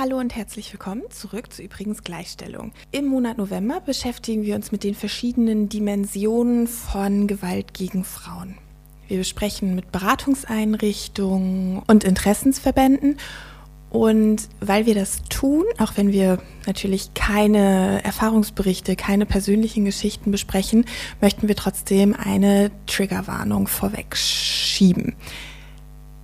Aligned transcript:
Hallo 0.00 0.18
und 0.18 0.36
herzlich 0.36 0.72
willkommen 0.72 1.02
zurück 1.10 1.52
zu 1.52 1.60
übrigens 1.60 2.04
Gleichstellung. 2.04 2.70
Im 2.92 3.06
Monat 3.06 3.36
November 3.36 3.80
beschäftigen 3.80 4.44
wir 4.44 4.54
uns 4.54 4.70
mit 4.70 4.84
den 4.84 4.94
verschiedenen 4.94 5.68
Dimensionen 5.68 6.68
von 6.68 7.26
Gewalt 7.26 7.74
gegen 7.74 8.04
Frauen. 8.04 8.54
Wir 9.08 9.18
besprechen 9.18 9.74
mit 9.74 9.90
Beratungseinrichtungen 9.90 11.82
und 11.88 12.04
Interessensverbänden 12.04 13.16
und 13.90 14.48
weil 14.60 14.86
wir 14.86 14.94
das 14.94 15.24
tun, 15.30 15.64
auch 15.78 15.96
wenn 15.96 16.12
wir 16.12 16.40
natürlich 16.64 17.12
keine 17.14 18.00
Erfahrungsberichte, 18.04 18.94
keine 18.94 19.26
persönlichen 19.26 19.84
Geschichten 19.84 20.30
besprechen, 20.30 20.84
möchten 21.20 21.48
wir 21.48 21.56
trotzdem 21.56 22.14
eine 22.14 22.70
Triggerwarnung 22.86 23.66
vorweg 23.66 24.16
schieben. 24.16 25.16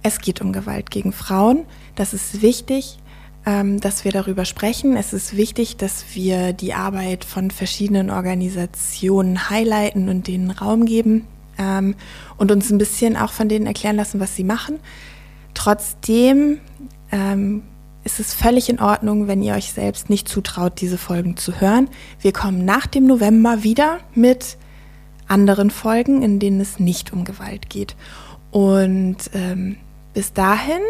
Es 0.05 0.21
geht 0.21 0.43
um 0.43 0.53
Gewalt 0.53 0.91
gegen 0.93 1.13
Frauen. 1.13 1.65
Das 1.97 2.13
ist 2.13 2.43
wichtig, 2.43 2.99
dass 3.45 4.05
wir 4.05 4.13
darüber 4.13 4.47
sprechen. 4.47 4.97
Es 4.97 5.13
ist 5.13 5.37
wichtig, 5.37 5.77
dass 5.77 6.07
wir 6.14 6.55
die 6.55 6.73
Arbeit 6.73 7.27
von 7.27 7.51
verschiedenen 7.51 8.09
Organisationen 8.09 9.51
highlighten 9.51 10.09
und 10.09 10.27
denen 10.29 10.51
Raum 10.51 10.87
geben 10.87 11.27
ähm, 11.59 11.95
und 12.37 12.51
uns 12.51 12.71
ein 12.71 12.79
bisschen 12.79 13.17
auch 13.17 13.32
von 13.32 13.51
denen 13.51 13.67
erklären 13.67 13.96
lassen, 13.96 14.18
was 14.18 14.35
sie 14.35 14.45
machen. 14.45 14.79
Trotzdem 15.53 16.59
ähm, 17.13 17.63
ist 18.03 18.21
es 18.21 18.35
völlig 18.35 18.68
in 18.68 18.81
Ordnung, 18.81 19.29
wenn 19.29 19.43
ihr 19.43 19.54
euch 19.54 19.73
selbst 19.73 20.11
nicht 20.11 20.29
zutraut, 20.29 20.81
diese 20.81 20.99
Folgen 20.99 21.37
zu 21.37 21.61
hören. 21.61 21.89
Wir 22.21 22.32
kommen 22.32 22.65
nach 22.65 22.87
dem 22.87 23.07
November 23.07 23.63
wieder 23.63 23.99
mit 24.15 24.57
anderen 25.26 25.71
Folgen, 25.71 26.23
in 26.23 26.39
denen 26.39 26.61
es 26.61 26.79
nicht 26.79 27.13
um 27.13 27.25
Gewalt 27.25 27.71
geht. 27.71 27.96
Und 28.51 29.17
ähm, 29.32 29.76
bis 30.13 30.32
dahin 30.32 30.81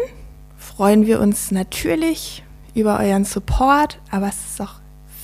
freuen 0.57 1.05
wir 1.05 1.19
uns 1.19 1.51
natürlich 1.51 2.43
über 2.75 2.99
euren 2.99 3.25
Support, 3.25 3.99
aber 4.11 4.27
es 4.27 4.35
ist 4.51 4.61
auch 4.61 4.75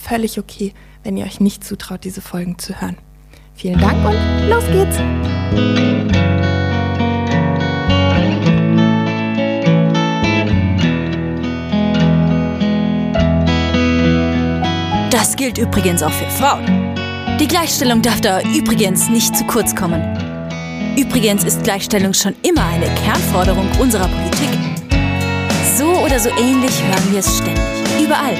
völlig 0.01 0.39
okay, 0.39 0.73
wenn 1.03 1.17
ihr 1.17 1.25
euch 1.25 1.39
nicht 1.39 1.63
zutraut, 1.63 2.03
diese 2.03 2.21
Folgen 2.21 2.57
zu 2.57 2.81
hören. 2.81 2.97
Vielen 3.53 3.79
Dank 3.79 4.03
und 4.03 4.49
los 4.49 4.63
geht's! 4.71 4.97
Das 15.11 15.35
gilt 15.35 15.57
übrigens 15.57 16.01
auch 16.01 16.11
für 16.11 16.29
Frauen. 16.31 16.65
Die 17.39 17.47
Gleichstellung 17.47 18.01
darf 18.01 18.21
da 18.21 18.41
übrigens 18.41 19.09
nicht 19.09 19.35
zu 19.35 19.43
kurz 19.45 19.75
kommen. 19.75 20.01
Übrigens 20.97 21.43
ist 21.43 21.63
Gleichstellung 21.63 22.13
schon 22.13 22.35
immer 22.43 22.65
eine 22.65 22.87
Kernforderung 22.95 23.67
unserer 23.79 24.07
Politik. 24.07 24.60
So 25.77 25.85
oder 26.03 26.19
so 26.19 26.29
ähnlich 26.31 26.83
hören 26.83 27.11
wir 27.11 27.19
es 27.19 27.37
ständig, 27.37 27.63
überall. 28.03 28.35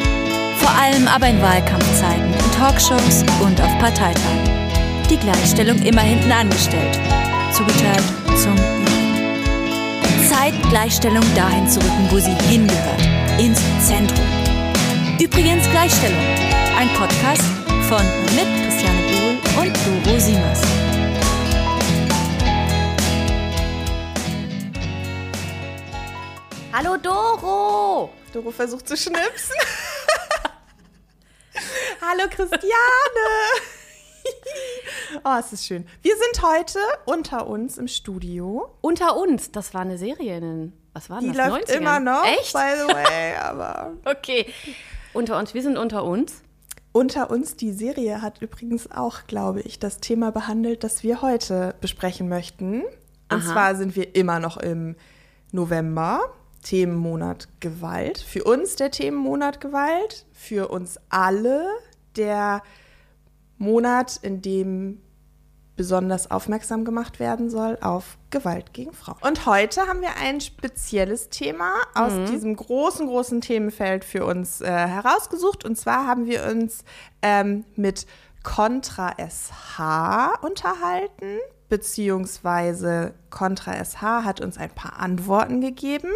Vor 0.58 0.70
allem 0.70 1.08
aber 1.08 1.28
in 1.28 1.42
Wahlkampfzeiten, 1.42 2.34
in 2.34 2.52
Talkshows 2.58 3.24
und 3.42 3.60
auf 3.62 3.80
Parteitagen. 3.80 4.70
Die 5.10 5.18
Gleichstellung 5.18 5.82
immer 5.82 6.02
hinten 6.02 6.32
angestellt. 6.32 7.00
Zugeteilt 7.54 8.04
zum 8.36 8.54
Üben. 8.54 10.28
Zeit, 10.30 10.54
Gleichstellung 10.70 11.24
dahin 11.34 11.68
zu 11.68 11.80
rücken, 11.80 12.08
wo 12.10 12.20
sie 12.20 12.36
hingehört. 12.50 13.02
Ins 13.40 13.60
Zentrum. 13.86 14.26
Übrigens 15.20 15.70
Gleichstellung. 15.72 16.20
Ein 16.78 16.90
Podcast 16.90 17.44
von 17.88 18.06
mit 18.36 18.48
Christiane 18.64 19.02
Buhl 19.10 19.64
und 19.64 20.06
Doro 20.06 20.20
Siemers. 20.20 20.91
Hallo 26.74 26.98
Doro! 26.98 28.10
Doro 28.34 28.52
versucht 28.52 28.88
zu 28.88 28.96
schnipsen. 28.96 29.56
Hallo 32.02 32.24
Christiane! 32.30 32.72
oh, 35.24 35.36
es 35.40 35.54
ist 35.54 35.66
schön. 35.66 35.86
Wir 36.02 36.14
sind 36.16 36.44
heute 36.44 36.80
unter 37.06 37.48
uns 37.48 37.78
im 37.78 37.88
Studio. 37.88 38.76
Unter 38.82 39.18
uns, 39.18 39.52
das 39.52 39.74
war 39.74 39.82
eine 39.82 39.98
Serie 39.98 40.38
in 40.38 40.42
den, 40.42 40.74
was 40.94 41.10
war 41.10 41.20
Die 41.20 41.32
das? 41.32 41.50
läuft 41.50 41.70
90ern? 41.70 41.74
immer 41.78 42.00
noch, 42.00 42.26
Echt? 42.26 42.54
by 42.54 42.74
the 42.78 42.88
way, 42.94 43.36
aber 43.42 43.94
Okay. 44.06 44.48
Unter 45.14 45.38
uns, 45.38 45.54
wir 45.54 45.62
sind 45.62 45.78
unter 45.78 46.04
uns. 46.06 46.42
unter 46.94 47.30
uns, 47.32 47.58
die 47.58 47.72
Serie 47.74 48.22
hat 48.22 48.42
übrigens 48.42 48.90
auch, 48.92 49.28
glaube 49.28 49.60
ich, 49.62 49.78
das 49.80 50.00
Thema 50.00 50.32
behandelt, 50.32 50.84
das 50.86 51.04
wir 51.04 51.22
heute 51.22 51.76
besprechen 51.82 52.30
möchten. 52.30 52.84
Und 53.30 53.44
Aha. 53.44 53.52
zwar 53.52 53.76
sind 53.76 53.96
wir 53.98 54.16
immer 54.16 54.40
noch 54.40 54.56
im 54.58 54.96
November, 55.52 56.22
Themenmonat 56.62 57.48
Gewalt. 57.60 58.20
Für 58.20 58.44
uns 58.44 58.76
der 58.76 58.92
Themenmonat 58.92 59.62
Gewalt, 59.62 60.26
für 60.34 60.70
uns 60.70 61.00
alle 61.10 61.66
der 62.16 62.62
Monat, 63.58 64.20
in 64.22 64.42
dem 64.42 65.02
besonders 65.76 66.30
aufmerksam 66.30 66.86
gemacht 66.86 67.20
werden 67.20 67.50
soll 67.50 67.78
auf 67.82 68.18
Gewalt 68.30 68.74
gegen 68.74 68.94
Frauen. 68.94 69.18
Und 69.22 69.46
heute 69.46 69.82
haben 69.88 70.02
wir 70.02 70.16
ein 70.22 70.40
spezielles 70.42 71.30
Thema 71.30 71.74
aus 71.96 72.14
diesem 72.30 72.56
großen, 72.56 73.08
großen 73.08 73.42
Themenfeld 73.42 74.06
für 74.06 74.26
uns 74.26 74.62
äh, 74.62 74.68
herausgesucht. 74.68 75.66
Und 75.66 75.78
zwar 75.78 76.06
haben 76.06 76.28
wir 76.28 76.46
uns 76.46 76.84
ähm, 77.22 77.66
mit 77.76 78.06
Contra 78.44 79.16
SH 79.18 80.40
unterhalten, 80.42 81.40
beziehungsweise 81.72 83.14
Contra 83.30 83.74
SH 83.84 84.02
hat 84.26 84.42
uns 84.42 84.58
ein 84.58 84.70
paar 84.72 85.00
Antworten 85.00 85.62
gegeben 85.62 86.10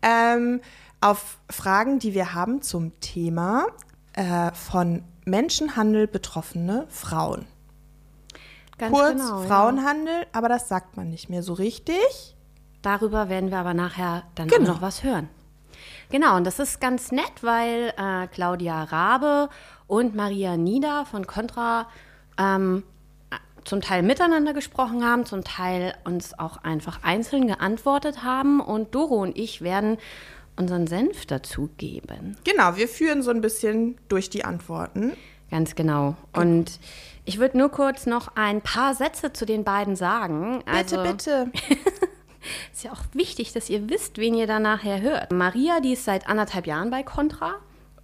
ähm, 0.00 0.60
auf 1.00 1.38
Fragen, 1.50 1.98
die 1.98 2.14
wir 2.14 2.34
haben 2.34 2.62
zum 2.62 2.98
Thema 3.00 3.66
äh, 4.12 4.52
von 4.52 5.02
Menschenhandel 5.24 6.06
betroffene 6.06 6.86
Frauen. 6.88 7.46
Ganz 8.78 8.94
Kurz 8.94 9.10
genau. 9.20 9.42
ja. 9.42 9.48
Frauenhandel, 9.48 10.26
aber 10.32 10.48
das 10.48 10.68
sagt 10.68 10.96
man 10.96 11.10
nicht 11.10 11.28
mehr 11.28 11.42
so 11.42 11.54
richtig. 11.54 12.36
Darüber 12.82 13.28
werden 13.28 13.50
wir 13.50 13.58
aber 13.58 13.74
nachher 13.74 14.22
dann 14.36 14.46
Genau. 14.46 14.74
noch 14.74 14.82
was 14.82 15.02
hören. 15.02 15.28
Genau, 16.10 16.36
und 16.36 16.44
das 16.44 16.60
ist 16.60 16.80
ganz 16.80 17.10
nett, 17.10 17.42
weil 17.42 17.92
äh, 17.98 18.28
Claudia 18.28 18.84
Rabe 18.84 19.48
und 19.88 20.14
Maria 20.14 20.56
Nieder 20.56 21.04
von 21.06 21.26
Contra 21.26 21.88
ähm, 22.38 22.84
zum 23.66 23.80
Teil 23.80 24.02
miteinander 24.02 24.54
gesprochen 24.54 25.04
haben, 25.04 25.26
zum 25.26 25.44
Teil 25.44 25.94
uns 26.04 26.38
auch 26.38 26.62
einfach 26.62 27.02
einzeln 27.02 27.46
geantwortet 27.48 28.22
haben. 28.22 28.60
Und 28.60 28.94
Doro 28.94 29.16
und 29.16 29.36
ich 29.36 29.60
werden 29.60 29.98
unseren 30.56 30.86
Senf 30.86 31.26
dazu 31.26 31.68
geben. 31.76 32.36
Genau, 32.44 32.76
wir 32.76 32.88
führen 32.88 33.22
so 33.22 33.30
ein 33.30 33.40
bisschen 33.40 33.98
durch 34.08 34.30
die 34.30 34.44
Antworten. 34.44 35.12
Ganz 35.50 35.74
genau. 35.74 36.16
Und 36.32 36.78
ich 37.24 37.38
würde 37.38 37.58
nur 37.58 37.70
kurz 37.70 38.06
noch 38.06 38.36
ein 38.36 38.62
paar 38.62 38.94
Sätze 38.94 39.32
zu 39.32 39.44
den 39.44 39.64
beiden 39.64 39.96
sagen. 39.96 40.62
Bitte, 40.64 40.70
Also, 40.70 41.02
bitte. 41.02 41.50
Ist 42.72 42.84
ja 42.84 42.92
auch 42.92 43.02
wichtig, 43.12 43.52
dass 43.52 43.68
ihr 43.68 43.90
wisst, 43.90 44.18
wen 44.18 44.34
ihr 44.34 44.46
da 44.46 44.60
nachher 44.60 45.00
hört. 45.00 45.32
Maria, 45.32 45.80
die 45.80 45.94
ist 45.94 46.04
seit 46.04 46.28
anderthalb 46.28 46.68
Jahren 46.68 46.90
bei 46.90 47.02
Contra 47.02 47.56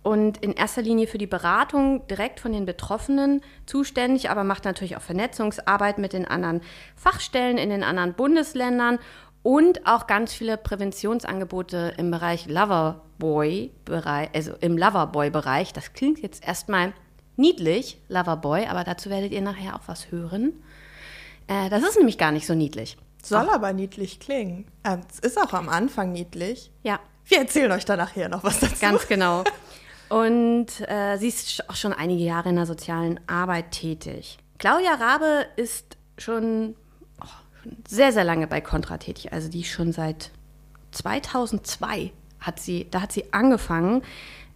und 0.02 0.38
in 0.38 0.52
erster 0.52 0.82
Linie 0.82 1.06
für 1.06 1.18
die 1.18 1.26
Beratung 1.26 2.06
direkt 2.08 2.40
von 2.40 2.52
den 2.52 2.66
Betroffenen 2.66 3.40
zuständig, 3.66 4.30
aber 4.30 4.42
macht 4.44 4.64
natürlich 4.64 4.96
auch 4.96 5.02
Vernetzungsarbeit 5.02 5.98
mit 5.98 6.12
den 6.12 6.26
anderen 6.26 6.60
Fachstellen 6.96 7.56
in 7.58 7.70
den 7.70 7.84
anderen 7.84 8.14
Bundesländern 8.14 8.98
und 9.42 9.86
auch 9.86 10.06
ganz 10.06 10.32
viele 10.32 10.56
Präventionsangebote 10.56 11.94
im 11.98 12.10
Bereich 12.10 12.46
Loverboy-Bereich, 12.46 14.30
also 14.34 14.52
im 14.60 14.76
Loverboy-Bereich. 14.76 15.72
Das 15.72 15.92
klingt 15.92 16.20
jetzt 16.20 16.46
erstmal 16.46 16.92
niedlich, 17.36 17.98
Loverboy, 18.08 18.66
aber 18.66 18.84
dazu 18.84 19.10
werdet 19.10 19.32
ihr 19.32 19.40
nachher 19.40 19.76
auch 19.76 19.86
was 19.86 20.10
hören. 20.10 20.52
Äh, 21.48 21.70
das 21.70 21.82
ist 21.82 21.96
nämlich 21.96 22.18
gar 22.18 22.32
nicht 22.32 22.46
so 22.46 22.54
niedlich. 22.54 22.96
Soll 23.22 23.48
aber 23.50 23.72
niedlich 23.72 24.18
klingen. 24.18 24.66
Ähm, 24.84 25.00
Es 25.10 25.20
ist 25.20 25.38
auch 25.40 25.52
am 25.52 25.68
Anfang 25.68 26.12
niedlich. 26.12 26.72
Ja, 26.82 26.98
Wir 27.26 27.38
erzählen 27.38 27.70
euch 27.70 27.84
da 27.84 27.96
nachher 27.96 28.28
noch 28.28 28.42
was 28.42 28.58
dazu. 28.60 28.80
Ganz 28.80 29.06
genau. 29.06 29.44
Und 30.12 30.66
äh, 30.90 31.16
sie 31.16 31.28
ist 31.28 31.70
auch 31.70 31.74
schon 31.74 31.94
einige 31.94 32.22
Jahre 32.22 32.50
in 32.50 32.56
der 32.56 32.66
sozialen 32.66 33.18
Arbeit 33.28 33.70
tätig. 33.70 34.36
Claudia 34.58 34.92
Rabe 34.92 35.46
ist 35.56 35.96
schon, 36.18 36.76
oh, 37.22 37.26
schon 37.62 37.78
sehr, 37.88 38.12
sehr 38.12 38.22
lange 38.22 38.46
bei 38.46 38.60
Contra 38.60 38.98
tätig. 38.98 39.32
Also 39.32 39.48
die 39.48 39.64
schon 39.64 39.90
seit 39.92 40.30
2002 40.90 42.12
hat 42.40 42.60
sie, 42.60 42.88
da 42.90 43.00
hat 43.00 43.12
sie 43.12 43.32
angefangen, 43.32 44.02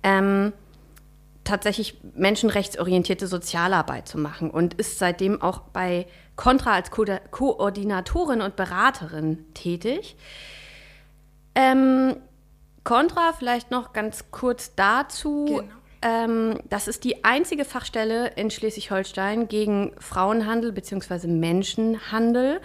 ähm, 0.02 0.52
tatsächlich 1.42 1.96
menschenrechtsorientierte 2.14 3.26
Sozialarbeit 3.26 4.08
zu 4.08 4.18
machen 4.18 4.50
und 4.50 4.74
ist 4.74 4.98
seitdem 4.98 5.40
auch 5.40 5.60
bei 5.60 6.06
Contra 6.34 6.74
als 6.74 6.90
Ko 6.90 7.06
Koordinatorin 7.30 8.42
und 8.42 8.56
Beraterin 8.56 9.46
tätig. 9.54 10.16
Ähm, 11.54 12.16
Contra 12.86 13.32
vielleicht 13.32 13.70
noch 13.70 13.92
ganz 13.92 14.30
kurz 14.30 14.74
dazu. 14.76 15.46
Genau. 15.46 15.62
Ähm, 16.02 16.60
das 16.70 16.86
ist 16.86 17.02
die 17.02 17.24
einzige 17.24 17.64
Fachstelle 17.64 18.28
in 18.36 18.50
Schleswig-Holstein 18.50 19.48
gegen 19.48 19.92
Frauenhandel 19.98 20.70
bzw. 20.70 21.26
Menschenhandel. 21.26 22.60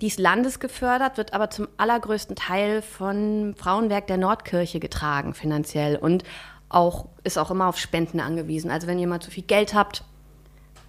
Die 0.00 0.08
ist 0.08 0.18
landesgefördert, 0.18 1.16
wird 1.16 1.32
aber 1.32 1.48
zum 1.50 1.68
allergrößten 1.76 2.34
Teil 2.34 2.82
von 2.82 3.54
Frauenwerk 3.56 4.08
der 4.08 4.16
Nordkirche 4.16 4.80
getragen, 4.80 5.32
finanziell. 5.32 5.96
Und 5.96 6.24
auch, 6.68 7.06
ist 7.22 7.38
auch 7.38 7.52
immer 7.52 7.68
auf 7.68 7.78
Spenden 7.78 8.18
angewiesen. 8.18 8.68
Also 8.68 8.88
wenn 8.88 8.98
ihr 8.98 9.06
mal 9.06 9.20
zu 9.20 9.30
viel 9.30 9.44
Geld 9.44 9.74
habt, 9.74 10.02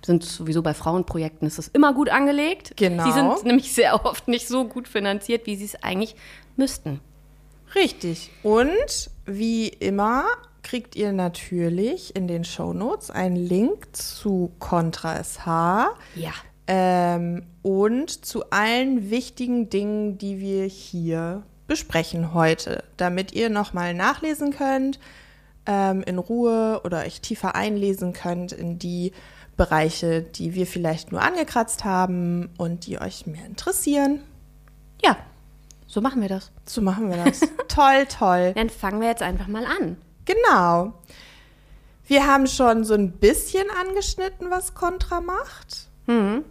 sind 0.03 0.23
sowieso 0.23 0.63
bei 0.63 0.73
Frauenprojekten 0.73 1.47
ist 1.47 1.59
das 1.59 1.67
immer 1.67 1.93
gut 1.93 2.09
angelegt. 2.09 2.73
Genau. 2.75 3.05
Die 3.05 3.11
sind 3.11 3.43
nämlich 3.45 3.71
sehr 3.71 4.03
oft 4.03 4.27
nicht 4.27 4.47
so 4.47 4.65
gut 4.65 4.87
finanziert, 4.87 5.45
wie 5.45 5.57
sie 5.57 5.65
es 5.65 5.83
eigentlich 5.83 6.15
müssten. 6.55 6.99
Richtig. 7.75 8.31
Und 8.43 9.09
wie 9.25 9.67
immer 9.67 10.25
kriegt 10.61 10.95
ihr 10.95 11.11
natürlich 11.11 12.15
in 12.15 12.27
den 12.27 12.43
Shownotes 12.43 13.11
einen 13.11 13.35
Link 13.35 13.95
zu 13.95 14.51
Contra 14.59 15.21
SH. 15.21 15.95
Ja. 16.15 16.31
Ähm, 16.65 17.43
und 17.61 18.25
zu 18.25 18.49
allen 18.51 19.09
wichtigen 19.09 19.69
Dingen, 19.69 20.17
die 20.17 20.39
wir 20.39 20.65
hier 20.65 21.43
besprechen 21.67 22.33
heute, 22.33 22.83
damit 22.97 23.33
ihr 23.33 23.49
nochmal 23.49 23.93
nachlesen 23.93 24.51
könnt, 24.51 24.99
ähm, 25.65 26.03
in 26.03 26.17
Ruhe 26.17 26.81
oder 26.83 26.99
euch 26.99 27.21
tiefer 27.21 27.55
einlesen 27.55 28.13
könnt 28.13 28.51
in 28.51 28.79
die 28.79 29.11
Bereiche, 29.57 30.21
die 30.21 30.55
wir 30.55 30.65
vielleicht 30.65 31.11
nur 31.11 31.21
angekratzt 31.21 31.83
haben 31.83 32.49
und 32.57 32.87
die 32.87 32.99
euch 32.99 33.27
mehr 33.27 33.45
interessieren. 33.45 34.21
Ja, 35.03 35.17
so 35.93 36.01
machen 36.01 36.23
wir 36.23 36.29
das. 36.29 36.51
So 36.65 36.81
machen 36.81 37.11
wir 37.11 37.23
das. 37.23 37.41
toll, 37.67 38.07
toll. 38.09 38.53
Dann 38.55 38.71
fangen 38.71 38.99
wir 38.99 39.09
jetzt 39.09 39.21
einfach 39.21 39.47
mal 39.47 39.63
an. 39.63 39.97
Genau. 40.25 40.93
Wir 42.07 42.25
haben 42.25 42.47
schon 42.47 42.83
so 42.83 42.95
ein 42.95 43.11
bisschen 43.11 43.67
angeschnitten, 43.79 44.49
was 44.49 44.73
Contra 44.73 45.21
macht. 45.21 45.89
Mhm. 46.07 46.45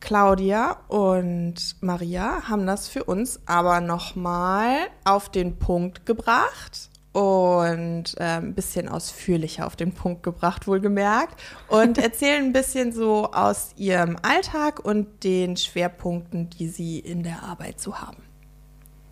Claudia 0.00 0.76
und 0.88 1.76
Maria 1.80 2.42
haben 2.46 2.66
das 2.66 2.88
für 2.88 3.04
uns 3.04 3.40
aber 3.46 3.80
nochmal 3.80 4.76
auf 5.04 5.30
den 5.30 5.58
Punkt 5.58 6.04
gebracht 6.04 6.90
und 7.12 8.14
äh, 8.18 8.36
ein 8.36 8.54
bisschen 8.54 8.90
ausführlicher 8.90 9.66
auf 9.66 9.76
den 9.76 9.92
Punkt 9.92 10.22
gebracht, 10.22 10.68
wohlgemerkt, 10.68 11.40
und 11.68 11.96
erzählen 12.02 12.44
ein 12.44 12.52
bisschen 12.52 12.92
so 12.92 13.32
aus 13.32 13.70
ihrem 13.76 14.18
Alltag 14.20 14.84
und 14.84 15.24
den 15.24 15.56
Schwerpunkten, 15.56 16.50
die 16.50 16.68
sie 16.68 16.98
in 16.98 17.22
der 17.22 17.42
Arbeit 17.42 17.80
so 17.80 17.98
haben. 17.98 18.25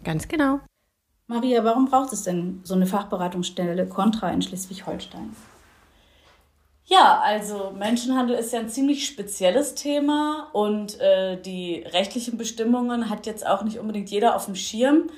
Ganz 0.05 0.29
genau. 0.29 0.61
Maria, 1.27 1.65
warum 1.65 1.87
braucht 1.87 2.13
es 2.13 2.23
denn 2.23 2.61
so 2.65 2.75
eine 2.75 2.87
Fachberatungsstelle 2.87 3.87
Contra 3.89 4.31
in 4.31 4.43
Schleswig-Holstein? 4.43 5.35
Ja, 6.87 7.23
also 7.25 7.73
Menschenhandel 7.75 8.37
ist 8.37 8.53
ja 8.53 8.61
ein 8.61 8.69
ziemlich 8.69 9.07
spezielles 9.07 9.75
Thema 9.75 10.51
und 10.53 11.01
äh, 11.01 11.41
die 11.41 11.83
rechtlichen 11.91 12.37
Bestimmungen 12.37 13.09
hat 13.09 13.25
jetzt 13.25 13.47
auch 13.47 13.65
nicht 13.65 13.79
unbedingt 13.79 14.11
jeder 14.11 14.37
auf 14.37 14.45
dem 14.45 14.55
Schirm. 14.55 15.09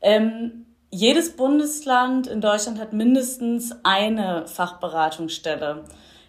Ähm, 0.00 0.66
jedes 0.90 1.36
Bundesland 1.36 2.28
in 2.28 2.40
Deutschland 2.40 2.78
hat 2.78 2.92
mindestens 2.92 3.74
eine 3.82 4.46
Fachberatungsstelle 4.46 5.84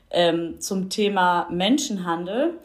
ähm, 0.10 0.60
zum 0.60 0.90
Thema 0.90 1.48
Menschenhandel. 1.52 2.58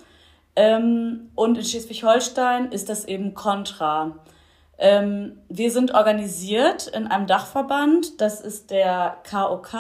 Ähm, 0.57 1.31
und 1.35 1.59
in 1.59 1.65
Schleswig-Holstein 1.65 2.73
ist 2.73 2.89
das 2.89 3.05
eben 3.05 3.35
Contra. 3.35 4.17
Ähm, 4.79 5.39
wir 5.49 5.71
sind 5.71 5.95
organisiert 5.95 6.89
in 6.89 7.07
einem 7.07 7.27
Dachverband, 7.27 8.21
das 8.21 8.41
ist 8.41 8.71
der 8.71 9.19
KOK. 9.31 9.71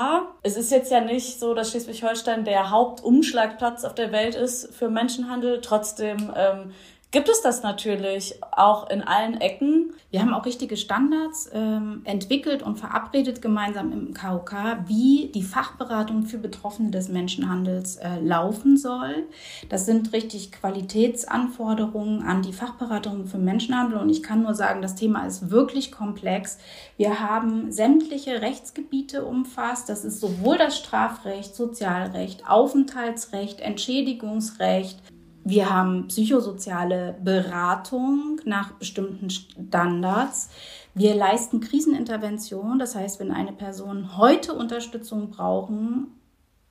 Es 0.42 0.56
ist 0.56 0.70
jetzt 0.70 0.92
ja 0.92 1.00
nicht 1.00 1.40
so, 1.40 1.54
dass 1.54 1.70
Schleswig-Holstein 1.70 2.44
der 2.44 2.70
Hauptumschlagplatz 2.70 3.84
auf 3.84 3.94
der 3.94 4.12
Welt 4.12 4.34
ist 4.34 4.74
für 4.74 4.88
Menschenhandel. 4.88 5.60
Trotzdem 5.60 6.32
ähm, 6.36 6.72
gibt 7.12 7.28
es 7.28 7.42
das 7.42 7.62
natürlich 7.62 8.42
auch 8.50 8.88
in 8.90 9.02
allen 9.02 9.40
Ecken. 9.40 9.92
Wir 10.10 10.20
haben 10.20 10.32
auch 10.32 10.46
richtige 10.46 10.78
Standards 10.78 11.48
ähm, 11.52 12.00
entwickelt 12.04 12.62
und 12.62 12.78
verabredet 12.78 13.42
gemeinsam 13.42 13.92
im 13.92 14.14
KOK, 14.14 14.54
wie 14.86 15.30
die 15.34 15.42
Fachberatung 15.42 16.24
für 16.24 16.38
Betroffene 16.38 16.90
des 16.90 17.10
Menschenhandels 17.10 17.96
äh, 17.96 18.18
laufen 18.20 18.78
soll. 18.78 19.26
Das 19.68 19.84
sind 19.84 20.12
richtig 20.14 20.52
Qualitätsanforderungen 20.52 22.22
an 22.22 22.42
die 22.42 22.52
Fachberatung 22.54 23.26
für 23.26 23.38
Menschenhandel 23.38 23.98
und 23.98 24.08
ich 24.08 24.22
kann 24.22 24.42
nur 24.42 24.54
sagen, 24.54 24.80
das 24.80 24.94
Thema 24.94 25.26
ist 25.26 25.50
wirklich 25.50 25.92
komplex. 25.92 26.58
Wir 26.96 27.20
haben 27.20 27.70
sämtliche 27.72 28.40
Rechtsgebiete 28.40 29.24
umfasst. 29.24 29.90
Das 29.90 30.04
ist 30.04 30.18
sowohl 30.18 30.56
das 30.56 30.78
Strafrecht, 30.78 31.54
Sozialrecht, 31.54 32.48
Aufenthaltsrecht, 32.48 33.60
Entschädigungsrecht, 33.60 34.98
wir 35.44 35.70
haben 35.70 36.08
psychosoziale 36.08 37.16
Beratung 37.22 38.40
nach 38.44 38.72
bestimmten 38.72 39.28
Standards. 39.30 40.50
Wir 40.94 41.14
leisten 41.14 41.60
Krisenintervention. 41.60 42.78
Das 42.78 42.94
heißt, 42.94 43.18
wenn 43.18 43.32
eine 43.32 43.52
Person 43.52 44.16
heute 44.16 44.52
Unterstützung 44.52 45.30
brauchen, 45.30 46.08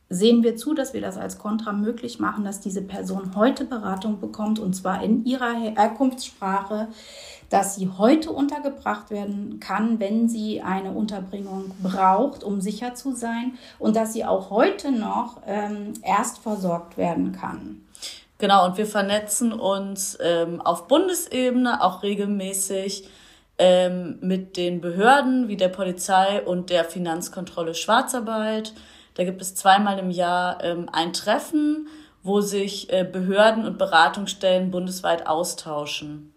sehen 0.08 0.44
wir 0.44 0.56
zu, 0.58 0.74
dass 0.74 0.94
wir 0.94 1.02
das 1.02 1.18
als 1.18 1.38
Kontra 1.38 1.72
möglich 1.72 2.20
machen, 2.20 2.44
dass 2.44 2.60
diese 2.60 2.82
Person 2.82 3.36
heute 3.36 3.66
Beratung 3.66 4.20
bekommt 4.20 4.60
und 4.60 4.74
zwar 4.74 5.04
in 5.04 5.26
ihrer 5.26 5.54
Herkunftssprache, 5.54 6.90
dass 7.50 7.76
sie 7.76 7.90
heute 7.98 8.32
untergebracht 8.32 9.10
werden 9.10 9.60
kann, 9.60 10.00
wenn 10.00 10.28
sie 10.28 10.62
eine 10.62 10.92
Unterbringung 10.92 11.72
braucht, 11.82 12.44
um 12.44 12.62
sicher 12.62 12.94
zu 12.94 13.14
sein 13.14 13.54
und 13.80 13.96
dass 13.96 14.14
sie 14.14 14.26
auch 14.26 14.50
heute 14.50 14.92
noch 14.92 15.42
ähm, 15.46 15.94
erst 16.04 16.40
versorgt 16.40 16.98
werden 16.98 17.32
kann. 17.32 17.82
Genau, 18.42 18.66
und 18.66 18.76
wir 18.76 18.88
vernetzen 18.88 19.54
uns 19.54 20.18
ähm, 20.20 20.62
auf 20.62 20.88
Bundesebene 20.88 21.84
auch 21.84 22.02
regelmäßig 22.02 23.08
ähm, 23.60 24.18
mit 24.20 24.58
den 24.58 24.82
Behörden 24.82 25.48
wie 25.48 25.58
der 25.58 25.70
Polizei 25.70 26.42
und 26.42 26.72
der 26.72 26.84
Finanzkontrolle 26.86 27.76
Schwarzarbeit. 27.76 28.74
Da 29.14 29.26
gibt 29.26 29.44
es 29.44 29.54
zweimal 29.54 30.00
im 30.00 30.10
Jahr 30.10 30.64
ähm, 30.64 30.90
ein 30.92 31.14
Treffen, 31.14 31.88
wo 32.24 32.42
sich 32.42 32.92
äh, 32.92 33.04
Behörden 33.04 33.64
und 33.64 33.78
Beratungsstellen 33.78 34.72
bundesweit 34.72 35.28
austauschen. 35.28 36.34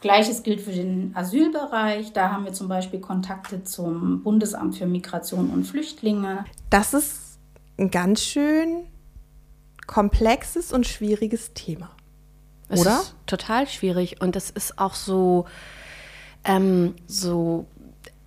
Gleiches 0.00 0.42
gilt 0.42 0.62
für 0.62 0.72
den 0.72 1.12
Asylbereich. 1.14 2.14
Da 2.14 2.32
haben 2.32 2.46
wir 2.46 2.54
zum 2.54 2.68
Beispiel 2.68 3.00
Kontakte 3.00 3.64
zum 3.64 4.22
Bundesamt 4.22 4.76
für 4.76 4.86
Migration 4.86 5.50
und 5.50 5.64
Flüchtlinge. 5.64 6.46
Das 6.70 6.94
ist 6.94 7.38
ein 7.76 7.90
ganz 7.90 8.22
schön 8.22 8.86
komplexes 9.88 10.72
und 10.72 10.86
schwieriges 10.86 11.54
Thema. 11.54 11.90
Es 12.68 12.82
Oder? 12.82 13.00
Ist 13.00 13.14
total 13.26 13.66
schwierig 13.66 14.20
und 14.20 14.36
es 14.36 14.50
ist 14.50 14.78
auch 14.78 14.94
so, 14.94 15.46
ähm, 16.44 16.94
so, 17.08 17.66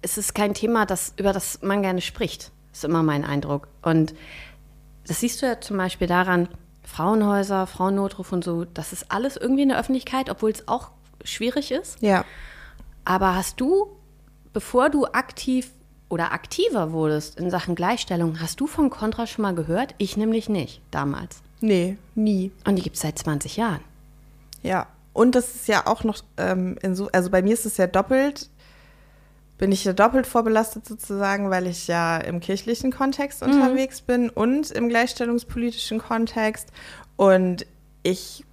es 0.02 0.18
ist 0.18 0.36
kein 0.36 0.54
Thema, 0.54 0.86
das, 0.86 1.14
über 1.16 1.32
das 1.32 1.62
man 1.62 1.82
gerne 1.84 2.02
spricht. 2.02 2.52
Ist 2.74 2.84
immer 2.84 3.04
mein 3.04 3.24
Eindruck. 3.24 3.68
Und 3.82 4.14
das 5.08 5.20
siehst 5.20 5.42
du 5.42 5.46
ja 5.46 5.62
zum 5.62 5.78
Beispiel 5.78 6.08
daran, 6.08 6.50
Frauenhäuser, 6.84 7.68
Frauennotruf 7.68 8.32
und 8.32 8.44
so, 8.44 8.66
das 8.66 8.92
ist 8.92 9.12
alles 9.12 9.38
irgendwie 9.38 9.62
in 9.62 9.70
der 9.70 9.80
Öffentlichkeit, 9.80 10.30
obwohl 10.30 10.50
es 10.50 10.68
auch 10.68 10.90
schwierig 11.24 11.72
ist. 11.72 12.02
Ja. 12.02 12.26
Aber 13.06 13.36
hast 13.36 13.62
du, 13.62 13.88
bevor 14.52 14.90
du 14.90 15.06
aktiv 15.06 15.70
oder 16.10 16.32
aktiver 16.32 16.92
wurdest 16.92 17.40
in 17.40 17.52
Sachen 17.52 17.76
Gleichstellung, 17.76 18.42
hast 18.42 18.60
du 18.60 18.68
von 18.68 18.90
Contra 18.90 19.28
schon 19.28 19.44
mal 19.44 19.54
gehört? 19.54 19.94
Ich 20.00 20.18
nämlich 20.18 20.50
nicht, 20.50 20.82
damals. 20.90 21.42
Nee, 21.62 21.98
nie. 22.16 22.52
Und 22.66 22.76
die 22.76 22.82
gibt 22.82 22.96
es 22.98 23.02
seit 23.04 23.18
20 23.18 23.56
Jahren. 23.58 23.82
Ja. 24.64 24.88
Und 25.14 25.36
das 25.36 25.56
ist 25.56 25.68
ja 25.68 25.88
auch 25.88 26.04
noch 26.04 26.20
ähm, 26.38 26.78
in 26.82 26.96
so, 26.96 27.10
also 27.12 27.30
bei 27.30 27.42
mir 27.42 27.54
ist 27.54 27.66
es 27.66 27.78
ja 27.78 27.88
doppelt, 27.88 28.50
bin 29.58 29.72
ich 29.72 29.84
ja 29.84 29.94
doppelt 29.94 30.26
vorbelastet 30.26 30.88
sozusagen, 30.88 31.50
weil 31.52 31.68
ich 31.68 31.88
ja 31.88 32.18
im 32.18 32.40
kirchlichen 32.40 32.92
Kontext 32.92 33.46
Mhm. 33.46 33.52
unterwegs 33.54 34.02
bin 34.02 34.30
und 34.30 34.72
im 34.72 34.90
gleichstellungspolitischen 34.90 36.00
Kontext. 36.00 36.70
Und 37.16 37.66
ich 38.04 38.44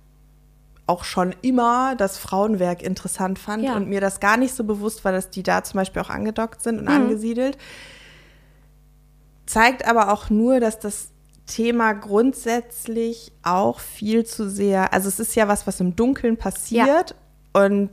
auch 0.87 1.05
schon 1.05 1.35
immer 1.43 1.95
das 1.97 2.19
Frauenwerk 2.19 2.83
interessant 2.83 3.39
fand 3.39 3.63
Ja. 3.65 3.77
und 3.77 3.89
mir 3.89 4.01
das 4.01 4.21
gar 4.21 4.37
nicht 4.37 4.55
so 4.55 4.65
bewusst 4.65 5.05
war, 5.05 5.13
dass 5.13 5.31
die 5.31 5.43
da 5.43 5.63
zum 5.63 5.79
Beispiel 5.79 6.03
auch 6.03 6.11
angedockt 6.11 6.63
sind 6.63 6.79
und 6.79 6.85
Mhm. 6.85 6.91
angesiedelt. 6.91 7.57
Zeigt 9.47 9.87
aber 9.87 10.13
auch 10.13 10.29
nur, 10.31 10.61
dass 10.61 10.79
das 10.79 11.09
Thema 11.49 11.95
grundsätzlich 11.95 13.33
auch 13.43 13.81
viel 13.81 14.25
zu 14.25 14.49
sehr, 14.49 14.93
also 14.93 15.09
es 15.09 15.19
ist 15.19 15.35
ja 15.35 15.49
was, 15.49 15.67
was 15.67 15.81
im 15.81 15.97
Dunkeln 15.97 16.37
passiert 16.37 17.15
und 17.53 17.91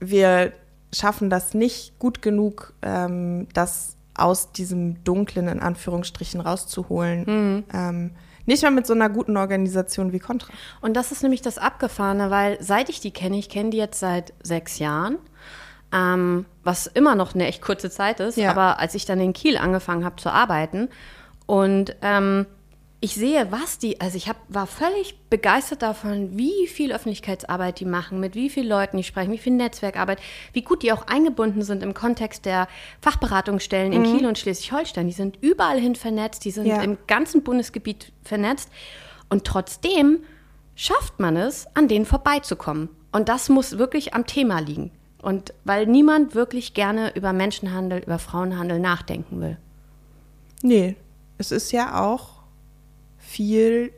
wir 0.00 0.52
schaffen 0.94 1.30
das 1.30 1.54
nicht 1.54 1.98
gut 1.98 2.20
genug, 2.20 2.74
ähm, 2.82 3.48
das 3.54 3.96
aus 4.14 4.52
diesem 4.52 5.02
Dunklen 5.04 5.48
in 5.48 5.60
Anführungsstrichen 5.60 6.40
rauszuholen. 6.40 7.64
Ähm, 7.72 8.10
nicht 8.44 8.62
mal 8.62 8.70
mit 8.72 8.86
so 8.86 8.92
einer 8.92 9.08
guten 9.08 9.36
Organisation 9.38 10.12
wie 10.12 10.18
Contra. 10.18 10.52
Und 10.82 10.94
das 10.94 11.12
ist 11.12 11.22
nämlich 11.22 11.40
das 11.40 11.56
Abgefahrene, 11.58 12.30
weil 12.30 12.58
seit 12.60 12.88
ich 12.90 13.00
die 13.00 13.12
kenne, 13.12 13.38
ich 13.38 13.48
kenne 13.48 13.70
die 13.70 13.78
jetzt 13.78 14.00
seit 14.00 14.34
sechs 14.42 14.78
Jahren, 14.80 15.16
ähm, 15.92 16.44
was 16.64 16.88
immer 16.88 17.14
noch 17.14 17.34
eine 17.34 17.46
echt 17.46 17.62
kurze 17.62 17.88
Zeit 17.88 18.20
ist, 18.20 18.36
Ja. 18.36 18.50
aber 18.50 18.80
als 18.80 18.94
ich 18.94 19.06
dann 19.06 19.20
in 19.20 19.32
Kiel 19.32 19.56
angefangen 19.56 20.04
habe 20.04 20.16
zu 20.16 20.28
arbeiten 20.30 20.88
und 21.46 21.96
ähm, 22.02 22.46
ich 23.04 23.16
sehe, 23.16 23.50
was 23.50 23.78
die, 23.78 24.00
also 24.00 24.16
ich 24.16 24.28
hab, 24.28 24.36
war 24.46 24.68
völlig 24.68 25.18
begeistert 25.28 25.82
davon, 25.82 26.38
wie 26.38 26.68
viel 26.68 26.92
Öffentlichkeitsarbeit 26.92 27.80
die 27.80 27.84
machen, 27.84 28.20
mit 28.20 28.36
wie 28.36 28.48
vielen 28.48 28.68
Leuten 28.68 28.96
die 28.96 29.02
sprechen, 29.02 29.32
wie 29.32 29.38
viel 29.38 29.54
Netzwerkarbeit, 29.54 30.20
wie 30.52 30.62
gut 30.62 30.84
die 30.84 30.92
auch 30.92 31.08
eingebunden 31.08 31.62
sind 31.62 31.82
im 31.82 31.94
Kontext 31.94 32.44
der 32.44 32.68
Fachberatungsstellen 33.00 33.92
in 33.92 34.02
mhm. 34.02 34.04
Kiel 34.04 34.26
und 34.26 34.38
Schleswig-Holstein. 34.38 35.08
Die 35.08 35.12
sind 35.12 35.36
überall 35.40 35.80
hin 35.80 35.96
vernetzt, 35.96 36.44
die 36.44 36.52
sind 36.52 36.66
ja. 36.66 36.80
im 36.80 36.96
ganzen 37.08 37.42
Bundesgebiet 37.42 38.12
vernetzt 38.22 38.70
und 39.28 39.44
trotzdem 39.44 40.20
schafft 40.76 41.18
man 41.18 41.36
es, 41.36 41.66
an 41.74 41.88
denen 41.88 42.06
vorbeizukommen. 42.06 42.88
Und 43.10 43.28
das 43.28 43.48
muss 43.48 43.78
wirklich 43.78 44.14
am 44.14 44.26
Thema 44.28 44.60
liegen. 44.60 44.92
Und 45.20 45.54
weil 45.64 45.86
niemand 45.88 46.36
wirklich 46.36 46.72
gerne 46.72 47.12
über 47.16 47.32
Menschenhandel, 47.32 47.98
über 47.98 48.20
Frauenhandel 48.20 48.78
nachdenken 48.78 49.40
will. 49.40 49.56
Nee, 50.62 50.94
es 51.38 51.50
ist 51.50 51.72
ja 51.72 52.00
auch 52.00 52.31
viel 53.22 53.92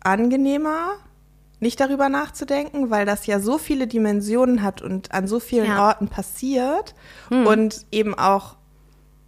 angenehmer, 0.00 0.94
nicht 1.60 1.80
darüber 1.80 2.08
nachzudenken, 2.08 2.90
weil 2.90 3.04
das 3.04 3.26
ja 3.26 3.40
so 3.40 3.58
viele 3.58 3.86
Dimensionen 3.86 4.62
hat 4.62 4.80
und 4.80 5.12
an 5.12 5.26
so 5.26 5.40
vielen 5.40 5.66
ja. 5.66 5.86
Orten 5.86 6.08
passiert 6.08 6.94
hm. 7.28 7.46
und 7.46 7.86
eben 7.92 8.14
auch 8.14 8.56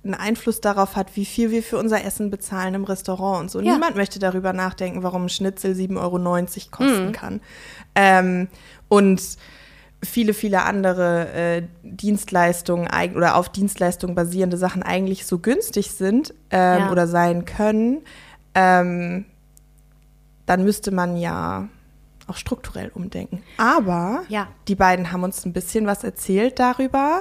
einen 0.02 0.14
Einfluss 0.14 0.60
darauf 0.60 0.96
hat, 0.96 1.16
wie 1.16 1.26
viel 1.26 1.50
wir 1.50 1.62
für 1.62 1.76
unser 1.76 2.04
Essen 2.04 2.30
bezahlen 2.30 2.74
im 2.74 2.84
Restaurant 2.84 3.42
und 3.42 3.50
so. 3.50 3.60
Ja. 3.60 3.74
Niemand 3.74 3.96
möchte 3.96 4.18
darüber 4.18 4.52
nachdenken, 4.52 5.02
warum 5.02 5.26
ein 5.26 5.28
Schnitzel 5.28 5.74
7,90 5.74 5.96
Euro 5.98 6.18
kosten 6.70 7.06
hm. 7.06 7.12
kann. 7.12 7.40
Ähm, 7.94 8.48
und 8.88 9.20
viele, 10.02 10.32
viele 10.32 10.62
andere 10.62 11.32
äh, 11.32 11.62
Dienstleistungen 11.82 12.88
oder 13.14 13.36
auf 13.36 13.50
Dienstleistungen 13.50 14.14
basierende 14.14 14.56
Sachen 14.56 14.82
eigentlich 14.82 15.26
so 15.26 15.38
günstig 15.38 15.90
sind 15.90 16.32
ähm, 16.50 16.78
ja. 16.78 16.90
oder 16.90 17.06
sein 17.06 17.44
können, 17.44 17.98
ähm, 18.54 19.26
dann 20.46 20.64
müsste 20.64 20.90
man 20.90 21.16
ja 21.16 21.68
auch 22.26 22.36
strukturell 22.36 22.90
umdenken. 22.94 23.42
Aber 23.56 24.22
ja. 24.28 24.48
die 24.68 24.74
beiden 24.74 25.12
haben 25.12 25.24
uns 25.24 25.44
ein 25.44 25.52
bisschen 25.52 25.86
was 25.86 26.04
erzählt 26.04 26.58
darüber, 26.58 27.20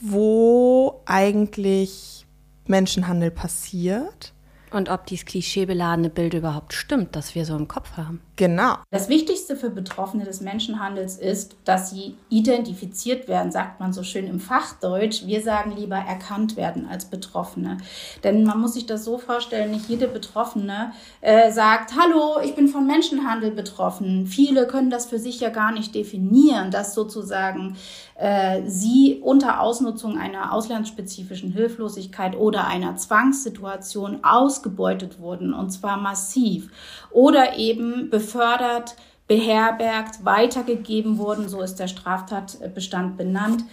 wo 0.00 1.02
eigentlich 1.06 2.26
Menschenhandel 2.66 3.30
passiert 3.30 4.32
und 4.76 4.90
ob 4.90 5.06
dieses 5.06 5.24
klischeebeladene 5.24 6.10
Bild 6.10 6.34
überhaupt 6.34 6.74
stimmt, 6.74 7.16
das 7.16 7.34
wir 7.34 7.44
so 7.46 7.56
im 7.56 7.66
Kopf 7.66 7.96
haben. 7.96 8.20
Genau. 8.36 8.74
Das 8.90 9.08
Wichtigste 9.08 9.56
für 9.56 9.70
Betroffene 9.70 10.24
des 10.24 10.42
Menschenhandels 10.42 11.16
ist, 11.16 11.56
dass 11.64 11.90
sie 11.90 12.16
identifiziert 12.28 13.28
werden, 13.28 13.50
sagt 13.50 13.80
man 13.80 13.94
so 13.94 14.02
schön 14.02 14.26
im 14.26 14.38
Fachdeutsch. 14.38 15.24
Wir 15.24 15.40
sagen 15.40 15.74
lieber 15.74 15.96
erkannt 15.96 16.56
werden 16.56 16.86
als 16.86 17.06
Betroffene. 17.06 17.78
Denn 18.22 18.44
man 18.44 18.60
muss 18.60 18.74
sich 18.74 18.84
das 18.84 19.04
so 19.04 19.16
vorstellen, 19.16 19.70
nicht 19.70 19.88
jede 19.88 20.06
Betroffene 20.06 20.92
äh, 21.22 21.50
sagt, 21.50 21.92
hallo, 21.98 22.40
ich 22.44 22.54
bin 22.54 22.68
von 22.68 22.86
Menschenhandel 22.86 23.52
betroffen. 23.52 24.26
Viele 24.26 24.66
können 24.66 24.90
das 24.90 25.06
für 25.06 25.18
sich 25.18 25.40
ja 25.40 25.48
gar 25.48 25.72
nicht 25.72 25.94
definieren, 25.94 26.70
dass 26.70 26.94
sozusagen 26.94 27.76
äh, 28.18 28.62
sie 28.66 29.20
unter 29.22 29.60
Ausnutzung 29.60 30.18
einer 30.18 30.52
auslandsspezifischen 30.52 31.52
Hilflosigkeit 31.52 32.36
oder 32.36 32.66
einer 32.66 32.96
Zwangssituation 32.96 34.24
ausgebeutet 34.24 35.20
wurden, 35.20 35.52
und 35.52 35.70
zwar 35.70 35.98
massiv. 35.98 36.70
Oder 37.10 37.58
eben 37.58 38.08
befördert, 38.08 38.96
beherbergt, 39.26 40.24
weitergegeben 40.24 41.18
wurden, 41.18 41.48
so 41.48 41.60
ist 41.60 41.76
der 41.76 41.88
Straftatbestand 41.88 43.16
benannt, 43.16 43.64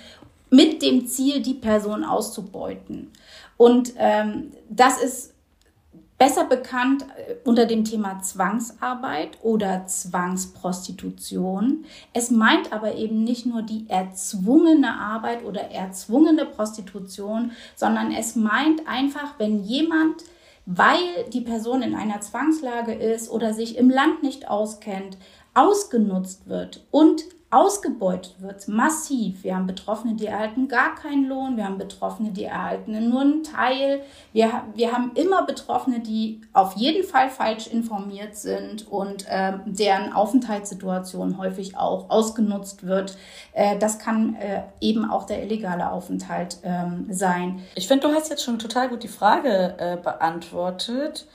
mit 0.50 0.82
dem 0.82 1.08
Ziel, 1.08 1.42
die 1.42 1.54
Person 1.54 2.04
auszubeuten. 2.04 3.12
Und 3.58 3.94
ähm, 3.98 4.52
das 4.70 5.02
ist 5.02 5.33
besser 6.17 6.46
bekannt 6.46 7.03
äh, 7.03 7.36
unter 7.43 7.65
dem 7.65 7.84
Thema 7.84 8.22
Zwangsarbeit 8.22 9.39
oder 9.41 9.88
Zwangsprostitution. 9.88 11.86
Es 12.13 12.32
meint 12.32 12.72
aber 12.72 12.96
eben 12.96 13.24
nicht 13.24 13.46
nur 13.46 13.62
die 13.62 13.86
erzwungene 13.89 14.93
Arbeit 14.93 15.43
oder 15.43 15.72
erzwungene 15.72 16.46
Prostitution, 16.46 17.51
sondern 17.75 18.12
es 18.12 18.36
meint 18.36 18.88
einfach, 18.88 19.39
wenn 19.39 19.63
jemand 19.63 20.24
weil 20.65 21.25
die 21.34 21.41
Person 21.41 21.82
in 21.82 21.93
einer 21.93 22.22
Zwangslage 22.22 22.93
ist 22.93 23.29
oder 23.29 23.53
sich 23.53 23.77
im 23.77 23.89
Land 23.89 24.24
nicht 24.24 24.48
auskennt, 24.48 25.17
ausgenutzt 25.53 26.48
wird 26.48 26.86
und 26.91 27.24
ausgebeutet 27.53 28.36
wird, 28.39 28.67
massiv. 28.67 29.43
Wir 29.43 29.55
haben 29.55 29.67
Betroffene, 29.67 30.15
die 30.15 30.25
erhalten 30.25 30.67
gar 30.67 30.95
keinen 30.95 31.25
Lohn, 31.25 31.55
wir 31.55 31.65
haben 31.65 31.77
Betroffene, 31.77 32.31
die 32.31 32.45
erhalten 32.45 33.10
nur 33.10 33.22
einen 33.22 33.43
Teil. 33.43 34.01
Wir, 34.31 34.63
wir 34.74 34.91
haben 34.91 35.12
immer 35.13 35.45
Betroffene, 35.45 36.00
die 36.00 36.41
auf 36.51 36.75
jeden 36.75 37.03
Fall 37.03 37.29
falsch 37.29 37.67
informiert 37.67 38.36
sind 38.36 38.88
und 38.88 39.27
äh, 39.29 39.53
deren 39.65 40.13
Aufenthaltssituation 40.13 41.38
häufig 41.38 41.77
auch 41.77 42.10
ausgenutzt 42.10 42.88
wird. 42.88 43.17
Äh, 43.53 43.77
das 43.77 44.00
kann 44.00 44.36
äh, 44.36 44.63
eben 44.81 45.10
auch 45.10 45.25
der 45.25 45.43
illegale 45.43 45.91
Aufenthalt 45.91 46.57
ähm, 46.63 47.05
sein. 47.12 47.62
Ich 47.75 47.88
finde, 47.88 48.07
du 48.07 48.15
hast 48.15 48.31
jetzt 48.31 48.43
schon 48.43 48.57
total 48.57 48.89
gut 48.89 49.03
die 49.03 49.07
Frage 49.07 49.75
äh, 49.77 49.98
beantwortet 49.98 51.27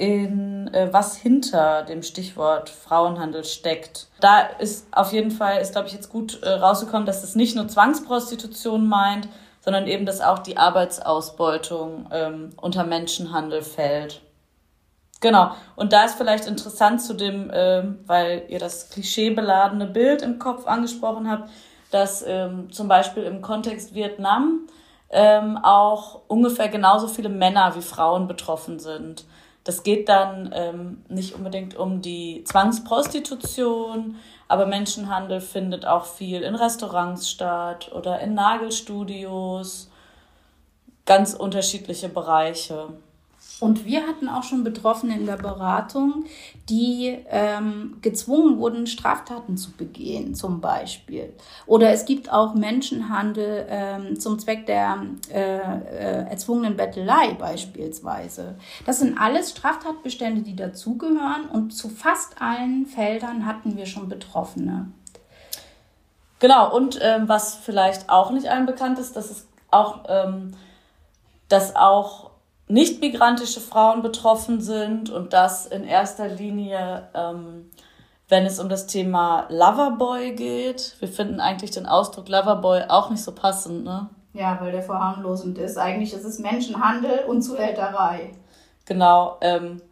in 0.00 0.72
äh, 0.72 0.88
was 0.92 1.14
hinter 1.14 1.82
dem 1.82 2.02
Stichwort 2.02 2.70
Frauenhandel 2.70 3.44
steckt. 3.44 4.06
Da 4.20 4.40
ist 4.40 4.86
auf 4.92 5.12
jeden 5.12 5.30
Fall, 5.30 5.60
ist 5.60 5.72
glaube 5.72 5.88
ich 5.88 5.92
jetzt 5.92 6.08
gut 6.08 6.42
äh, 6.42 6.48
rausgekommen, 6.48 7.04
dass 7.04 7.22
es 7.22 7.34
nicht 7.34 7.54
nur 7.54 7.68
Zwangsprostitution 7.68 8.88
meint, 8.88 9.28
sondern 9.60 9.86
eben, 9.86 10.06
dass 10.06 10.22
auch 10.22 10.38
die 10.38 10.56
Arbeitsausbeutung 10.56 12.08
ähm, 12.12 12.48
unter 12.56 12.84
Menschenhandel 12.84 13.60
fällt. 13.60 14.22
Genau. 15.20 15.50
Und 15.76 15.92
da 15.92 16.06
ist 16.06 16.14
vielleicht 16.14 16.46
interessant 16.46 17.02
zu 17.02 17.12
dem, 17.12 17.50
äh, 17.50 17.82
weil 18.06 18.44
ihr 18.48 18.58
das 18.58 18.88
klischeebeladene 18.88 19.86
Bild 19.86 20.22
im 20.22 20.38
Kopf 20.38 20.66
angesprochen 20.66 21.30
habt, 21.30 21.50
dass 21.90 22.24
ähm, 22.26 22.72
zum 22.72 22.88
Beispiel 22.88 23.24
im 23.24 23.42
Kontext 23.42 23.94
Vietnam 23.94 24.60
ähm, 25.10 25.58
auch 25.62 26.22
ungefähr 26.26 26.68
genauso 26.68 27.06
viele 27.06 27.28
Männer 27.28 27.76
wie 27.76 27.82
Frauen 27.82 28.28
betroffen 28.28 28.78
sind. 28.78 29.26
Das 29.64 29.82
geht 29.82 30.08
dann 30.08 30.50
ähm, 30.54 31.04
nicht 31.08 31.34
unbedingt 31.34 31.76
um 31.76 32.00
die 32.00 32.44
Zwangsprostitution, 32.44 34.16
aber 34.48 34.66
Menschenhandel 34.66 35.40
findet 35.40 35.86
auch 35.86 36.06
viel 36.06 36.42
in 36.42 36.54
Restaurants 36.54 37.28
statt 37.30 37.92
oder 37.92 38.20
in 38.20 38.34
Nagelstudios. 38.34 39.90
Ganz 41.04 41.34
unterschiedliche 41.34 42.08
Bereiche. 42.08 42.88
Und 43.60 43.84
wir 43.84 44.06
hatten 44.06 44.28
auch 44.28 44.42
schon 44.42 44.64
Betroffene 44.64 45.14
in 45.14 45.26
der 45.26 45.36
Beratung, 45.36 46.24
die 46.68 47.18
ähm, 47.28 47.98
gezwungen 48.00 48.58
wurden, 48.58 48.86
Straftaten 48.86 49.56
zu 49.58 49.72
begehen, 49.72 50.34
zum 50.34 50.60
Beispiel. 50.60 51.34
Oder 51.66 51.90
es 51.90 52.06
gibt 52.06 52.32
auch 52.32 52.54
Menschenhandel 52.54 53.66
ähm, 53.68 54.18
zum 54.18 54.38
Zweck 54.38 54.66
der 54.66 55.02
äh, 55.32 55.56
äh, 55.56 56.30
erzwungenen 56.30 56.76
Bettelei 56.76 57.34
beispielsweise. 57.34 58.56
Das 58.86 58.98
sind 58.98 59.18
alles 59.18 59.50
Straftatbestände, 59.50 60.40
die 60.40 60.56
dazugehören. 60.56 61.50
Und 61.52 61.72
zu 61.72 61.90
fast 61.90 62.40
allen 62.40 62.86
Feldern 62.86 63.44
hatten 63.44 63.76
wir 63.76 63.84
schon 63.84 64.08
Betroffene. 64.08 64.90
Genau, 66.38 66.74
und 66.74 66.98
ähm, 67.02 67.28
was 67.28 67.54
vielleicht 67.54 68.08
auch 68.08 68.30
nicht 68.30 68.48
allen 68.48 68.64
bekannt 68.64 68.98
ist, 68.98 69.14
dass 69.14 69.30
es 69.30 69.46
auch, 69.70 70.04
ähm, 70.08 70.52
dass 71.48 71.76
auch 71.76 72.29
nicht 72.70 73.00
migrantische 73.00 73.60
Frauen 73.60 74.00
betroffen 74.00 74.60
sind 74.60 75.10
und 75.10 75.32
das 75.32 75.66
in 75.66 75.84
erster 75.84 76.28
Linie, 76.28 77.08
ähm, 77.14 77.70
wenn 78.28 78.46
es 78.46 78.60
um 78.60 78.68
das 78.68 78.86
Thema 78.86 79.46
Loverboy 79.50 80.32
geht. 80.32 80.94
Wir 81.00 81.08
finden 81.08 81.40
eigentlich 81.40 81.72
den 81.72 81.86
Ausdruck 81.86 82.28
Loverboy 82.28 82.84
auch 82.88 83.10
nicht 83.10 83.22
so 83.22 83.34
passend, 83.34 83.84
ne? 83.84 84.08
Ja, 84.32 84.58
weil 84.60 84.70
der 84.70 84.82
verharmlosend 84.82 85.58
ist. 85.58 85.76
Eigentlich 85.76 86.14
ist 86.14 86.24
es 86.24 86.38
Menschenhandel 86.38 87.24
und 87.26 87.42
Zuhälterei. 87.42 88.30
Genau. 88.84 89.38
Ähm, 89.40 89.82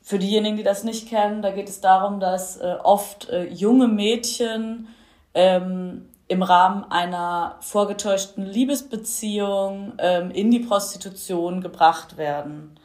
für 0.00 0.18
diejenigen, 0.18 0.56
die 0.56 0.64
das 0.64 0.82
nicht 0.82 1.08
kennen, 1.08 1.42
da 1.42 1.52
geht 1.52 1.68
es 1.68 1.80
darum, 1.80 2.18
dass 2.18 2.56
äh, 2.56 2.74
oft 2.82 3.28
äh, 3.28 3.44
junge 3.44 3.86
Mädchen 3.86 4.88
ähm, 5.34 6.08
im 6.32 6.42
Rahmen 6.42 6.84
einer 6.90 7.56
vorgetäuschten 7.60 8.46
Liebesbeziehung 8.46 9.92
ähm, 9.98 10.30
in 10.30 10.50
die 10.50 10.60
Prostitution 10.60 11.60
gebracht 11.60 12.16
werden 12.16 12.80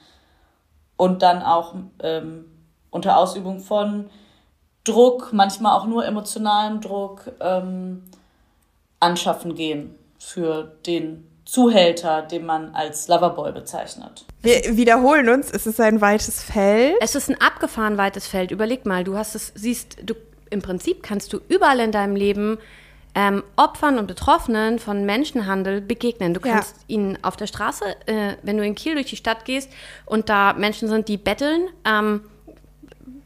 und 0.98 1.22
dann 1.22 1.42
auch 1.42 1.76
ähm, 2.04 2.44
unter 2.90 3.18
Ausübung 3.18 3.62
von 3.62 4.10
Druck, 4.84 5.30
manchmal 5.32 5.78
auch 5.78 5.86
nur 5.86 6.06
emotionalem 6.06 6.82
Druck, 6.82 7.32
ähm, 7.40 8.04
anschaffen 9.00 9.56
gehen 9.56 9.96
für 10.20 10.76
den 10.86 11.26
Zuhälter, 11.46 12.24
den 12.24 12.46
man 12.46 12.76
als 12.76 13.08
Loverboy 13.08 13.54
bezeichnet. 13.54 14.26
Wir 14.42 14.76
wiederholen 14.76 15.30
uns, 15.30 15.50
es 15.52 15.66
ist 15.66 15.80
ein 15.80 16.02
weites 16.02 16.44
Feld. 16.44 16.96
Es 17.00 17.16
ist 17.16 17.30
ein 17.30 17.40
abgefahren 17.40 17.98
weites 17.98 18.28
Feld. 18.28 18.52
Überleg 18.52 18.86
mal, 18.86 19.06
du 19.06 19.18
hast 19.18 19.36
es, 19.36 19.54
siehst, 19.56 20.00
du 20.04 20.16
im 20.50 20.62
Prinzip 20.62 21.02
kannst 21.02 21.32
du 21.32 21.40
überall 21.48 21.80
in 21.80 21.94
deinem 21.94 22.18
Leben 22.18 22.58
ähm, 23.20 23.42
Opfern 23.56 23.98
und 23.98 24.06
Betroffenen 24.06 24.78
von 24.78 25.04
Menschenhandel 25.04 25.82
begegnen. 25.82 26.36
Du 26.36 26.40
Ja. 26.46 26.54
kannst 26.54 26.76
ihnen 26.86 27.18
auf 27.24 27.36
der 27.36 27.48
Straße, 27.48 27.84
äh, 28.06 28.36
wenn 28.44 28.58
du 28.58 28.64
in 28.64 28.76
Kiel 28.76 28.94
durch 28.94 29.08
die 29.08 29.16
Stadt 29.16 29.44
gehst 29.44 29.72
und 30.06 30.30
da 30.30 30.54
Menschen 30.54 30.88
sind, 30.88 31.08
die 31.08 31.18
betteln, 31.18 31.68
ähm, 31.84 32.22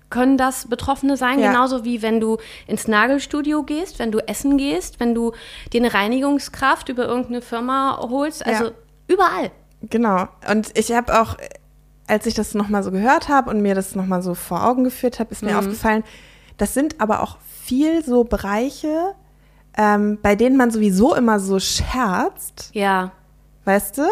können 0.10 0.38
das 0.38 0.70
Betroffene 0.70 1.18
sein, 1.18 1.40
Ja. 1.40 1.48
genauso 1.52 1.84
wie 1.84 2.02
wenn 2.02 2.22
du 2.22 2.38
ins 2.68 2.88
Nagelstudio 2.88 3.64
gehst, 3.64 4.00
wenn 4.00 4.14
du 4.14 4.20
essen 4.30 4.58
gehst, 4.58 5.02
wenn 5.02 5.14
du 5.14 5.34
dir 5.74 5.82
eine 5.82 5.94
Reinigungskraft 5.94 6.88
über 6.88 7.06
irgendeine 7.06 7.42
Firma 7.42 7.98
holst, 8.00 8.46
also 8.46 8.66
Ja. 8.66 8.72
überall. 9.08 9.52
Genau. 9.82 10.28
Und 10.50 10.78
ich 10.78 10.94
habe 10.94 11.20
auch, 11.22 11.36
als 12.08 12.26
ich 12.28 12.34
das 12.34 12.54
nochmal 12.54 12.84
so 12.84 12.92
gehört 12.92 13.28
habe 13.28 13.50
und 13.50 13.62
mir 13.62 13.76
das 13.76 13.94
nochmal 13.96 14.22
so 14.22 14.36
vor 14.36 14.66
Augen 14.66 14.86
geführt 14.86 15.20
habe, 15.20 15.32
ist 15.32 15.44
mir 15.44 15.58
aufgefallen, 15.58 16.04
das 16.58 16.74
sind 16.74 17.02
aber 17.02 17.24
auch 17.24 17.38
viel 17.64 18.04
so 18.06 18.24
Bereiche, 18.24 19.16
ähm, 19.78 20.20
bei 20.22 20.36
denen 20.36 20.58
man 20.58 20.72
sowieso 20.72 21.16
immer 21.16 21.40
so 21.40 21.60
scherzt, 21.60 22.72
Ja, 22.74 23.12
weißt 23.66 24.00
du? 24.00 24.04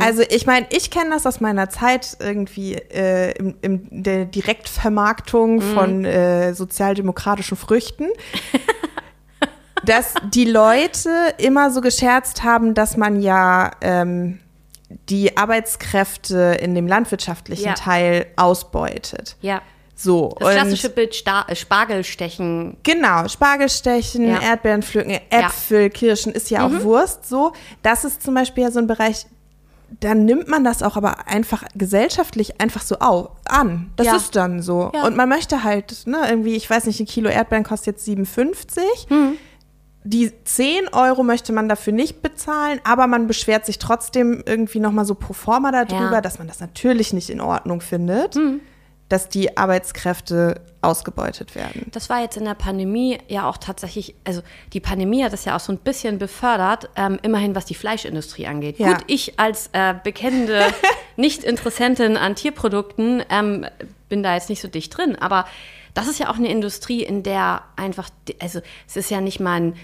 Also 0.00 0.22
ich 0.30 0.46
meine, 0.46 0.66
ich 0.70 0.90
kenne 0.90 1.10
das 1.10 1.26
aus 1.26 1.40
meiner 1.40 1.68
Zeit 1.68 2.16
irgendwie 2.20 2.74
äh, 2.74 3.32
im, 3.36 3.56
im 3.60 3.88
der 3.90 4.24
Direktvermarktung 4.24 5.60
von 5.60 6.04
äh, 6.04 6.54
sozialdemokratischen 6.54 7.56
Früchten. 7.56 8.06
dass 9.84 10.14
die 10.32 10.46
Leute 10.46 11.10
immer 11.38 11.70
so 11.70 11.80
gescherzt 11.80 12.42
haben, 12.42 12.72
dass 12.74 12.96
man 12.96 13.20
ja 13.20 13.72
ähm, 13.82 14.38
die 15.08 15.36
Arbeitskräfte 15.36 16.56
in 16.60 16.74
dem 16.74 16.86
landwirtschaftlichen 16.86 17.66
Ja. 17.66 17.74
Teil 17.74 18.26
ausbeutet. 18.36 19.36
ja. 19.40 19.60
So. 19.96 20.34
Das 20.40 20.50
klassische 20.54 20.90
Bild 20.90 21.14
Sta 21.14 21.44
äh, 21.48 21.54
Spargelstechen. 21.56 22.76
Genau, 22.82 23.28
Spargelstechen, 23.28 24.26
Ja. 24.28 24.40
Erdbeeren 24.40 24.82
pflücken, 24.82 25.18
Äpfel, 25.30 25.90
Kirschen 25.90 26.32
ist 26.32 26.50
ja 26.50 26.66
auch 26.66 26.82
Wurst 26.82 27.28
so. 27.28 27.52
Das 27.82 28.04
ist 28.04 28.22
zum 28.22 28.34
Beispiel 28.34 28.64
ja 28.64 28.70
so 28.70 28.80
ein 28.80 28.86
Bereich, 28.86 29.26
da 30.00 30.14
nimmt 30.14 30.48
man 30.48 30.64
das 30.64 30.82
auch 30.82 30.96
aber 30.96 31.28
einfach 31.28 31.62
gesellschaftlich 31.76 32.60
einfach 32.60 32.82
so 32.82 32.96
au 32.98 33.30
an. 33.44 33.92
Das 33.96 34.06
Ja. 34.08 34.16
ist 34.16 34.34
dann 34.34 34.60
so. 34.62 34.90
Ja. 34.92 35.04
Und 35.06 35.16
man 35.16 35.28
möchte 35.28 35.62
halt, 35.62 36.06
ne, 36.06 36.18
irgendwie, 36.28 36.56
ich 36.56 36.68
weiß 36.68 36.86
nicht, 36.86 36.98
ein 36.98 37.06
Kilo 37.06 37.28
Erdbeeren 37.30 37.62
kostet 37.64 37.94
jetzt 37.94 38.04
57. 38.04 38.82
Die 40.06 40.32
10 40.44 40.88
Euro 40.92 41.22
möchte 41.22 41.52
man 41.54 41.66
dafür 41.68 41.92
nicht 41.94 42.20
bezahlen, 42.20 42.78
aber 42.84 43.06
man 43.06 43.26
beschwert 43.26 43.64
sich 43.64 43.78
trotzdem 43.78 44.42
irgendwie 44.44 44.78
nochmal 44.80 45.06
so 45.06 45.14
pro 45.14 45.32
forma 45.32 45.70
darüber, 45.72 46.14
Ja. 46.16 46.20
dass 46.20 46.38
man 46.38 46.46
das 46.46 46.60
natürlich 46.60 47.14
nicht 47.14 47.30
in 47.30 47.40
Ordnung 47.40 47.80
findet, 47.80 48.36
dass 49.08 49.28
die 49.28 49.56
Arbeitskräfte 49.56 50.60
ausgebeutet 50.80 51.54
werden. 51.54 51.86
Das 51.92 52.08
war 52.08 52.20
jetzt 52.22 52.36
in 52.36 52.44
der 52.44 52.54
Pandemie 52.54 53.18
ja 53.28 53.48
auch 53.48 53.58
tatsächlich, 53.58 54.14
also 54.24 54.42
die 54.72 54.80
Pandemie 54.80 55.22
hat 55.22 55.32
das 55.32 55.44
ja 55.44 55.56
auch 55.56 55.60
so 55.60 55.72
ein 55.72 55.78
bisschen 55.78 56.18
befördert, 56.18 56.88
ähm, 56.96 57.18
immerhin 57.22 57.54
was 57.54 57.64
die 57.64 57.74
Fleischindustrie 57.74 58.46
angeht. 58.46 58.78
Ja. 58.78 58.94
Gut, 58.94 59.04
ich 59.06 59.38
als 59.38 59.68
äh, 59.72 59.94
bekennende 60.02 60.62
Nicht-Interessentin 61.16 62.16
an 62.16 62.34
Tierprodukten 62.34 63.22
ähm, 63.30 63.66
bin 64.08 64.22
da 64.22 64.34
jetzt 64.34 64.48
nicht 64.48 64.60
so 64.60 64.68
dicht 64.68 64.96
drin, 64.96 65.16
aber 65.16 65.46
das 65.94 66.08
ist 66.08 66.18
ja 66.18 66.28
auch 66.30 66.36
eine 66.36 66.48
Industrie, 66.48 67.02
in 67.04 67.22
der 67.22 67.62
einfach, 67.76 68.08
also 68.40 68.60
es 68.88 68.96
ist 68.96 69.10
ja 69.10 69.20
nicht 69.20 69.38
mal 69.38 69.60
ein 69.60 69.74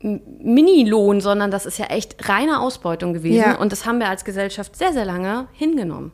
Minilohn, 0.00 1.20
sondern 1.20 1.50
das 1.50 1.66
ist 1.66 1.78
ja 1.78 1.86
echt 1.86 2.28
reine 2.28 2.60
Ausbeutung 2.60 3.12
gewesen 3.12 3.38
Ja. 3.40 3.58
und 3.58 3.72
das 3.72 3.84
haben 3.84 3.98
wir 3.98 4.08
als 4.08 4.24
Gesellschaft 4.24 4.76
sehr, 4.76 4.92
sehr 4.92 5.04
lange 5.04 5.48
hingenommen. 5.52 6.12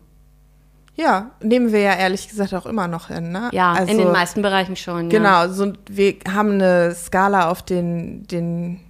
Ja, 0.96 1.30
nehmen 1.42 1.72
wir 1.72 1.80
ja 1.80 1.94
ehrlich 1.94 2.28
gesagt 2.28 2.54
auch 2.54 2.66
immer 2.66 2.86
noch 2.86 3.08
hin. 3.08 3.32
Ne? 3.32 3.50
Ja, 3.52 3.72
also, 3.72 3.90
in 3.90 3.98
den 3.98 4.12
meisten 4.12 4.42
Bereichen 4.42 4.76
schon. 4.76 5.10
Ja. 5.10 5.18
Genau, 5.18 5.48
so, 5.48 5.72
wir 5.88 6.14
haben 6.32 6.52
eine 6.52 6.94
Skala 6.94 7.50
auf 7.50 7.62
den, 7.62 8.26
den 8.28 8.80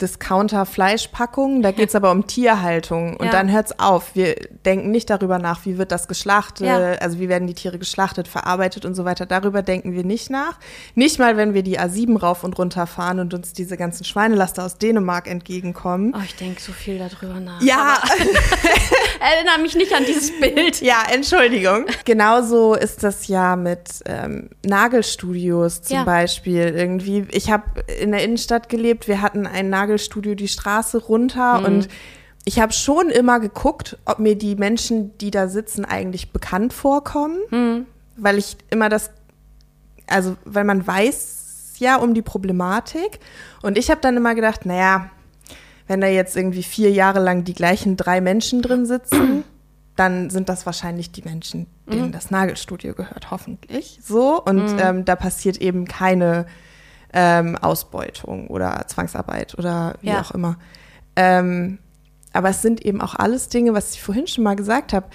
Discounter-Fleischpackungen, 0.00 1.62
da 1.62 1.70
geht 1.72 1.88
es 1.88 1.94
aber 1.94 2.10
um 2.10 2.26
Tierhaltung 2.26 3.16
und 3.18 3.26
Ja. 3.26 3.32
dann 3.32 3.50
hört 3.52 3.66
es 3.66 3.78
auf. 3.78 4.14
Wir 4.14 4.36
denken 4.64 4.90
nicht 4.90 5.10
darüber 5.10 5.38
nach, 5.38 5.64
wie 5.64 5.78
wird 5.78 5.92
das 5.92 6.08
geschlachtet, 6.08 6.66
Ja. 6.66 6.92
also 6.94 7.18
wie 7.18 7.28
werden 7.28 7.46
die 7.46 7.54
Tiere 7.54 7.78
geschlachtet, 7.78 8.28
verarbeitet 8.28 8.84
und 8.84 8.94
so 8.94 9.04
weiter. 9.04 9.26
Darüber 9.26 9.62
denken 9.62 9.92
wir 9.92 10.04
nicht 10.04 10.30
nach. 10.30 10.58
Nicht 10.94 11.18
mal, 11.18 11.36
wenn 11.36 11.54
wir 11.54 11.62
die 11.62 11.78
A7 11.78 12.18
rauf 12.18 12.44
und 12.44 12.58
runter 12.58 12.86
fahren 12.86 13.20
und 13.20 13.34
uns 13.34 13.52
diese 13.52 13.76
ganzen 13.76 14.04
Schweinelaster 14.04 14.64
aus 14.64 14.78
Dänemark 14.78 15.28
entgegenkommen. 15.28 16.14
Oh, 16.16 16.20
ich 16.24 16.36
denke 16.36 16.60
so 16.60 16.72
viel 16.72 16.98
darüber 16.98 17.40
nach. 17.40 17.60
Ja, 17.62 17.98
Erinnere 19.20 19.58
mich 19.60 19.74
nicht 19.74 19.92
an 19.94 20.04
dieses 20.06 20.30
Bild. 20.38 20.80
Ja, 20.88 21.02
Entschuldigung. 21.12 21.86
Genauso 22.04 22.74
ist 22.74 23.02
das 23.02 23.26
ja 23.26 23.56
mit 23.56 23.80
ähm, 24.06 24.48
Nagelstudios 24.64 25.82
zum 25.82 25.96
Ja. 25.96 26.04
Beispiel. 26.04 26.72
Irgendwie, 26.74 27.26
ich 27.32 27.50
habe 27.50 27.64
in 28.00 28.12
der 28.12 28.22
Innenstadt 28.22 28.68
gelebt, 28.68 29.08
wir 29.08 29.20
hatten 29.20 29.46
ein 29.46 29.68
Nagelstudio 29.92 30.34
die 30.34 30.48
Straße 30.48 30.98
Mhm. 30.98 31.02
runter 31.04 31.64
und 31.64 31.88
ich 32.44 32.60
habe 32.60 32.72
schon 32.72 33.10
immer 33.10 33.40
geguckt, 33.40 33.98
ob 34.04 34.18
mir 34.20 34.36
die 34.36 34.54
Menschen, 34.54 35.16
die 35.18 35.30
da 35.30 35.48
sitzen, 35.48 35.84
eigentlich 35.84 36.30
bekannt 36.32 36.72
vorkommen, 36.72 37.38
Mhm. 37.50 37.86
weil 38.16 38.38
ich 38.38 38.56
immer 38.70 38.88
das, 38.88 39.10
also 40.06 40.36
weil 40.44 40.64
man 40.64 40.86
weiß 40.86 41.74
ja 41.78 41.96
um 41.96 42.14
die 42.14 42.22
Problematik 42.22 43.18
und 43.62 43.76
ich 43.78 43.90
habe 43.90 44.00
dann 44.00 44.16
immer 44.16 44.34
gedacht, 44.34 44.66
naja, 44.66 45.10
wenn 45.86 46.00
da 46.02 46.06
jetzt 46.06 46.36
irgendwie 46.36 46.62
vier 46.62 46.90
Jahre 46.90 47.18
lang 47.20 47.44
die 47.44 47.54
gleichen 47.54 47.96
drei 47.96 48.20
Menschen 48.20 48.60
drin 48.62 48.84
sitzen, 48.86 49.44
dann 49.96 50.28
sind 50.30 50.48
das 50.48 50.64
wahrscheinlich 50.66 51.10
die 51.12 51.22
Menschen, 51.22 51.66
denen 51.90 52.12
das 52.12 52.30
Nagelstudio 52.30 52.94
gehört, 52.94 53.30
hoffentlich. 53.32 53.98
So. 54.02 54.40
Und 54.42 54.76
ähm, 54.78 55.04
da 55.04 55.16
passiert 55.16 55.56
eben 55.58 55.86
keine 55.86 56.46
ähm, 57.12 57.56
Ausbeutung 57.56 58.48
oder 58.48 58.84
Zwangsarbeit 58.86 59.56
oder 59.58 59.94
wie 60.00 60.08
Ja. 60.08 60.20
auch 60.20 60.32
immer. 60.32 60.58
Ähm, 61.16 61.78
aber 62.32 62.50
es 62.50 62.62
sind 62.62 62.84
eben 62.84 63.00
auch 63.00 63.14
alles 63.14 63.48
Dinge, 63.48 63.72
was 63.74 63.94
ich 63.94 64.02
vorhin 64.02 64.26
schon 64.26 64.44
mal 64.44 64.56
gesagt 64.56 64.92
habe, 64.92 65.06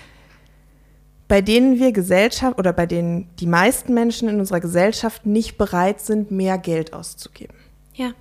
bei 1.27 1.41
denen 1.41 1.79
wir 1.79 1.91
Gesellschaft 1.91 2.58
oder 2.60 2.73
bei 2.73 2.86
denen 2.86 3.29
die 3.38 3.47
meisten 3.47 3.93
Menschen 3.93 4.27
in 4.29 4.39
unserer 4.39 4.60
Gesellschaft 4.60 5.25
nicht 5.25 5.58
bereit 5.58 6.01
sind, 6.01 6.32
mehr 6.32 6.58
Geld 6.58 6.93
auszugeben. 6.93 7.56
Ja, 7.93 8.12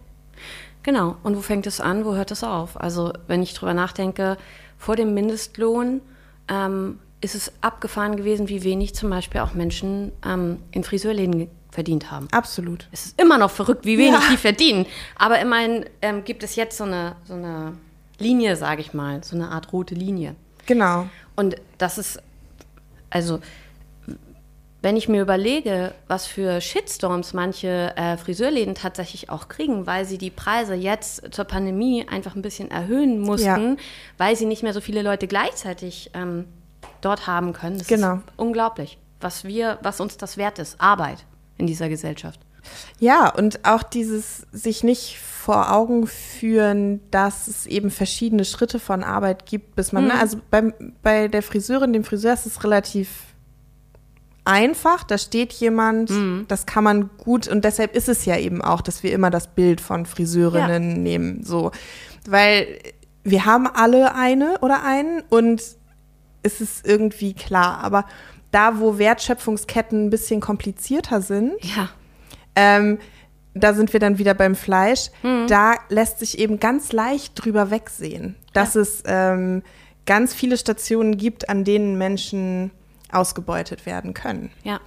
genau. 0.82 1.16
Und 1.22 1.36
wo 1.36 1.40
fängt 1.40 1.66
es 1.66 1.80
an, 1.80 2.04
wo 2.04 2.14
hört 2.14 2.30
es 2.30 2.44
auf? 2.44 2.80
Also, 2.80 3.12
wenn 3.26 3.42
ich 3.42 3.54
drüber 3.54 3.74
nachdenke, 3.74 4.36
vor 4.78 4.96
dem 4.96 5.14
Mindestlohn 5.14 6.00
ähm, 6.48 6.98
ist 7.20 7.34
es 7.34 7.52
abgefahren 7.60 8.16
gewesen, 8.16 8.48
wie 8.48 8.62
wenig 8.64 8.94
zum 8.94 9.10
Beispiel 9.10 9.40
auch 9.40 9.54
Menschen 9.54 10.12
ähm, 10.26 10.58
in 10.70 10.84
Friseurläden 10.84 11.48
verdient 11.72 12.10
haben. 12.12 12.28
Absolut. 12.30 12.86
Es 12.92 13.06
ist 13.06 13.20
immer 13.20 13.38
noch 13.38 13.50
verrückt, 13.50 13.84
wie 13.84 13.98
wenig 13.98 14.20
Ja. 14.20 14.28
die 14.30 14.36
verdienen. 14.36 14.86
Aber 15.18 15.40
immerhin 15.40 15.86
ähm, 16.02 16.22
gibt 16.24 16.44
es 16.44 16.54
jetzt 16.54 16.76
so 16.78 16.84
eine, 16.84 17.16
so 17.24 17.34
eine 17.34 17.72
Linie, 18.18 18.54
sage 18.56 18.82
ich 18.82 18.94
mal, 18.94 19.24
so 19.24 19.34
eine 19.34 19.48
Art 19.50 19.72
rote 19.72 19.94
Linie. 19.96 20.36
Genau. 20.66 21.08
Und 21.34 21.56
das 21.78 21.98
ist, 21.98 22.20
also, 23.10 23.40
wenn 24.82 24.96
ich 24.96 25.08
mir 25.08 25.22
überlege, 25.22 25.94
was 26.08 26.26
für 26.26 26.60
Shitstorms 26.60 27.34
manche 27.34 27.96
äh, 27.96 28.16
Friseurläden 28.16 28.74
tatsächlich 28.74 29.30
auch 29.30 29.48
kriegen, 29.48 29.86
weil 29.86 30.04
sie 30.04 30.18
die 30.18 30.30
Preise 30.30 30.74
jetzt 30.74 31.32
zur 31.32 31.44
Pandemie 31.44 32.06
einfach 32.08 32.34
ein 32.34 32.42
bisschen 32.42 32.70
erhöhen 32.70 33.20
mussten, 33.20 33.46
Ja. 33.70 33.76
weil 34.18 34.36
sie 34.36 34.44
nicht 34.46 34.62
mehr 34.64 34.72
so 34.72 34.80
viele 34.80 35.02
Leute 35.02 35.26
gleichzeitig 35.28 36.10
ähm, 36.14 36.46
dort 37.00 37.26
haben 37.28 37.52
können. 37.52 37.78
Das 37.78 37.86
Genau. 37.86 38.16
ist 38.16 38.22
unglaublich, 38.36 38.98
was 39.20 39.44
wir, 39.44 39.78
was 39.82 40.00
uns 40.00 40.16
das 40.16 40.36
wert 40.36 40.58
ist, 40.58 40.80
Arbeit 40.80 41.24
in 41.62 41.66
dieser 41.66 41.88
Gesellschaft. 41.88 42.40
Ja, 42.98 43.28
und 43.28 43.64
auch 43.64 43.82
dieses 43.82 44.46
sich 44.52 44.84
nicht 44.84 45.18
vor 45.18 45.72
Augen 45.72 46.06
führen, 46.06 47.00
dass 47.10 47.48
es 47.48 47.66
eben 47.66 47.90
verschiedene 47.90 48.44
Schritte 48.44 48.78
von 48.78 49.02
Arbeit 49.02 49.46
gibt, 49.46 49.74
bis 49.74 49.92
man, 49.92 50.06
ne, 50.06 50.18
also 50.18 50.38
beim, 50.50 50.72
bei 51.02 51.28
der 51.28 51.42
Friseurin, 51.42 51.92
dem 51.92 52.04
Friseur 52.04 52.34
ist 52.34 52.46
es 52.46 52.62
relativ 52.62 53.08
einfach. 54.44 55.04
Da 55.04 55.18
steht 55.18 55.52
jemand, 55.54 56.12
das 56.48 56.66
kann 56.66 56.84
man 56.84 57.10
gut 57.16 57.48
und 57.48 57.64
deshalb 57.64 57.96
ist 57.96 58.08
es 58.08 58.24
ja 58.24 58.36
eben 58.36 58.62
auch, 58.62 58.80
dass 58.80 59.02
wir 59.02 59.12
immer 59.12 59.30
das 59.30 59.48
Bild 59.48 59.80
von 59.80 60.06
Friseurinnen 60.06 61.02
nehmen, 61.02 61.44
so, 61.44 61.72
weil 62.28 62.66
wir 63.24 63.44
haben 63.44 63.66
alle 63.66 64.14
eine 64.14 64.58
oder 64.60 64.84
einen 64.84 65.22
und 65.28 65.62
es 66.42 66.60
ist 66.60 66.86
irgendwie 66.86 67.34
klar, 67.34 67.78
aber 67.82 68.04
da, 68.52 68.78
wo 68.78 68.98
Wertschöpfungsketten 68.98 70.06
ein 70.06 70.10
bisschen 70.10 70.40
komplizierter 70.40 71.20
sind, 71.20 71.52
Ja. 71.76 71.88
ähm, 72.54 72.98
da 73.54 73.74
sind 73.74 73.92
wir 73.92 74.00
dann 74.00 74.16
wieder 74.18 74.32
beim 74.32 74.54
Fleisch. 74.54 75.10
Da 75.46 75.74
lässt 75.90 76.20
sich 76.20 76.38
eben 76.38 76.58
ganz 76.58 76.92
leicht 76.92 77.32
drüber 77.34 77.70
wegsehen, 77.70 78.34
dass 78.54 78.76
es 78.76 79.02
ähm, 79.06 79.62
ganz 80.06 80.32
viele 80.32 80.56
Stationen 80.56 81.18
gibt, 81.18 81.48
an 81.50 81.64
denen 81.64 81.98
Menschen 81.98 82.70
ausgebeutet 83.10 83.84
werden 83.84 84.14
können. 84.14 84.50
Ja. 84.64 84.80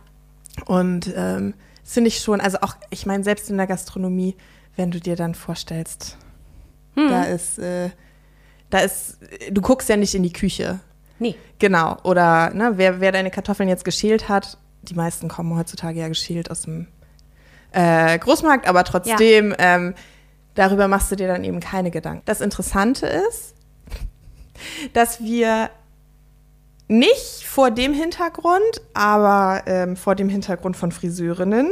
Und 0.66 1.14
ähm, 1.16 1.54
das 1.84 1.94
finde 1.94 2.08
ich 2.08 2.20
schon, 2.20 2.42
also 2.42 2.58
auch, 2.62 2.76
ich 2.90 3.06
meine, 3.06 3.24
selbst 3.24 3.52
in 3.52 3.58
der 3.58 3.68
Gastronomie, 3.68 4.36
wenn 4.76 4.90
du 4.90 5.00
dir 5.00 5.16
dann 5.16 5.36
vorstellst, 5.36 6.18
da 6.96 7.24
ist, 7.26 7.60
äh, 7.60 7.90
da 8.70 8.80
ist, 8.80 9.20
du 9.52 9.62
guckst 9.62 9.90
ja 9.90 9.98
nicht 9.98 10.16
in 10.16 10.24
die 10.24 10.34
Küche. 10.34 10.80
Nee. 11.20 11.36
Genau. 11.60 11.98
Oder 12.04 12.54
ne, 12.54 12.74
wer, 12.76 13.00
wer 13.00 13.12
deine 13.12 13.32
Kartoffeln 13.32 13.70
jetzt 13.70 13.86
geschält 13.86 14.30
hat, 14.30 14.58
die 14.84 14.96
meisten 14.96 15.28
kommen 15.28 15.58
heutzutage 15.58 16.00
ja 16.00 16.08
geschält 16.08 16.52
aus 16.52 16.64
dem 16.64 16.88
äh, 17.72 18.18
Großmarkt, 18.20 18.68
aber 18.68 18.84
trotzdem, 18.84 19.56
ähm, 19.58 19.96
Darüber 20.56 20.88
machst 20.88 21.12
du 21.12 21.16
dir 21.16 21.28
dann 21.28 21.44
eben 21.44 21.60
keine 21.60 21.92
Gedanken. 21.92 22.24
Das 22.26 22.42
Interessante 22.42 23.06
ist, 23.06 23.54
dass 24.94 25.22
wir 25.22 25.70
nicht 26.88 27.44
vor 27.46 27.72
dem 27.72 27.94
Hintergrund, 27.94 28.82
aber 28.94 29.64
ähm, 29.66 29.98
vor 29.98 30.16
dem 30.16 30.30
Hintergrund 30.30 30.78
von 30.78 30.92
Friseurinnen 30.92 31.70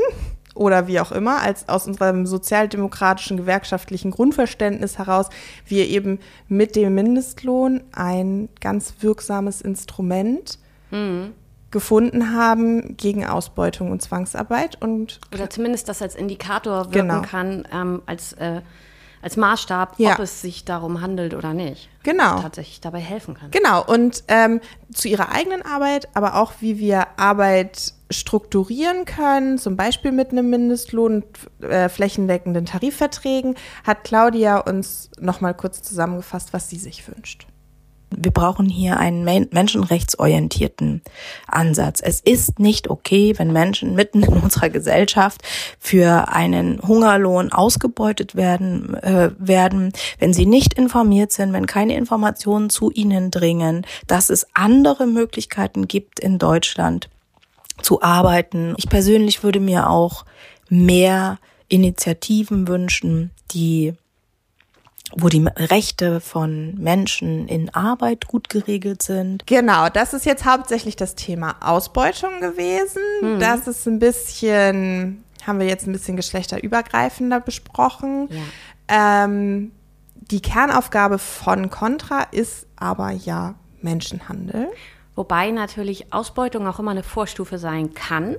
oder 0.55 0.87
wie 0.87 0.99
auch 0.99 1.11
immer, 1.11 1.41
als 1.41 1.67
aus 1.69 1.87
unserem 1.87 2.25
sozialdemokratischen 2.25 3.37
gewerkschaftlichen 3.37 4.11
Grundverständnis 4.11 4.97
heraus, 4.97 5.29
wir 5.65 5.87
eben 5.87 6.19
mit 6.47 6.75
dem 6.75 6.93
Mindestlohn 6.95 7.81
ein 7.91 8.49
ganz 8.61 8.95
wirksames 8.99 9.61
Instrument 9.61 10.59
mhm. 10.91 11.31
gefunden 11.71 12.35
haben 12.35 12.95
gegen 12.97 13.25
Ausbeutung 13.25 13.91
und 13.91 14.01
Zwangsarbeit 14.01 14.79
und 14.81 15.19
oder 15.33 15.49
zumindest 15.49 15.89
das 15.89 16.01
als 16.01 16.15
Indikator 16.15 16.93
wirken 16.93 17.09
genau. 17.09 17.21
kann, 17.21 17.67
ähm, 17.71 18.01
als 18.05 18.33
äh, 18.33 18.61
als 19.23 19.37
Maßstab, 19.37 19.95
ja. 19.97 20.13
ob 20.13 20.19
es 20.19 20.41
sich 20.41 20.65
darum 20.65 21.01
handelt 21.01 21.33
oder 21.33 21.53
nicht. 21.53 21.89
Genau. 22.03 22.41
Tatsächlich 22.41 22.81
dabei 22.81 22.99
helfen 22.99 23.35
kann. 23.35 23.51
Genau. 23.51 23.81
Und 23.81 24.25
ähm, 24.27 24.59
zu 24.93 25.07
ihrer 25.07 25.31
eigenen 25.31 25.61
Arbeit, 25.61 26.09
aber 26.13 26.35
auch 26.35 26.51
wie 26.59 26.77
wir 26.77 27.07
Arbeit 27.17 27.93
strukturieren 28.13 29.06
können, 29.06 29.58
zum 29.58 29.76
Beispiel 29.76 30.12
mit 30.12 30.32
einem 30.32 30.49
Mindestlohn, 30.49 31.23
äh, 31.62 31.89
flächendeckenden 31.89 32.65
Tarifverträgen, 32.65 33.56
hat 33.84 34.04
Claudia 34.04 34.58
uns 34.60 35.10
nochmal 35.19 35.54
kurz 35.54 35.82
zusammengefasst, 35.82 36.54
was 36.54 36.69
sie 36.69 36.78
sich 36.78 37.08
wünscht. 37.08 37.47
Wir 38.17 38.32
brauchen 38.32 38.67
hier 38.67 38.97
einen 38.97 39.23
menschenrechtsorientierten 39.23 41.02
Ansatz. 41.47 42.02
Es 42.04 42.19
ist 42.19 42.60
nicht 42.60 42.89
okay, 42.89 43.34
wenn 43.38 43.52
Menschen 43.52 43.95
mitten 43.95 44.23
in 44.23 44.34
unserer 44.34 44.69
Gesellschaft 44.69 45.41
für 45.80 46.28
einen 46.30 46.82
Hungerlohn 46.82 47.52
ausgebeutet 47.52 48.36
werden, 48.36 48.93
äh, 48.95 49.32
werden, 49.38 49.91
wenn 50.19 50.34
sie 50.34 50.45
nicht 50.45 50.73
informiert 50.73 51.32
sind, 51.32 51.54
wenn 51.54 51.65
keine 51.65 51.95
Informationen 51.95 52.69
zu 52.69 52.91
ihnen 52.91 53.32
dringen, 53.32 53.86
dass 54.08 54.30
es 54.30 54.47
andere 54.54 55.08
Möglichkeiten 55.08 55.88
gibt 55.88 56.19
in 56.19 56.39
Deutschland 56.39 57.10
zu 57.84 58.02
arbeiten. 58.02 58.74
Ich 58.78 58.89
persönlich 58.89 59.43
würde 59.43 59.60
mir 59.60 59.89
auch 59.89 60.26
mehr 60.69 61.38
Initiativen 61.67 62.67
wünschen, 62.67 63.32
die 63.52 63.93
wo 65.15 65.30
die 65.30 65.46
Rechte 65.46 66.19
von 66.19 66.76
Menschen 66.76 67.48
in 67.48 67.69
Arbeit 67.74 68.28
gut 68.28 68.50
geregelt 68.50 69.04
sind. 69.04 69.46
Genau, 69.46 69.89
das 69.89 70.13
ist 70.13 70.26
jetzt 70.26 70.46
hauptsächlich 70.46 70.96
das 70.96 71.13
Thema 71.15 71.56
Ausbeutung 71.62 72.39
gewesen. 72.39 73.02
Mhm. 73.22 73.39
Das 73.39 73.67
ist 73.67 73.86
ein 73.88 74.00
bisschen, 74.00 75.24
haben 75.46 75.60
wir 75.60 75.67
jetzt 75.67 75.86
ein 75.86 75.93
bisschen 75.93 76.15
geschlechterübergreifender 76.15 77.39
besprochen. 77.39 78.28
Ja. 78.89 79.26
Ähm, 79.26 79.72
die 80.32 80.41
Kernaufgabe 80.41 81.19
von 81.19 81.69
Contra 81.69 82.24
ist 82.32 82.65
aber 82.76 83.12
ja 83.12 83.56
Menschenhandel. 83.82 84.69
Wobei 85.15 85.52
natürlich 85.52 86.12
Ausbeutung 86.12 86.67
auch 86.67 86.80
immer 86.80 86.91
eine 86.91 87.04
Vorstufe 87.04 87.58
sein 87.58 87.93
kann. 87.93 88.38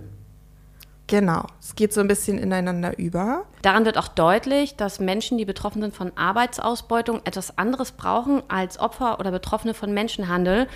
Genau, 1.07 1.45
es 1.61 1.75
geht 1.75 1.93
so 1.93 2.01
ein 2.01 2.09
bisschen 2.09 2.39
ineinander 2.39 2.99
über. 2.99 3.45
Daran 3.63 3.85
wird 3.85 3.99
auch 3.99 4.09
deutlich, 4.09 4.77
dass 4.77 5.01
Menschen, 5.01 5.37
die 5.37 5.45
betroffen 5.45 5.83
sind 5.83 5.95
von 5.95 6.13
Arbeitsausbeutung, 6.17 7.21
etwas 7.25 7.59
anderes 7.59 7.93
brauchen 7.93 8.43
als 8.49 8.79
Opfer 8.81 9.21
oder 9.21 9.31
Betroffene 9.31 9.75
von 9.75 9.93
Menschenhandel. 9.93 10.67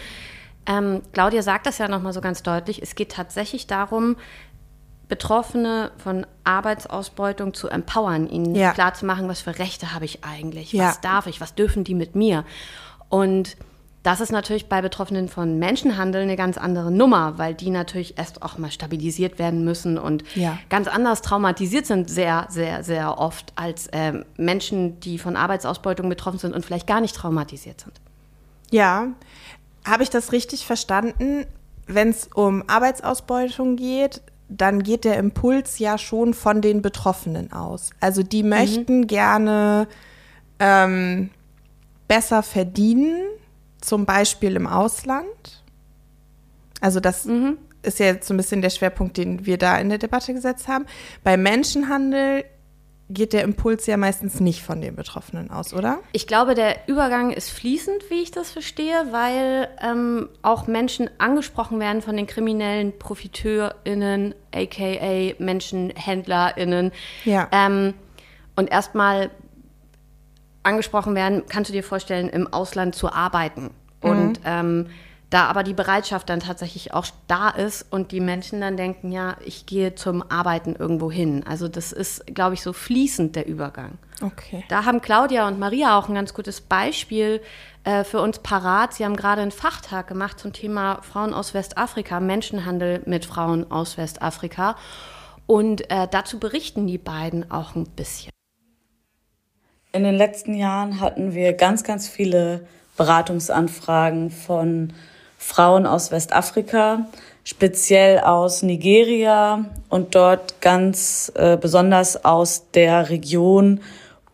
Ähm, 0.66 1.00
Claudia 1.12 1.42
sagt 1.42 1.66
das 1.66 1.78
ja 1.78 1.88
nochmal 1.88 2.12
so 2.12 2.20
ganz 2.20 2.42
deutlich. 2.42 2.82
Es 2.82 2.94
geht 2.94 3.12
tatsächlich 3.12 3.66
darum, 3.66 4.16
Betroffene 5.08 5.90
von 5.96 6.26
Arbeitsausbeutung 6.44 7.54
zu 7.54 7.68
empowern, 7.68 8.28
ihnen 8.28 8.54
ja. 8.54 8.72
klarzumachen, 8.72 9.26
was 9.28 9.40
für 9.40 9.58
Rechte 9.58 9.94
habe 9.94 10.04
ich 10.04 10.22
eigentlich, 10.22 10.74
was 10.74 10.96
ja. 10.96 11.00
darf 11.00 11.26
ich, 11.26 11.40
was 11.40 11.54
dürfen 11.54 11.84
die 11.84 11.94
mit 11.94 12.14
mir. 12.14 12.44
Und 13.08 13.56
das 14.02 14.20
ist 14.20 14.30
natürlich 14.30 14.68
bei 14.68 14.80
Betroffenen 14.80 15.28
von 15.28 15.58
Menschenhandel 15.58 16.22
eine 16.22 16.36
ganz 16.36 16.56
andere 16.56 16.90
Nummer, 16.90 17.36
weil 17.36 17.54
die 17.54 17.70
natürlich 17.70 18.16
erst 18.16 18.42
auch 18.42 18.56
mal 18.56 18.70
stabilisiert 18.70 19.38
werden 19.38 19.64
müssen 19.64 19.98
und 19.98 20.24
ja. 20.36 20.56
ganz 20.68 20.86
anders 20.86 21.20
traumatisiert 21.20 21.84
sind, 21.86 22.08
sehr, 22.08 22.46
sehr, 22.48 22.84
sehr 22.84 23.18
oft 23.18 23.52
als 23.56 23.88
äh, 23.88 24.24
Menschen, 24.36 25.00
die 25.00 25.18
von 25.18 25.36
Arbeitsausbeutung 25.36 26.08
betroffen 26.08 26.38
sind 26.38 26.54
und 26.54 26.64
vielleicht 26.64 26.86
gar 26.86 27.00
nicht 27.00 27.16
traumatisiert 27.16 27.80
sind. 27.80 28.00
Ja, 28.70 29.08
habe 29.84 30.02
ich 30.02 30.10
das 30.10 30.32
richtig 30.32 30.64
verstanden? 30.64 31.44
Wenn 31.86 32.10
es 32.10 32.28
um 32.34 32.64
Arbeitsausbeutung 32.68 33.76
geht, 33.76 34.22
dann 34.48 34.82
geht 34.82 35.04
der 35.04 35.18
Impuls 35.18 35.78
ja 35.78 35.98
schon 35.98 36.34
von 36.34 36.62
den 36.62 36.82
Betroffenen 36.82 37.52
aus. 37.52 37.90
Also 38.00 38.22
die 38.22 38.42
mhm. 38.42 38.48
möchten 38.50 39.00
mhm. 39.00 39.06
gerne 39.06 39.88
ähm, 40.60 41.30
besser 42.06 42.42
verdienen 42.42 43.16
zum 43.80 44.06
Beispiel 44.06 44.56
im 44.56 44.66
Ausland. 44.66 45.62
Also 46.80 47.00
das 47.00 47.24
mhm. 47.24 47.58
ist 47.82 47.98
ja 47.98 48.06
jetzt 48.06 48.28
so 48.28 48.34
ein 48.34 48.36
bisschen 48.36 48.62
der 48.62 48.70
Schwerpunkt, 48.70 49.16
den 49.16 49.46
wir 49.46 49.58
da 49.58 49.78
in 49.78 49.88
der 49.88 49.98
Debatte 49.98 50.32
gesetzt 50.34 50.68
haben. 50.68 50.86
Bei 51.24 51.36
Menschenhandel 51.36 52.44
geht 53.10 53.32
der 53.32 53.42
Impuls 53.42 53.86
ja 53.86 53.96
meistens 53.96 54.38
nicht 54.38 54.62
von 54.62 54.80
den 54.80 54.94
Betroffenen 54.94 55.50
aus, 55.50 55.72
oder? 55.72 56.00
Ich 56.12 56.26
glaube, 56.26 56.54
der 56.54 56.76
Übergang 56.88 57.30
ist 57.30 57.48
fließend, 57.50 58.10
wie 58.10 58.22
ich 58.22 58.30
das 58.30 58.50
verstehe, 58.50 59.06
weil 59.10 59.68
ähm, 59.82 60.28
auch 60.42 60.66
Menschen 60.66 61.08
angesprochen 61.18 61.80
werden 61.80 62.02
von 62.02 62.16
den 62.16 62.26
kriminellen 62.26 62.98
ProfiteurInnen, 62.98 64.34
aka 64.54 65.34
MenschenhändlerInnen. 65.38 66.92
Ja. 67.24 67.48
Ähm, 67.50 67.94
und 68.56 68.70
erstmal 68.70 69.30
angesprochen 70.68 71.14
werden, 71.14 71.42
kannst 71.48 71.70
du 71.70 71.72
dir 71.72 71.82
vorstellen, 71.82 72.28
im 72.28 72.52
Ausland 72.52 72.94
zu 72.94 73.12
arbeiten. 73.12 73.70
Mhm. 74.02 74.10
Und 74.10 74.40
ähm, 74.44 74.86
da 75.30 75.44
aber 75.44 75.62
die 75.62 75.74
Bereitschaft 75.74 76.30
dann 76.30 76.40
tatsächlich 76.40 76.94
auch 76.94 77.06
da 77.26 77.50
ist 77.50 77.84
und 77.90 78.12
die 78.12 78.20
Menschen 78.20 78.62
dann 78.62 78.78
denken, 78.78 79.12
ja, 79.12 79.36
ich 79.44 79.66
gehe 79.66 79.94
zum 79.94 80.22
Arbeiten 80.30 80.74
irgendwo 80.74 81.10
hin. 81.10 81.44
Also 81.46 81.68
das 81.68 81.92
ist, 81.92 82.26
glaube 82.34 82.54
ich, 82.54 82.62
so 82.62 82.72
fließend 82.72 83.36
der 83.36 83.46
Übergang. 83.46 83.98
Okay. 84.22 84.64
Da 84.68 84.86
haben 84.86 85.02
Claudia 85.02 85.46
und 85.46 85.58
Maria 85.58 85.98
auch 85.98 86.08
ein 86.08 86.14
ganz 86.14 86.32
gutes 86.32 86.62
Beispiel 86.62 87.42
äh, 87.84 88.04
für 88.04 88.22
uns 88.22 88.38
parat. 88.38 88.94
Sie 88.94 89.04
haben 89.04 89.16
gerade 89.16 89.42
einen 89.42 89.50
Fachtag 89.50 90.08
gemacht 90.08 90.40
zum 90.40 90.54
Thema 90.54 91.00
Frauen 91.02 91.34
aus 91.34 91.52
Westafrika, 91.52 92.20
Menschenhandel 92.20 93.02
mit 93.04 93.26
Frauen 93.26 93.70
aus 93.70 93.98
Westafrika. 93.98 94.76
Und 95.46 95.90
äh, 95.90 96.08
dazu 96.10 96.38
berichten 96.38 96.86
die 96.86 96.98
beiden 96.98 97.50
auch 97.50 97.74
ein 97.74 97.84
bisschen. 97.84 98.30
In 99.92 100.04
den 100.04 100.16
letzten 100.16 100.54
Jahren 100.54 101.00
hatten 101.00 101.32
wir 101.32 101.54
ganz, 101.54 101.82
ganz 101.82 102.08
viele 102.08 102.66
Beratungsanfragen 102.98 104.30
von 104.30 104.92
Frauen 105.38 105.86
aus 105.86 106.10
Westafrika, 106.10 107.06
speziell 107.42 108.18
aus 108.18 108.62
Nigeria 108.62 109.64
und 109.88 110.14
dort 110.14 110.60
ganz 110.60 111.32
äh, 111.36 111.56
besonders 111.56 112.22
aus 112.22 112.70
der 112.72 113.08
Region 113.08 113.80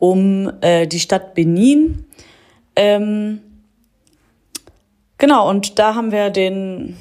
um 0.00 0.50
äh, 0.60 0.88
die 0.88 0.98
Stadt 0.98 1.34
Benin. 1.34 2.04
Ähm, 2.74 3.40
genau, 5.18 5.48
und 5.48 5.78
da 5.78 5.94
haben 5.94 6.10
wir 6.10 6.30
den 6.30 6.96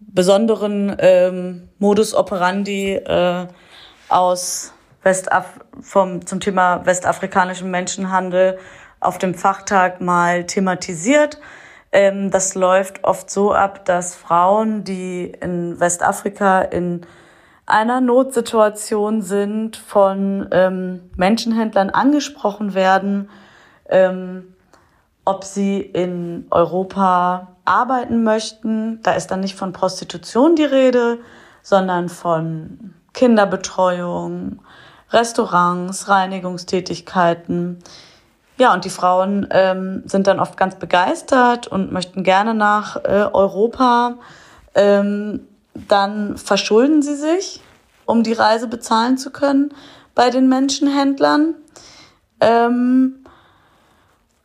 besonderen 0.00 0.96
ähm, 0.98 1.68
Modus 1.78 2.14
operandi 2.14 2.94
äh, 2.94 3.46
aus 4.08 4.71
Westaf 5.02 5.60
vom, 5.80 6.26
zum 6.26 6.40
Thema 6.40 6.86
westafrikanischen 6.86 7.70
Menschenhandel 7.70 8.58
auf 9.00 9.18
dem 9.18 9.34
Fachtag 9.34 10.00
mal 10.00 10.44
thematisiert. 10.44 11.40
Ähm, 11.90 12.30
das 12.30 12.54
läuft 12.54 13.04
oft 13.04 13.30
so 13.30 13.52
ab, 13.52 13.84
dass 13.84 14.14
Frauen, 14.14 14.84
die 14.84 15.32
in 15.40 15.78
Westafrika 15.78 16.62
in 16.62 17.06
einer 17.66 18.00
Notsituation 18.00 19.22
sind, 19.22 19.76
von 19.76 20.48
ähm, 20.52 21.10
Menschenhändlern 21.16 21.90
angesprochen 21.90 22.74
werden, 22.74 23.28
ähm, 23.88 24.54
ob 25.24 25.44
sie 25.44 25.80
in 25.80 26.46
Europa 26.50 27.48
arbeiten 27.64 28.24
möchten. 28.24 29.00
Da 29.02 29.12
ist 29.12 29.30
dann 29.30 29.40
nicht 29.40 29.54
von 29.56 29.72
Prostitution 29.72 30.56
die 30.56 30.64
Rede, 30.64 31.18
sondern 31.62 32.08
von 32.08 32.94
Kinderbetreuung, 33.12 34.60
Restaurants, 35.12 36.08
Reinigungstätigkeiten. 36.08 37.82
Ja, 38.58 38.72
und 38.74 38.84
die 38.84 38.90
Frauen 38.90 39.46
ähm, 39.50 40.02
sind 40.06 40.26
dann 40.26 40.38
oft 40.40 40.56
ganz 40.56 40.76
begeistert 40.76 41.66
und 41.66 41.92
möchten 41.92 42.22
gerne 42.22 42.54
nach 42.54 42.96
äh, 42.96 43.28
Europa. 43.32 44.14
Ähm, 44.74 45.46
dann 45.74 46.36
verschulden 46.36 47.02
sie 47.02 47.16
sich, 47.16 47.60
um 48.04 48.22
die 48.22 48.34
Reise 48.34 48.68
bezahlen 48.68 49.18
zu 49.18 49.30
können 49.30 49.74
bei 50.14 50.30
den 50.30 50.48
Menschenhändlern. 50.48 51.54
Ähm, 52.40 53.24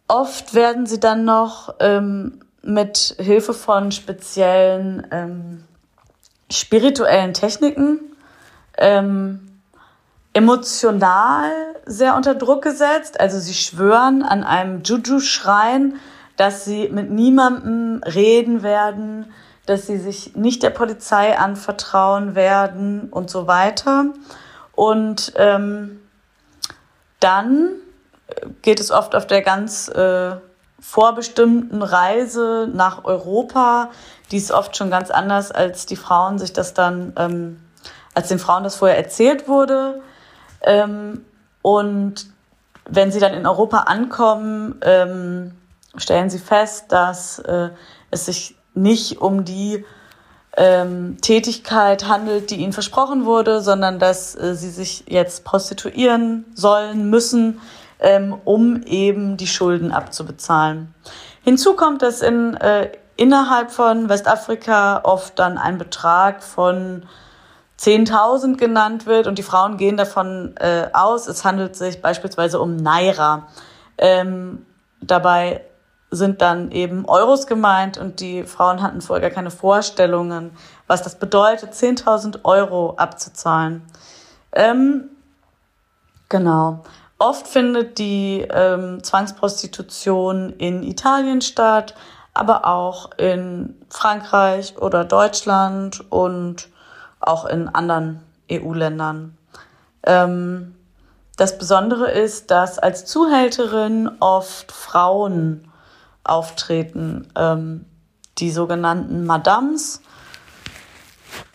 oft 0.07 0.53
werden 0.53 0.85
sie 0.85 0.99
dann 0.99 1.25
noch 1.25 1.75
ähm, 1.79 2.39
mit 2.61 3.15
Hilfe 3.19 3.53
von 3.53 3.91
speziellen 3.91 5.07
ähm, 5.11 5.63
spirituellen 6.49 7.33
Techniken 7.33 7.99
ähm, 8.77 9.46
emotional 10.37 11.51
sehr 11.87 12.15
unter 12.15 12.35
Druck 12.35 12.61
gesetzt. 12.61 13.19
Also 13.19 13.39
sie 13.39 13.55
schwören 13.55 14.21
an 14.21 14.43
einem 14.43 14.83
Juju-Schrein, 14.83 15.95
dass 16.35 16.63
sie 16.63 16.89
mit 16.89 17.09
niemandem 17.09 18.03
reden 18.03 18.61
werden, 18.61 19.33
dass 19.65 19.87
sie 19.87 19.97
sich 19.97 20.35
nicht 20.35 20.61
der 20.61 20.69
Polizei 20.69 21.39
anvertrauen 21.39 22.35
werden 22.35 23.09
und 23.09 23.31
so 23.31 23.47
weiter. 23.47 24.05
Und 24.73 25.33
ähm, 25.37 26.01
dann 27.19 27.69
geht 28.61 28.79
es 28.79 28.91
oft 28.91 29.15
auf 29.15 29.25
der 29.25 29.41
ganz 29.41 29.87
äh, 29.87 30.35
vorbestimmten 30.79 31.81
Reise 31.81 32.69
nach 32.71 33.05
Europa. 33.05 33.89
Die 34.29 34.37
ist 34.37 34.51
oft 34.51 34.77
schon 34.77 34.91
ganz 34.91 35.09
anders, 35.09 35.51
als 35.51 35.87
die 35.87 35.95
Frauen 35.95 36.37
sich 36.37 36.53
das 36.53 36.75
dann, 36.75 37.13
ähm, 37.17 37.59
als 38.13 38.27
den 38.27 38.37
Frauen 38.37 38.63
das 38.63 38.75
vorher 38.75 38.97
erzählt 38.97 39.47
wurde. 39.47 39.99
Ähm, 40.61 41.25
und 41.61 42.27
wenn 42.89 43.11
sie 43.11 43.19
dann 43.19 43.33
in 43.33 43.45
Europa 43.45 43.79
ankommen, 43.79 44.79
ähm, 44.81 45.51
stellen 45.97 46.29
sie 46.29 46.39
fest, 46.39 46.91
dass 46.91 47.39
äh, 47.39 47.69
es 48.11 48.25
sich 48.25 48.55
nicht 48.73 49.19
um 49.19 49.43
die 49.43 49.83
ähm, 50.55 51.17
Tätigkeit 51.21 52.07
handelt, 52.07 52.49
die 52.49 52.57
ihnen 52.57 52.73
versprochen 52.73 53.25
wurde, 53.25 53.61
sondern 53.61 53.99
dass 53.99 54.35
äh, 54.35 54.55
sie 54.55 54.69
sich 54.69 55.03
jetzt 55.07 55.43
prostituieren 55.43 56.45
sollen, 56.53 57.09
müssen, 57.09 57.61
ähm, 57.99 58.35
um 58.45 58.81
eben 58.83 59.37
die 59.37 59.47
Schulden 59.47 59.91
abzubezahlen. 59.91 60.93
Hinzu 61.43 61.75
kommt, 61.75 62.01
dass 62.01 62.21
in, 62.21 62.55
äh, 62.55 62.91
innerhalb 63.15 63.71
von 63.71 64.09
Westafrika 64.09 65.01
oft 65.03 65.37
dann 65.39 65.57
ein 65.57 65.77
Betrag 65.77 66.43
von 66.43 67.03
10.000 67.79 68.57
genannt 68.57 69.05
wird 69.05 69.27
und 69.27 69.37
die 69.37 69.43
Frauen 69.43 69.77
gehen 69.77 69.97
davon 69.97 70.55
äh, 70.57 70.89
aus, 70.93 71.27
es 71.27 71.45
handelt 71.45 71.75
sich 71.75 72.01
beispielsweise 72.01 72.59
um 72.59 72.75
Naira. 72.75 73.47
Ähm, 73.97 74.65
dabei 75.01 75.61
sind 76.09 76.41
dann 76.41 76.71
eben 76.71 77.05
Euros 77.05 77.47
gemeint 77.47 77.97
und 77.97 78.19
die 78.19 78.43
Frauen 78.43 78.81
hatten 78.81 79.01
vorher 79.01 79.29
gar 79.29 79.35
keine 79.35 79.51
Vorstellungen, 79.51 80.51
was 80.87 81.03
das 81.03 81.19
bedeutet, 81.19 81.73
10.000 81.73 82.45
Euro 82.45 82.95
abzuzahlen. 82.95 83.83
Ähm, 84.53 85.09
genau. 86.29 86.83
Oft 87.19 87.47
findet 87.47 87.97
die 87.97 88.47
ähm, 88.49 89.03
Zwangsprostitution 89.03 90.53
in 90.57 90.83
Italien 90.83 91.41
statt, 91.41 91.95
aber 92.33 92.65
auch 92.65 93.09
in 93.17 93.75
Frankreich 93.89 94.77
oder 94.77 95.03
Deutschland 95.03 96.05
und 96.11 96.69
auch 97.19 97.45
in 97.45 97.67
anderen 97.67 98.21
EU-Ländern. 98.51 99.37
Ähm, 100.03 100.75
das 101.37 101.57
Besondere 101.57 102.09
ist, 102.11 102.49
dass 102.49 102.79
als 102.79 103.05
Zuhälterin 103.05 104.09
oft 104.19 104.71
Frauen 104.71 105.71
auftreten, 106.23 107.27
ähm, 107.37 107.85
die 108.39 108.51
sogenannten 108.51 109.25
Madams. 109.25 110.01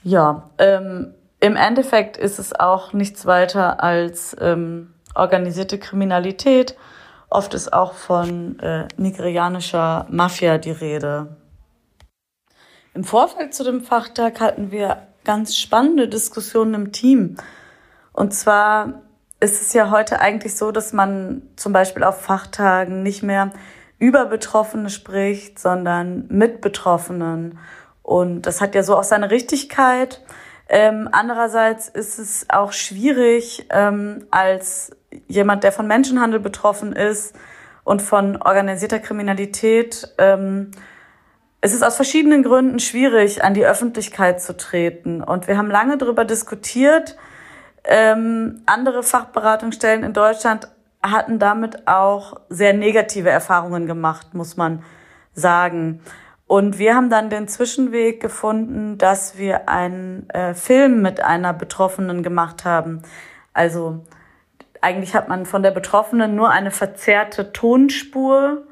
Ja, 0.03 0.51
ähm, 0.59 1.15
im 1.41 1.57
Endeffekt 1.57 2.17
ist 2.17 2.39
es 2.39 2.59
auch 2.59 2.93
nichts 2.93 3.27
weiter 3.27 3.83
als 3.83 4.37
ähm, 4.41 4.95
organisierte 5.15 5.79
Kriminalität. 5.79 6.77
Oft 7.29 7.55
ist 7.55 7.73
auch 7.73 7.95
von 7.95 8.59
äh, 8.61 8.87
nigerianischer 8.97 10.07
Mafia 10.11 10.59
die 10.59 10.71
Rede. 10.71 11.37
Im 12.95 13.05
Vorfeld 13.05 13.55
zu 13.55 13.65
dem 13.65 13.81
Fachtag 13.81 14.41
hatten 14.41 14.71
wir 14.71 15.09
ganz 15.25 15.57
spannende 15.57 16.09
Diskussionen 16.09 16.75
im 16.75 16.93
Team. 16.93 17.37
Und 18.13 18.35
zwar 18.35 19.03
ist 19.41 19.61
es 19.61 19.73
ja 19.73 19.91
heute 19.91 20.21
eigentlich 20.21 20.57
so, 20.57 20.71
dass 20.71 20.93
man 20.93 21.43
zum 21.57 21.73
Beispiel 21.73 22.05
auf 22.05 22.21
Fachtagen 22.21 23.03
nicht 23.03 23.23
mehr 23.23 23.51
über 23.99 24.27
Betroffene 24.27 24.91
spricht, 24.91 25.59
sondern 25.59 26.27
mit 26.29 26.61
Betroffenen. 26.61 27.59
Und 28.03 28.43
das 28.43 28.61
hat 28.61 28.75
ja 28.75 28.83
so 28.83 28.97
auch 28.97 29.05
seine 29.05 29.31
Richtigkeit. 29.31 30.23
Ähm, 30.69 31.09
andererseits 31.13 31.89
ist 31.89 32.19
es 32.19 32.47
auch 32.49 32.73
schwierig, 32.73 33.67
ähm, 33.71 34.27
als 34.31 34.91
jemand, 35.29 35.65
der 35.65 35.73
von 35.73 35.87
Menschenhandel 35.87 36.41
betroffen 36.41 36.93
ist 36.93 37.37
und 37.85 38.03
von 38.03 38.41
organisierter 38.43 38.99
Kriminalität, 38.99 40.15
ähm, 40.19 40.73
es 41.65 41.73
ist 41.73 41.85
aus 41.85 41.95
verschiedenen 41.95 42.43
Gründen 42.43 42.81
schwierig, 42.81 43.45
an 43.45 43.55
die 43.55 43.65
Öffentlichkeit 43.65 44.43
zu 44.43 44.57
treten. 44.57 45.23
Und 45.23 45.47
wir 45.47 45.57
haben 45.57 45.71
lange 45.71 45.97
darüber 45.97 46.25
diskutiert. 46.25 47.17
Ähm, 47.85 48.63
andere 48.67 49.05
Fachberatungsstellen 49.05 50.03
in 50.03 50.13
Deutschland 50.13 50.69
hatten 51.05 51.39
damit 51.39 51.87
auch 51.87 52.41
sehr 52.49 52.73
negative 52.75 53.31
Erfahrungen 53.31 53.87
gemacht, 53.87 54.35
muss 54.35 54.57
man 54.57 54.83
sagen. 55.35 56.01
Und 56.49 56.81
wir 56.81 56.97
haben 56.97 57.11
dann 57.11 57.31
den 57.31 57.47
Zwischenweg 57.47 58.21
gefunden, 58.21 58.99
dass 58.99 59.39
wir 59.39 59.69
einen 59.69 60.29
äh, 60.31 60.55
Film 60.55 61.01
mit 61.01 61.23
einer 61.23 61.53
Betroffenen 61.53 62.25
gemacht 62.25 62.65
haben. 62.65 63.03
Also 63.53 64.05
eigentlich 64.81 65.15
hat 65.15 65.29
man 65.29 65.47
von 65.47 65.63
der 65.63 65.71
Betroffenen 65.71 66.35
nur 66.35 66.51
eine 66.51 66.73
verzerrte 66.73 67.53
Tonspur 67.53 68.67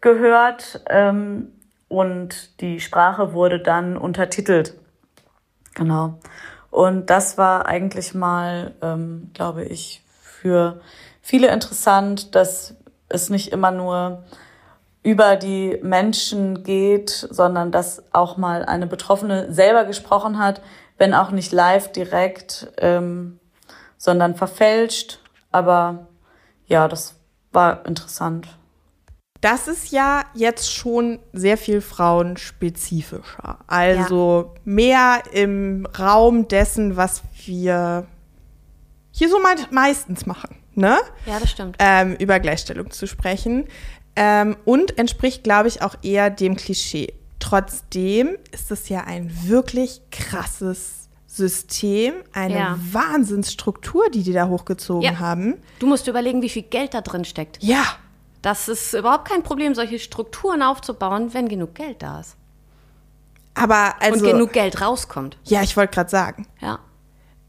gehört. 0.00 0.82
Ähm, 0.88 1.51
und 1.92 2.60
die 2.62 2.80
Sprache 2.80 3.34
wurde 3.34 3.60
dann 3.60 3.98
untertitelt. 3.98 4.74
Genau. 5.74 6.14
Und 6.70 7.10
das 7.10 7.36
war 7.36 7.66
eigentlich 7.66 8.14
mal, 8.14 8.74
ähm, 8.80 9.30
glaube 9.34 9.64
ich, 9.64 10.02
für 10.22 10.80
viele 11.20 11.48
interessant, 11.48 12.34
dass 12.34 12.74
es 13.10 13.28
nicht 13.28 13.52
immer 13.52 13.70
nur 13.70 14.24
über 15.02 15.36
die 15.36 15.78
Menschen 15.82 16.62
geht, 16.62 17.10
sondern 17.10 17.72
dass 17.72 18.02
auch 18.14 18.38
mal 18.38 18.64
eine 18.64 18.86
Betroffene 18.86 19.52
selber 19.52 19.84
gesprochen 19.84 20.38
hat, 20.38 20.62
wenn 20.96 21.12
auch 21.12 21.30
nicht 21.30 21.52
live 21.52 21.92
direkt, 21.92 22.72
ähm, 22.78 23.38
sondern 23.98 24.34
verfälscht. 24.34 25.18
Aber 25.50 26.06
ja, 26.66 26.88
das 26.88 27.16
war 27.52 27.84
interessant. 27.84 28.48
Das 29.42 29.66
ist 29.66 29.90
ja 29.90 30.24
jetzt 30.34 30.72
schon 30.72 31.18
sehr 31.32 31.58
viel 31.58 31.80
frauenspezifischer. 31.80 33.58
Also 33.66 34.52
ja. 34.54 34.60
mehr 34.64 35.22
im 35.32 35.84
Raum 35.98 36.46
dessen, 36.46 36.96
was 36.96 37.22
wir 37.44 38.06
hier 39.10 39.28
so 39.28 39.40
meistens 39.70 40.26
machen. 40.26 40.56
Ne? 40.74 40.96
Ja, 41.26 41.40
das 41.40 41.50
stimmt. 41.50 41.76
Ähm, 41.80 42.14
über 42.20 42.38
Gleichstellung 42.38 42.92
zu 42.92 43.08
sprechen. 43.08 43.66
Ähm, 44.14 44.56
und 44.64 44.96
entspricht, 44.96 45.42
glaube 45.42 45.66
ich, 45.66 45.82
auch 45.82 45.96
eher 46.02 46.30
dem 46.30 46.54
Klischee. 46.54 47.12
Trotzdem 47.40 48.36
ist 48.52 48.70
es 48.70 48.88
ja 48.88 49.00
ein 49.04 49.32
wirklich 49.42 50.02
krasses 50.12 51.08
System, 51.26 52.14
eine 52.32 52.54
ja. 52.54 52.78
Wahnsinnsstruktur, 52.92 54.08
die 54.10 54.22
die 54.22 54.32
da 54.32 54.46
hochgezogen 54.46 55.02
ja. 55.02 55.18
haben. 55.18 55.56
Du 55.80 55.88
musst 55.88 56.06
überlegen, 56.06 56.42
wie 56.42 56.48
viel 56.48 56.62
Geld 56.62 56.94
da 56.94 57.00
drin 57.00 57.24
steckt. 57.24 57.58
Ja. 57.60 57.82
Das 58.42 58.68
ist 58.68 58.92
überhaupt 58.92 59.28
kein 59.28 59.44
Problem, 59.44 59.74
solche 59.74 60.00
Strukturen 60.00 60.62
aufzubauen, 60.62 61.32
wenn 61.32 61.48
genug 61.48 61.76
Geld 61.76 62.02
da 62.02 62.20
ist. 62.20 62.36
Aber 63.54 63.94
also. 64.00 64.24
Und 64.24 64.32
genug 64.32 64.52
Geld 64.52 64.80
rauskommt. 64.80 65.36
Ja, 65.44 65.62
ich 65.62 65.76
wollte 65.76 65.94
gerade 65.94 66.10
sagen. 66.10 66.46
Ja. 66.60 66.80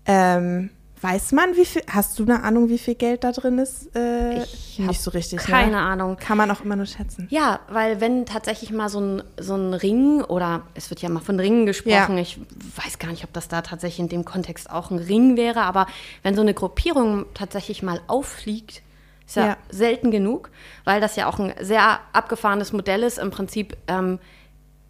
Ähm, 0.05 0.69
weiß 1.01 1.31
man, 1.31 1.55
wie 1.55 1.65
viel. 1.65 1.81
Hast 1.89 2.19
du 2.19 2.23
eine 2.23 2.43
Ahnung, 2.43 2.69
wie 2.69 2.77
viel 2.77 2.95
Geld 2.95 3.23
da 3.23 3.31
drin 3.31 3.57
ist? 3.57 3.95
Äh, 3.95 4.43
ich 4.43 4.79
nicht 4.79 5.01
so 5.01 5.11
richtig. 5.11 5.39
Ne? 5.39 5.45
Keine 5.45 5.71
ne? 5.71 5.79
Ahnung. 5.79 6.17
Kann 6.17 6.37
man 6.37 6.51
auch 6.51 6.61
immer 6.61 6.75
nur 6.75 6.85
schätzen. 6.85 7.27
Ja, 7.31 7.61
weil 7.69 8.01
wenn 8.01 8.25
tatsächlich 8.25 8.71
mal 8.71 8.89
so 8.89 8.99
ein, 8.99 9.23
so 9.39 9.55
ein 9.55 9.73
Ring 9.73 10.21
oder 10.21 10.63
es 10.73 10.89
wird 10.89 11.01
ja 11.01 11.09
mal 11.09 11.21
von 11.21 11.39
Ringen 11.39 11.65
gesprochen, 11.65 12.17
ja. 12.17 12.21
ich 12.21 12.39
weiß 12.75 12.99
gar 12.99 13.09
nicht, 13.09 13.23
ob 13.23 13.33
das 13.33 13.47
da 13.47 13.61
tatsächlich 13.61 13.99
in 13.99 14.09
dem 14.09 14.25
Kontext 14.25 14.69
auch 14.69 14.91
ein 14.91 14.99
Ring 14.99 15.37
wäre, 15.37 15.61
aber 15.61 15.87
wenn 16.21 16.35
so 16.35 16.41
eine 16.41 16.53
Gruppierung 16.53 17.25
tatsächlich 17.33 17.81
mal 17.81 18.01
auffliegt, 18.07 18.83
ist 19.25 19.35
ja, 19.35 19.45
ja, 19.47 19.57
selten 19.69 20.11
genug, 20.11 20.49
weil 20.83 21.01
das 21.01 21.15
ja 21.15 21.27
auch 21.27 21.39
ein 21.39 21.53
sehr 21.61 21.99
abgefahrenes 22.11 22.73
Modell 22.73 23.03
ist, 23.03 23.17
im 23.17 23.31
Prinzip 23.31 23.77
ähm, 23.87 24.19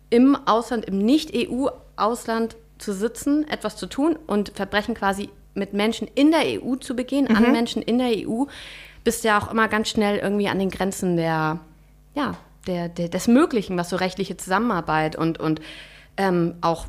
im 0.09 0.35
Ausland, 0.45 0.85
im 0.85 0.99
Nicht-EU-Ausland 0.99 2.55
zu 2.77 2.93
sitzen, 2.93 3.47
etwas 3.47 3.77
zu 3.77 3.87
tun 3.87 4.17
und 4.27 4.51
Verbrechen 4.55 4.93
quasi 4.93 5.29
mit 5.53 5.73
Menschen 5.73 6.07
in 6.13 6.31
der 6.31 6.61
EU 6.61 6.75
zu 6.75 6.95
begehen, 6.95 7.25
mhm. 7.29 7.35
an 7.35 7.51
Menschen 7.51 7.81
in 7.81 7.97
der 7.97 8.27
EU, 8.27 8.45
bist 9.03 9.23
ja 9.23 9.39
auch 9.39 9.51
immer 9.51 9.67
ganz 9.67 9.89
schnell 9.89 10.17
irgendwie 10.17 10.47
an 10.47 10.59
den 10.59 10.69
Grenzen 10.69 11.17
der, 11.17 11.59
ja, 12.15 12.35
der, 12.67 12.89
der 12.89 13.09
des 13.09 13.27
Möglichen, 13.27 13.77
was 13.77 13.89
so 13.89 13.95
rechtliche 13.95 14.37
Zusammenarbeit 14.37 15.15
und, 15.15 15.39
und 15.39 15.61
ähm, 16.17 16.55
auch 16.61 16.85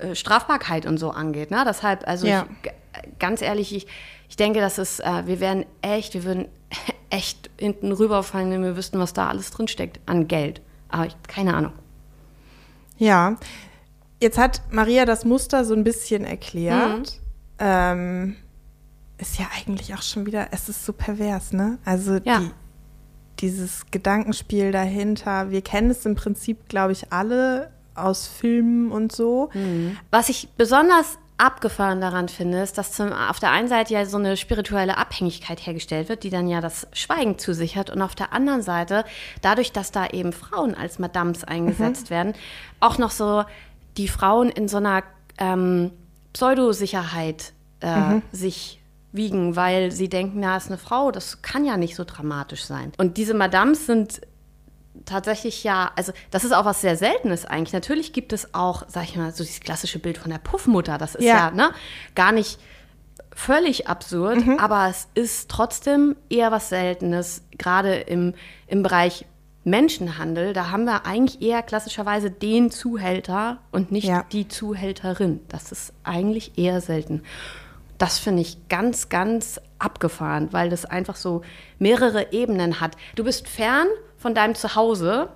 äh, 0.00 0.14
Strafbarkeit 0.14 0.86
und 0.86 0.98
so 0.98 1.10
angeht. 1.10 1.50
Ne? 1.50 1.64
Deshalb, 1.66 2.06
also 2.06 2.26
ja. 2.26 2.46
ich, 2.62 3.18
ganz 3.18 3.42
ehrlich, 3.42 3.74
ich, 3.74 3.86
ich 4.28 4.36
denke, 4.36 4.60
dass 4.60 4.78
es, 4.78 5.00
äh, 5.00 5.26
wir 5.26 5.40
werden 5.40 5.66
echt, 5.82 6.14
wir 6.14 6.24
würden 6.24 6.46
echt 7.10 7.50
hinten 7.58 7.92
rüberfallen, 7.92 8.50
wenn 8.50 8.62
wir 8.62 8.76
wüssten, 8.76 8.98
was 8.98 9.12
da 9.12 9.28
alles 9.28 9.50
drinsteckt 9.50 10.00
an 10.06 10.28
Geld. 10.28 10.60
Aber 10.88 11.06
ich, 11.06 11.16
keine 11.26 11.54
Ahnung. 11.54 11.72
Ja, 12.98 13.36
jetzt 14.20 14.38
hat 14.38 14.60
Maria 14.70 15.04
das 15.04 15.24
Muster 15.24 15.64
so 15.64 15.74
ein 15.74 15.84
bisschen 15.84 16.24
erklärt. 16.24 16.98
Mhm. 16.98 17.58
Ähm, 17.60 18.36
ist 19.18 19.38
ja 19.38 19.46
eigentlich 19.56 19.94
auch 19.94 20.02
schon 20.02 20.26
wieder, 20.26 20.48
es 20.52 20.68
ist 20.68 20.84
so 20.84 20.92
pervers, 20.92 21.52
ne? 21.52 21.78
Also 21.84 22.18
Ja. 22.24 22.38
die, 22.40 22.50
dieses 23.40 23.86
Gedankenspiel 23.90 24.70
dahinter, 24.72 25.50
wir 25.50 25.62
kennen 25.62 25.90
es 25.90 26.04
im 26.06 26.14
Prinzip, 26.14 26.68
glaube 26.68 26.92
ich, 26.92 27.12
alle 27.12 27.70
aus 27.94 28.26
Filmen 28.28 28.92
und 28.92 29.10
so. 29.12 29.50
Was 30.10 30.28
ich 30.28 30.48
besonders 30.56 31.18
abgefahren 31.38 32.00
daran 32.00 32.28
finde, 32.28 32.60
ist, 32.60 32.76
dass 32.78 32.92
zum, 32.92 33.12
auf 33.12 33.38
der 33.38 33.50
einen 33.50 33.68
Seite 33.68 33.94
ja 33.94 34.04
so 34.04 34.18
eine 34.18 34.36
spirituelle 34.36 34.98
Abhängigkeit 34.98 35.64
hergestellt 35.64 36.08
wird, 36.08 36.24
die 36.24 36.30
dann 36.30 36.48
ja 36.48 36.60
das 36.60 36.88
Schweigen 36.92 37.38
zusichert 37.38 37.90
und 37.90 38.02
auf 38.02 38.14
der 38.14 38.32
anderen 38.32 38.62
Seite, 38.62 39.04
dadurch, 39.40 39.72
dass 39.72 39.92
da 39.92 40.08
eben 40.08 40.32
Frauen 40.32 40.74
als 40.74 40.98
Madams 40.98 41.44
eingesetzt 41.44 42.10
werden, 42.10 42.34
auch 42.80 42.98
noch 42.98 43.12
so 43.12 43.44
die 43.96 44.08
Frauen 44.08 44.50
in 44.50 44.68
so 44.68 44.78
einer 44.78 45.02
ähm, 45.38 45.92
Pseudosicherheit 46.32 47.52
äh, 47.80 48.20
sich 48.32 48.80
wiegen, 49.12 49.56
weil 49.56 49.90
sie 49.90 50.08
denken, 50.08 50.40
na, 50.40 50.56
ist 50.56 50.68
eine 50.68 50.78
Frau, 50.78 51.10
das 51.10 51.42
kann 51.42 51.64
ja 51.64 51.76
nicht 51.76 51.94
so 51.94 52.04
dramatisch 52.04 52.64
sein. 52.64 52.92
Und 52.98 53.16
diese 53.16 53.34
Madams 53.34 53.86
sind 53.86 54.20
tatsächlich 55.08 55.64
ja, 55.64 55.90
also 55.96 56.12
das 56.30 56.44
ist 56.44 56.52
auch 56.52 56.64
was 56.64 56.80
sehr 56.80 56.96
Seltenes 56.96 57.44
eigentlich. 57.44 57.72
Natürlich 57.72 58.12
gibt 58.12 58.32
es 58.32 58.54
auch, 58.54 58.84
sag 58.88 59.04
ich 59.04 59.16
mal, 59.16 59.32
so 59.32 59.42
dieses 59.44 59.60
klassische 59.60 59.98
Bild 59.98 60.18
von 60.18 60.30
der 60.30 60.38
Puffmutter. 60.38 60.98
Das 60.98 61.14
ist 61.14 61.24
ja, 61.24 61.36
Ja. 61.36 61.50
ne, 61.50 61.70
gar 62.14 62.32
nicht 62.32 62.58
völlig 63.34 63.86
absurd, 63.88 64.42
aber 64.58 64.88
es 64.88 65.08
ist 65.14 65.50
trotzdem 65.50 66.16
eher 66.28 66.50
was 66.50 66.68
Seltenes, 66.70 67.42
gerade 67.56 67.94
im, 67.94 68.34
im 68.66 68.82
Bereich 68.82 69.26
Menschenhandel. 69.64 70.52
Da 70.54 70.70
haben 70.70 70.84
wir 70.84 71.04
eigentlich 71.06 71.42
eher 71.42 71.62
klassischerweise 71.62 72.30
den 72.30 72.70
Zuhälter 72.70 73.58
und 73.70 73.92
nicht 73.92 74.06
Ja. 74.08 74.24
die 74.32 74.48
Zuhälterin. 74.48 75.40
Das 75.48 75.72
ist 75.72 75.92
eigentlich 76.04 76.56
eher 76.58 76.80
selten. 76.80 77.22
Das 77.98 78.18
finde 78.18 78.42
ich 78.42 78.68
ganz, 78.68 79.08
ganz 79.08 79.60
abgefahren, 79.78 80.48
weil 80.52 80.70
das 80.70 80.84
einfach 80.84 81.16
so 81.16 81.42
mehrere 81.78 82.32
Ebenen 82.32 82.80
hat. 82.80 82.96
Du 83.16 83.24
bist 83.24 83.46
fern 83.48 83.86
von 84.18 84.34
deinem 84.34 84.54
Zuhause 84.54 85.30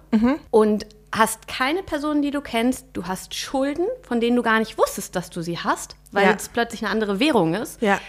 und 0.51 0.87
hast 1.14 1.47
keine 1.47 1.83
Person, 1.83 2.21
die 2.23 2.31
du 2.31 2.40
kennst. 2.40 2.87
Du 2.95 3.07
hast 3.07 3.35
Schulden, 3.35 3.87
von 4.03 4.21
denen 4.21 4.35
du 4.37 4.42
gar 4.42 4.59
nicht 4.59 4.77
wusstest, 4.79 5.14
dass 5.14 5.31
du 5.31 5.42
sie 5.42 5.59
hast, 5.59 5.95
weil 6.11 6.25
Ja. 6.27 6.35
es 6.35 6.49
plötzlich 6.49 6.83
eine 6.83 6.90
andere 6.90 7.21
Währung 7.21 7.55
ist. 7.55 7.81
Ja. 7.83 8.01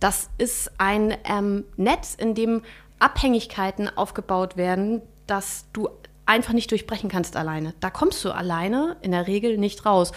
Das 0.00 0.28
ist 0.38 0.70
ein 0.78 1.16
ähm, 1.24 1.64
Netz, 1.76 2.14
in 2.14 2.34
dem 2.34 2.62
Abhängigkeiten 2.98 3.88
aufgebaut 3.96 4.56
werden, 4.56 5.02
dass 5.26 5.66
du 5.72 5.88
einfach 6.24 6.52
nicht 6.54 6.70
durchbrechen 6.70 7.08
kannst 7.08 7.36
alleine. 7.36 7.74
Da 7.80 7.90
kommst 7.90 8.24
du 8.24 8.30
alleine 8.32 8.96
in 9.00 9.12
der 9.12 9.26
Regel 9.26 9.58
nicht 9.58 9.86
raus. 9.86 10.12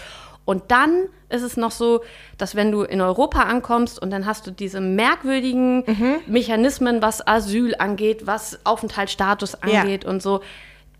Und 0.50 0.64
dann 0.72 1.06
ist 1.28 1.42
es 1.42 1.56
noch 1.56 1.70
so, 1.70 2.02
dass 2.36 2.56
wenn 2.56 2.72
du 2.72 2.82
in 2.82 3.00
Europa 3.00 3.42
ankommst 3.42 4.02
und 4.02 4.10
dann 4.10 4.26
hast 4.26 4.48
du 4.48 4.50
diese 4.50 4.80
merkwürdigen 4.80 5.84
Mechanismen, 6.26 7.02
was 7.02 7.24
Asyl 7.24 7.76
angeht, 7.78 8.26
was 8.26 8.58
Aufenthaltsstatus 8.64 9.56
Ja. 9.64 9.80
angeht 9.82 10.04
und 10.04 10.20
so, 10.22 10.40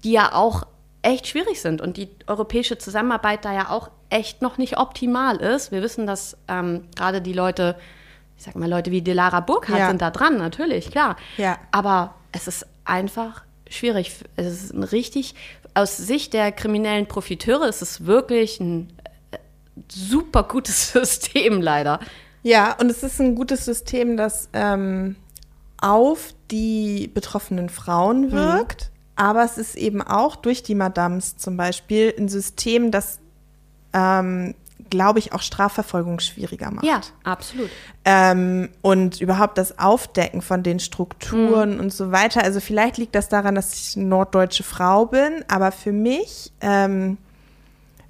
die 0.05 0.13
ja 0.13 0.33
auch 0.35 0.63
echt 1.03 1.27
schwierig 1.27 1.61
sind 1.61 1.81
und 1.81 1.97
die 1.97 2.09
europäische 2.29 2.79
Zusammenarbeit 2.79 3.45
da 3.45 3.53
ja 3.53 3.71
auch 3.71 3.91
echt 4.09 4.41
noch 4.41 4.57
nicht 4.57 4.79
optimal 4.79 5.37
ist. 5.39 5.73
Wir 5.73 5.83
wissen, 5.83 6.07
dass 6.07 6.37
ähm, 6.47 6.85
gerade 6.95 7.21
die 7.21 7.33
Leute, 7.33 7.75
ich 8.39 8.45
sag 8.45 8.55
mal, 8.55 8.69
Leute 8.71 8.93
wie 8.93 9.03
Delara 9.03 9.41
Burkhardt 9.41 9.81
Ja. 9.81 9.89
sind 9.89 10.01
da 10.01 10.11
dran, 10.11 10.37
natürlich, 10.37 10.91
klar. 10.93 11.17
Ja. 11.39 11.59
Aber 11.73 12.15
es 12.31 12.47
ist 12.47 12.67
einfach 12.85 13.43
schwierig. 13.69 14.13
Es 14.37 14.47
ist 14.47 14.73
ein 14.75 14.85
richtig, 14.85 15.35
aus 15.75 15.97
Sicht 15.97 16.35
der 16.35 16.53
kriminellen 16.53 17.07
Profiteure 17.07 17.67
ist 17.69 17.83
es 17.83 18.07
wirklich 18.07 18.61
ein 18.61 18.93
super 19.89 20.43
gutes 20.45 20.93
System, 20.93 21.61
leider. 21.61 22.01
Ja, 22.43 22.75
und 22.81 22.91
es 22.91 23.03
ist 23.03 23.21
ein 23.21 23.35
gutes 23.35 23.65
System, 23.65 24.17
das 24.17 24.49
ähm, 24.53 25.17
auf 25.81 26.35
die 26.51 27.11
betroffenen 27.13 27.69
Frauen 27.69 28.33
wirkt. 28.33 28.91
Aber 29.17 29.45
es 29.45 29.59
ist 29.59 29.77
eben 29.77 30.01
auch 30.01 30.37
durch 30.37 30.63
die 30.63 30.75
Madams 30.75 31.37
zum 31.37 31.59
Beispiel 31.59 32.15
ein 32.19 32.29
System, 32.29 32.91
das, 32.91 33.19
ähm, 33.93 34.55
glaube 34.89 35.19
ich, 35.19 35.35
auch 35.35 35.43
Strafverfolgung 35.43 36.21
schwieriger 36.21 36.71
macht. 36.71 36.87
Ja, 36.87 37.03
absolut. 37.23 37.69
Ähm, 38.07 38.71
und 38.81 39.21
überhaupt 39.21 39.59
das 39.59 39.79
Aufdecken 39.79 40.41
von 40.41 40.63
den 40.63 40.81
Strukturen 40.81 41.79
und 41.81 41.93
so 41.93 42.13
weiter. 42.13 42.43
Also 42.43 42.61
vielleicht 42.61 42.97
liegt 42.97 43.15
das 43.15 43.29
daran, 43.29 43.55
dass 43.55 43.75
ich 43.75 43.97
eine 43.97 44.07
norddeutsche 44.07 44.63
Frau 44.63 45.05
bin, 45.05 45.45
aber 45.49 45.71
für 45.71 45.93
mich, 45.93 46.51
ähm, 46.63 47.19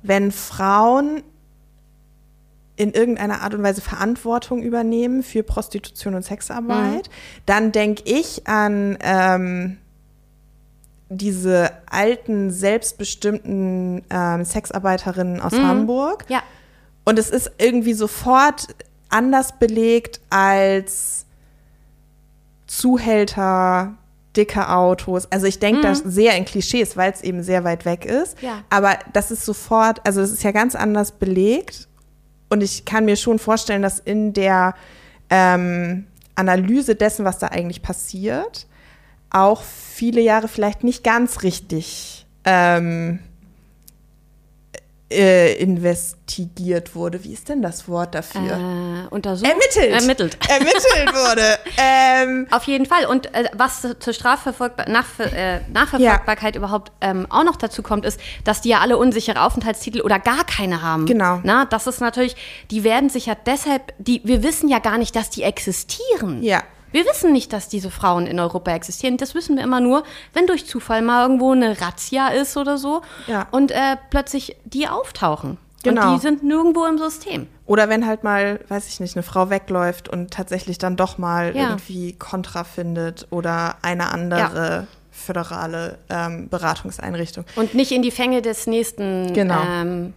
wenn 0.02 0.30
Frauen 0.30 1.24
in 2.80 2.92
irgendeiner 2.92 3.42
Art 3.42 3.52
und 3.52 3.62
Weise 3.62 3.82
Verantwortung 3.82 4.62
übernehmen 4.62 5.22
für 5.22 5.42
Prostitution 5.42 6.14
und 6.14 6.24
Sexarbeit, 6.24 7.10
dann 7.44 7.72
denke 7.72 8.02
ich 8.06 8.46
an 8.48 8.96
ähm, 9.02 9.76
diese 11.10 11.72
alten, 11.90 12.50
selbstbestimmten 12.50 14.02
ähm, 14.08 14.44
Sexarbeiterinnen 14.46 15.42
aus 15.42 15.52
Hamburg. 15.52 16.24
Ja. 16.28 16.42
Und 17.04 17.18
es 17.18 17.28
ist 17.28 17.50
irgendwie 17.58 17.92
sofort 17.92 18.68
anders 19.10 19.58
belegt 19.58 20.22
als 20.30 21.26
Zuhälter, 22.66 23.94
dicke 24.34 24.70
Autos. 24.70 25.30
Also 25.30 25.44
ich 25.46 25.58
denke 25.58 25.82
da 25.82 25.94
sehr 25.94 26.34
in 26.34 26.46
Klischees, 26.46 26.96
weil 26.96 27.12
es 27.12 27.20
eben 27.20 27.42
sehr 27.42 27.62
weit 27.64 27.84
weg 27.84 28.06
ist. 28.06 28.40
Ja. 28.40 28.62
Aber 28.70 28.96
das 29.12 29.30
ist 29.30 29.44
sofort, 29.44 30.00
also 30.06 30.22
es 30.22 30.32
ist 30.32 30.44
ja 30.44 30.52
ganz 30.52 30.74
anders 30.74 31.12
belegt. 31.12 31.88
Und 32.50 32.62
ich 32.62 32.84
kann 32.84 33.06
mir 33.06 33.16
schon 33.16 33.38
vorstellen, 33.38 33.80
dass 33.80 33.98
in 33.98 34.34
der 34.34 34.74
ähm, 35.30 36.06
Analyse 36.34 36.96
dessen, 36.96 37.24
was 37.24 37.38
da 37.38 37.46
eigentlich 37.46 37.80
passiert, 37.80 38.66
auch 39.30 39.62
viele 39.62 40.20
Jahre 40.20 40.48
vielleicht 40.48 40.84
nicht 40.84 41.04
ganz 41.04 41.42
richtig 41.42 42.26
ähm, 42.44 43.20
äh, 45.11 45.55
investigiert 45.55 46.94
wurde. 46.94 47.25
Wie 47.25 47.33
ist 47.33 47.49
denn 47.49 47.62
das 47.62 47.88
Wort 47.88 48.14
dafür? 48.14 48.40
Äh, 48.40 49.09
untersucht. 49.09 49.51
Ermittelt. 49.51 50.01
Ermittelt. 50.01 50.38
Ermittelt 50.49 51.12
wurde. 51.12 51.59
ähm, 51.77 52.46
Auf 52.51 52.64
jeden 52.64 52.87
Fall. 52.87 53.07
Und 53.07 53.35
äh, 53.35 53.44
was 53.55 53.87
zur 53.99 54.12
Strafverfolgbar 54.12 54.88
Nach 54.88 55.07
äh, 55.18 55.61
Nachverfolgbarkeit 55.73 56.57
überhaupt 56.57 56.92
ähm, 57.01 57.27
auch 57.29 57.44
noch 57.44 57.57
dazu 57.57 57.83
kommt, 57.83 58.05
ist, 58.05 58.20
dass 58.44 58.61
die 58.61 58.70
ja 58.70 58.81
alle 58.81 58.99
unsichere 58.99 59.42
Aufenthaltstitel 59.42 60.01
oder 60.01 60.18
gar 60.18 60.44
keine 60.44 60.83
haben. 60.83 61.07
Genau. 61.07 61.40
Na, 61.42 61.64
das 61.64 61.87
ist 61.87 62.01
natürlich, 62.01 62.37
die 62.70 62.85
werden 62.85 63.11
sich 63.11 63.27
ja 63.27 63.35
deshalb, 63.35 63.92
die, 63.99 64.20
wir 64.25 64.42
wissen 64.42 64.68
ja 64.68 64.79
gar 64.79 64.99
nicht, 64.99 65.16
dass 65.16 65.31
die 65.31 65.42
existieren. 65.42 66.42
Ja. 66.42 66.62
Wir 66.92 67.05
wissen 67.05 67.33
nicht, 67.33 67.53
dass 67.53 67.68
diese 67.68 67.90
Frauen 67.90 68.26
in 68.26 68.40
Europa 68.40 68.72
existieren. 68.72 69.16
Das 69.16 69.35
wissen 69.35 69.57
wir 69.57 69.64
immer 69.64 69.81
nur, 69.81 70.03
wenn 70.33 70.46
durch 70.46 70.66
Zufall 70.66 71.03
mal 71.03 71.22
irgendwo 71.22 71.53
eine 71.53 71.81
Razzia 71.81 72.29
ist 72.29 72.57
oder 72.57 72.79
so 72.79 73.03
Ja. 73.26 73.46
und 73.50 73.70
äh, 73.70 73.96
plötzlich 74.11 74.57
die 74.64 74.88
auftauchen. 74.88 75.59
Genau. 75.83 76.11
Und 76.12 76.16
die 76.16 76.20
sind 76.22 76.42
nirgendwo 76.42 76.85
im 76.85 76.98
System. 76.98 77.46
oder 77.64 77.88
wenn 77.88 78.07
halt 78.07 78.22
mal, 78.24 78.61
weiß 78.68 78.87
ich 78.88 79.00
nicht, 79.00 79.16
eine 79.16 79.22
Frau 79.22 79.48
wegläuft 79.48 80.09
und 80.11 80.31
tatsächlich 80.33 80.76
dann 80.79 80.96
doch 80.96 81.16
mal 81.16 81.57
Ja. 81.57 81.70
irgendwie 81.70 82.12
Kontra 82.14 82.64
findet 82.64 83.26
oder 83.31 83.76
eine 83.83 84.11
andere 84.12 84.87
föderale 85.11 85.98
ähm, 86.11 86.48
Beratungseinrichtung. 86.50 87.44
Und 87.57 87.74
nicht 87.74 87.92
in 87.92 88.03
die 88.03 88.11
Fänge 88.11 88.42
des 88.42 88.66
nächsten 88.66 89.33
Genau. 89.33 89.62
ähm, 89.64 90.12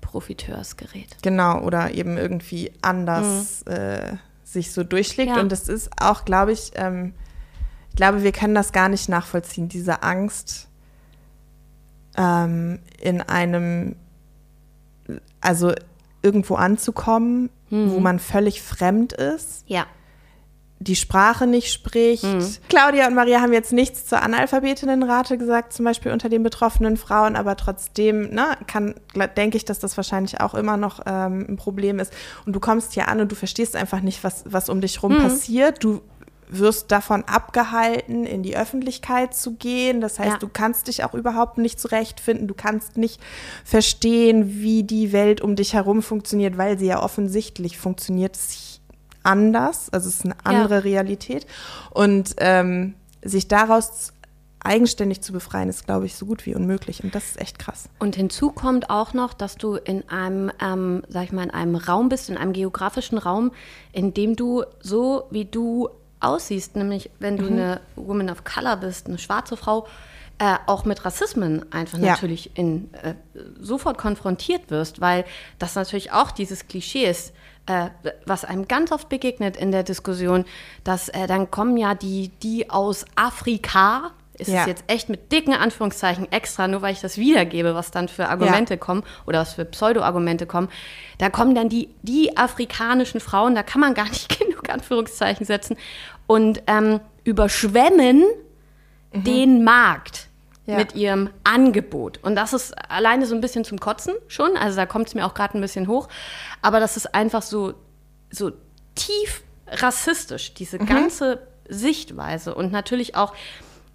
Profiteurs 0.00 0.76
gerät. 0.76 1.16
Genau, 1.22 1.60
oder 1.60 1.92
eben 1.94 2.16
irgendwie 2.16 2.72
anders 2.82 3.62
äh, 3.62 4.14
sich 4.52 4.72
so 4.72 4.84
durchschlägt. 4.84 5.30
Ja. 5.36 5.40
Und 5.40 5.50
das 5.52 5.68
ist 5.68 5.90
auch, 6.00 6.24
glaube 6.24 6.52
ich, 6.52 6.72
ähm, 6.74 7.14
ich 7.90 7.96
glaube, 7.96 8.22
wir 8.22 8.32
können 8.32 8.54
das 8.54 8.72
gar 8.72 8.88
nicht 8.88 9.08
nachvollziehen, 9.08 9.68
diese 9.68 10.02
Angst 10.02 10.68
ähm, 12.16 12.80
in 13.00 13.20
einem, 13.20 13.96
also 15.40 15.72
irgendwo 16.22 16.54
anzukommen, 16.56 17.50
Mhm. 17.70 17.92
wo 17.92 18.00
man 18.00 18.18
völlig 18.18 18.62
fremd 18.62 19.12
ist, 19.12 19.62
Ja. 19.68 19.86
Die 20.82 20.96
Sprache 20.96 21.46
nicht 21.46 21.70
spricht. 21.70 22.24
Claudia 22.70 23.06
und 23.06 23.14
Maria 23.14 23.42
haben 23.42 23.52
jetzt 23.52 23.70
nichts 23.72 24.06
zur 24.06 24.22
Analphabetinnenrate 24.22 25.36
gesagt, 25.36 25.74
zum 25.74 25.84
Beispiel 25.84 26.10
unter 26.10 26.30
den 26.30 26.42
betroffenen 26.42 26.96
Frauen, 26.96 27.36
aber 27.36 27.54
trotzdem 27.56 28.30
ne, 28.30 28.56
kann, 28.66 28.94
denke 29.36 29.58
ich, 29.58 29.66
dass 29.66 29.78
das 29.78 29.98
wahrscheinlich 29.98 30.40
auch 30.40 30.54
immer 30.54 30.78
noch 30.78 31.00
ähm, 31.04 31.44
ein 31.50 31.56
Problem 31.56 31.98
ist. 31.98 32.14
Und 32.46 32.54
du 32.54 32.60
kommst 32.60 32.94
hier 32.94 33.08
an 33.08 33.20
und 33.20 33.30
du 33.30 33.36
verstehst 33.36 33.76
einfach 33.76 34.00
nicht, 34.00 34.24
was, 34.24 34.44
was 34.46 34.70
um 34.70 34.80
dich 34.80 35.02
rum 35.02 35.18
passiert. 35.18 35.84
Du 35.84 36.00
wirst 36.48 36.90
davon 36.90 37.24
abgehalten, 37.24 38.24
in 38.24 38.42
die 38.42 38.56
Öffentlichkeit 38.56 39.34
zu 39.34 39.54
gehen. 39.56 40.00
Das 40.00 40.18
heißt, 40.18 40.30
Ja. 40.32 40.38
du 40.38 40.48
kannst 40.48 40.88
dich 40.88 41.04
auch 41.04 41.14
überhaupt 41.14 41.58
nicht 41.58 41.78
zurechtfinden. 41.78 42.48
Du 42.48 42.54
kannst 42.54 42.96
nicht 42.96 43.20
verstehen, 43.64 44.60
wie 44.60 44.82
die 44.82 45.12
Welt 45.12 45.40
um 45.42 45.56
dich 45.56 45.74
herum 45.74 46.02
funktioniert, 46.02 46.58
weil 46.58 46.78
sie 46.78 46.86
ja 46.86 47.02
offensichtlich 47.02 47.78
funktioniert 47.78 48.34
sie 48.34 48.69
anders. 49.22 49.90
Also 49.90 50.08
es 50.08 50.16
ist 50.16 50.24
eine 50.24 50.36
andere 50.44 50.84
Realität. 50.84 51.46
Und 51.90 52.34
ähm, 52.38 52.94
sich 53.22 53.48
daraus 53.48 54.12
eigenständig 54.62 55.22
zu 55.22 55.32
befreien, 55.32 55.68
ist, 55.68 55.86
glaube 55.86 56.06
ich, 56.06 56.14
so 56.14 56.26
gut 56.26 56.44
wie 56.46 56.54
unmöglich. 56.54 57.02
Und 57.02 57.14
das 57.14 57.24
ist 57.30 57.40
echt 57.40 57.58
krass. 57.58 57.88
Und 57.98 58.16
hinzu 58.16 58.50
kommt 58.50 58.90
auch 58.90 59.14
noch, 59.14 59.32
dass 59.32 59.56
du 59.56 59.74
in 59.76 60.08
einem, 60.08 60.52
ähm, 60.60 61.02
sag 61.08 61.24
ich 61.24 61.32
mal, 61.32 61.44
in 61.44 61.50
einem 61.50 61.76
Raum 61.76 62.08
bist, 62.08 62.28
in 62.28 62.36
einem 62.36 62.52
geografischen 62.52 63.18
Raum, 63.18 63.52
in 63.92 64.12
dem 64.12 64.36
du 64.36 64.64
so 64.80 65.24
wie 65.30 65.46
du 65.46 65.88
aussiehst, 66.20 66.76
nämlich 66.76 67.10
wenn 67.18 67.38
du 67.38 67.44
mhm. 67.44 67.52
eine 67.52 67.80
Woman 67.96 68.28
of 68.28 68.44
Color 68.44 68.76
bist, 68.76 69.06
eine 69.06 69.18
schwarze 69.18 69.56
Frau, 69.56 69.86
äh, 70.38 70.56
auch 70.66 70.84
mit 70.84 71.04
Rassismen 71.04 71.70
einfach 71.72 71.98
ja. 71.98 72.12
natürlich 72.12 72.50
in, 72.56 72.92
äh, 72.94 73.14
sofort 73.58 73.98
konfrontiert 73.98 74.70
wirst, 74.70 75.00
weil 75.00 75.24
das 75.58 75.74
natürlich 75.74 76.12
auch 76.12 76.30
dieses 76.30 76.66
Klischee 76.66 77.06
ist, 77.06 77.32
äh, 77.70 77.90
was 78.26 78.44
einem 78.44 78.66
ganz 78.66 78.90
oft 78.90 79.08
begegnet 79.08 79.56
in 79.56 79.70
der 79.70 79.82
Diskussion, 79.84 80.44
dass 80.82 81.08
äh, 81.08 81.26
dann 81.26 81.50
kommen 81.50 81.76
ja 81.76 81.94
die, 81.94 82.30
die 82.42 82.68
aus 82.68 83.04
Afrika, 83.14 84.10
ist 84.34 84.48
ja. 84.48 84.62
es 84.62 84.66
jetzt 84.66 84.84
echt 84.86 85.08
mit 85.08 85.30
dicken 85.30 85.52
Anführungszeichen 85.52 86.32
extra, 86.32 86.66
nur 86.66 86.82
weil 86.82 86.92
ich 86.92 87.00
das 87.00 87.18
wiedergebe, 87.18 87.74
was 87.74 87.90
dann 87.90 88.08
für 88.08 88.28
Argumente 88.28 88.74
ja. 88.74 88.78
kommen 88.78 89.04
oder 89.26 89.40
was 89.40 89.52
für 89.52 89.64
Pseudo-Argumente 89.64 90.46
kommen. 90.46 90.68
Da 91.18 91.30
kommen 91.30 91.54
dann 91.54 91.68
die, 91.68 91.90
die 92.02 92.36
afrikanischen 92.36 93.20
Frauen, 93.20 93.54
da 93.54 93.62
kann 93.62 93.80
man 93.80 93.94
gar 93.94 94.08
nicht 94.08 94.38
genug 94.40 94.68
Anführungszeichen 94.68 95.46
setzen 95.46 95.76
und 96.26 96.62
ähm, 96.66 97.00
überschwemmen 97.24 98.24
mhm. 99.12 99.24
den 99.24 99.64
Markt. 99.64 100.29
Ja. 100.70 100.76
mit 100.76 100.94
ihrem 100.94 101.30
Angebot. 101.44 102.18
Und 102.22 102.36
das 102.36 102.52
ist 102.52 102.72
alleine 102.90 103.26
so 103.26 103.34
ein 103.34 103.40
bisschen 103.40 103.64
zum 103.64 103.80
Kotzen 103.80 104.14
schon. 104.28 104.56
Also 104.56 104.76
da 104.76 104.86
kommt 104.86 105.08
es 105.08 105.14
mir 105.14 105.26
auch 105.26 105.34
gerade 105.34 105.58
ein 105.58 105.60
bisschen 105.60 105.88
hoch. 105.88 106.08
Aber 106.62 106.80
das 106.80 106.96
ist 106.96 107.14
einfach 107.14 107.42
so, 107.42 107.74
so 108.30 108.52
tief 108.94 109.42
rassistisch, 109.66 110.54
diese 110.54 110.78
mhm. 110.78 110.86
ganze 110.86 111.46
Sichtweise. 111.68 112.54
Und 112.54 112.72
natürlich 112.72 113.16
auch 113.16 113.34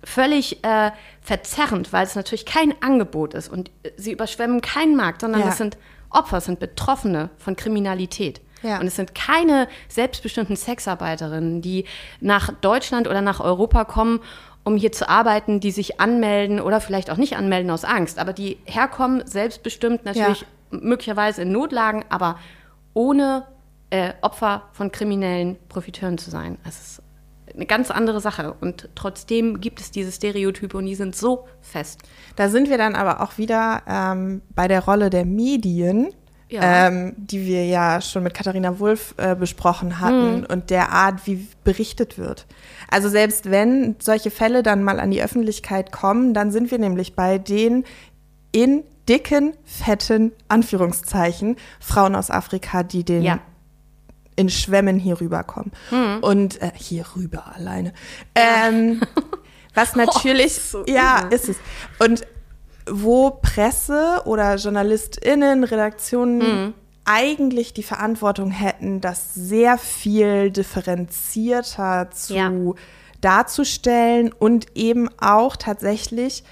völlig 0.03 0.63
äh, 0.63 0.91
verzerrend, 1.21 1.91
weil 1.91 2.05
es 2.05 2.15
natürlich 2.15 2.45
kein 2.45 2.73
Angebot 2.81 3.33
ist 3.33 3.49
und 3.49 3.71
sie 3.97 4.11
überschwemmen 4.11 4.61
keinen 4.61 4.95
Markt, 4.95 5.21
sondern 5.21 5.41
ja. 5.41 5.47
es 5.47 5.57
sind 5.57 5.77
Opfer, 6.09 6.37
es 6.37 6.45
sind 6.45 6.59
Betroffene 6.59 7.29
von 7.37 7.55
Kriminalität. 7.55 8.41
Ja. 8.63 8.79
Und 8.79 8.87
es 8.87 8.95
sind 8.95 9.13
keine 9.13 9.67
selbstbestimmten 9.89 10.55
Sexarbeiterinnen, 10.55 11.61
die 11.61 11.85
nach 12.19 12.51
Deutschland 12.53 13.07
oder 13.07 13.21
nach 13.21 13.39
Europa 13.39 13.85
kommen, 13.85 14.21
um 14.63 14.75
hier 14.75 14.91
zu 14.91 15.07
arbeiten, 15.07 15.59
die 15.59 15.71
sich 15.71 15.99
anmelden 15.99 16.59
oder 16.59 16.81
vielleicht 16.81 17.11
auch 17.11 17.17
nicht 17.17 17.37
anmelden 17.37 17.69
aus 17.69 17.85
Angst, 17.85 18.17
aber 18.17 18.33
die 18.33 18.57
herkommen, 18.65 19.25
selbstbestimmt 19.25 20.05
natürlich 20.05 20.41
ja. 20.41 20.47
möglicherweise 20.71 21.43
in 21.43 21.51
Notlagen, 21.51 22.03
aber 22.09 22.39
ohne 22.93 23.45
äh, 23.91 24.13
Opfer 24.21 24.63
von 24.71 24.91
kriminellen 24.91 25.57
Profiteuren 25.69 26.17
zu 26.17 26.31
sein. 26.31 26.57
Es 26.67 26.81
ist 26.81 27.01
eine 27.53 27.65
ganz 27.65 27.91
andere 27.91 28.21
Sache. 28.21 28.55
Und 28.59 28.89
trotzdem 28.95 29.61
gibt 29.61 29.79
es 29.79 29.91
diese 29.91 30.11
Stereotype 30.11 30.77
und 30.77 30.85
die 30.85 30.95
sind 30.95 31.15
so 31.15 31.47
fest. 31.61 32.01
Da 32.35 32.49
sind 32.49 32.69
wir 32.69 32.77
dann 32.77 32.95
aber 32.95 33.21
auch 33.21 33.37
wieder 33.37 33.83
ähm, 33.87 34.41
bei 34.53 34.67
der 34.67 34.83
Rolle 34.83 35.09
der 35.09 35.25
Medien, 35.25 36.13
ja. 36.55 36.87
ähm, 36.87 37.13
die 37.17 37.45
wir 37.45 37.65
ja 37.65 38.01
schon 38.01 38.23
mit 38.23 38.33
Katharina 38.33 38.79
Wulff 38.79 39.13
äh, 39.17 39.35
besprochen 39.35 39.99
hatten 39.99 40.39
mhm. 40.39 40.45
und 40.45 40.69
der 40.69 40.91
Art, 40.91 41.25
wie 41.25 41.47
berichtet 41.63 42.17
wird. 42.17 42.45
Also 42.89 43.09
selbst 43.09 43.49
wenn 43.51 43.95
solche 43.99 44.31
Fälle 44.31 44.63
dann 44.63 44.83
mal 44.83 44.99
an 44.99 45.11
die 45.11 45.21
Öffentlichkeit 45.21 45.91
kommen, 45.91 46.33
dann 46.33 46.51
sind 46.51 46.71
wir 46.71 46.79
nämlich 46.79 47.15
bei 47.15 47.37
den 47.37 47.83
in 48.51 48.83
dicken, 49.07 49.53
fetten 49.65 50.31
Anführungszeichen 50.47 51.57
Frauen 51.79 52.15
aus 52.15 52.31
Afrika, 52.31 52.83
die 52.83 53.03
den 53.03 53.21
ja 53.21 53.39
in 54.35 54.49
Schwämmen 54.49 54.99
hier 54.99 55.19
rüberkommen. 55.21 55.71
Mhm. 55.91 56.17
Und 56.21 56.61
äh, 56.61 56.71
hier 56.75 57.05
rüber 57.15 57.55
alleine. 57.55 57.93
Ähm, 58.35 59.01
was 59.73 59.95
oh, 59.95 59.99
natürlich, 59.99 60.57
oh, 60.57 60.83
so 60.83 60.85
ja, 60.87 61.23
übel. 61.25 61.33
ist 61.33 61.49
es. 61.49 61.57
Und 61.99 62.25
wo 62.89 63.31
Presse 63.31 64.21
oder 64.25 64.55
JournalistInnen, 64.55 65.63
Redaktionen 65.63 66.37
mhm. 66.37 66.73
eigentlich 67.05 67.73
die 67.73 67.83
Verantwortung 67.83 68.51
hätten, 68.51 69.01
das 69.01 69.33
sehr 69.33 69.77
viel 69.77 70.51
differenzierter 70.51 72.09
zu 72.11 72.35
ja. 72.35 72.51
darzustellen 73.21 74.31
und 74.31 74.67
eben 74.75 75.09
auch 75.19 75.55
tatsächlich 75.55 76.43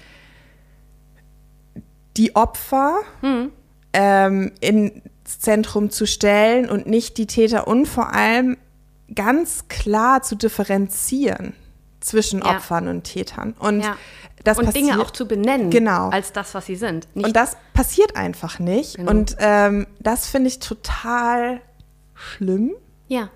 die 2.16 2.36
Opfer 2.36 2.98
mhm. 3.22 3.50
ähm, 3.92 4.52
in 4.60 5.02
Zentrum 5.24 5.90
zu 5.90 6.06
stellen 6.06 6.68
und 6.68 6.86
nicht 6.86 7.16
die 7.18 7.26
Täter 7.26 7.66
und 7.66 7.86
vor 7.86 8.12
allem 8.12 8.56
ganz 9.14 9.68
klar 9.68 10.22
zu 10.22 10.36
differenzieren 10.36 11.54
zwischen 12.00 12.40
ja. 12.40 12.56
Opfern 12.56 12.88
und 12.88 13.04
Tätern. 13.04 13.54
Und, 13.58 13.80
ja. 13.80 13.96
Das 14.44 14.58
und 14.58 14.74
Dinge 14.74 15.00
auch 15.00 15.10
zu 15.10 15.26
benennen 15.26 15.70
genau. 15.70 16.10
als 16.10 16.32
das, 16.32 16.54
was 16.54 16.66
sie 16.66 16.76
sind. 16.76 17.08
Nicht 17.14 17.26
und 17.26 17.36
das 17.36 17.56
passiert 17.72 18.16
einfach 18.16 18.58
nicht. 18.58 18.96
Genau. 18.96 19.10
Und 19.10 19.36
ähm, 19.38 19.86
das 20.00 20.26
finde 20.26 20.48
ich 20.48 20.58
total 20.58 21.60
schlimm. 22.14 22.72
Ja. 23.08 23.30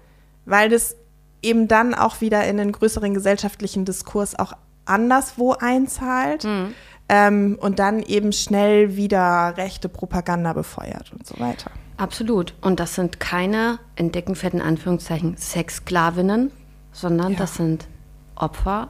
Weil 0.45 0.69
das 0.69 0.97
eben 1.43 1.69
dann 1.69 1.95
auch 1.95 2.21
wieder 2.21 2.45
in 2.45 2.61
einen 2.61 2.73
größeren 2.73 3.15
gesellschaftlichen 3.15 3.85
Diskurs 3.85 4.39
auch 4.39 4.53
anderswo 4.85 5.53
einzahlt. 5.53 6.45
Mhm 6.45 6.75
ähm, 7.09 7.59
und 7.61 7.79
dann 7.79 8.03
eben 8.03 8.33
schnell 8.33 8.97
wieder 8.97 9.55
rechte 9.57 9.89
Propaganda 9.89 10.53
befeuert 10.53 11.13
und 11.13 11.27
so 11.27 11.39
weiter. 11.41 11.71
Absolut. 11.97 12.55
Und 12.61 12.81
das 12.81 12.95
sind 12.95 13.19
keine, 13.19 13.79
in 13.97 14.13
dicken, 14.13 14.35
fetten 14.35 14.61
Anführungszeichen, 14.61 15.37
Sexsklavinnen, 15.37 16.53
sondern 16.93 17.33
ja. 17.33 17.39
das 17.39 17.55
sind 17.55 17.89
Opfer 18.37 18.89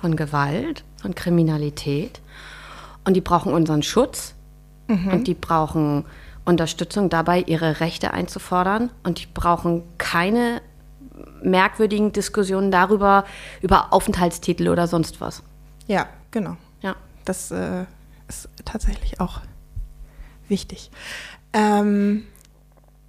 von 0.00 0.16
Gewalt, 0.16 0.84
von 1.00 1.14
Kriminalität. 1.14 2.20
Und 3.04 3.14
die 3.14 3.20
brauchen 3.20 3.52
unseren 3.52 3.82
Schutz 3.82 4.34
mhm. 4.86 5.08
und 5.08 5.26
die 5.26 5.34
brauchen 5.34 6.04
Unterstützung 6.44 7.10
dabei, 7.10 7.42
ihre 7.42 7.80
Rechte 7.80 8.12
einzufordern. 8.12 8.90
Und 9.02 9.20
die 9.20 9.26
brauchen 9.26 9.82
keine 9.98 10.60
merkwürdigen 11.42 12.12
Diskussionen 12.12 12.70
darüber, 12.70 13.24
über 13.60 13.92
Aufenthaltstitel 13.92 14.68
oder 14.68 14.86
sonst 14.86 15.20
was. 15.20 15.42
Ja, 15.86 16.06
genau. 16.30 16.56
Ja 16.80 16.94
das 17.28 17.50
äh, 17.50 17.84
ist 18.28 18.48
tatsächlich 18.64 19.20
auch 19.20 19.40
wichtig. 20.48 20.90
Ähm, 21.52 22.24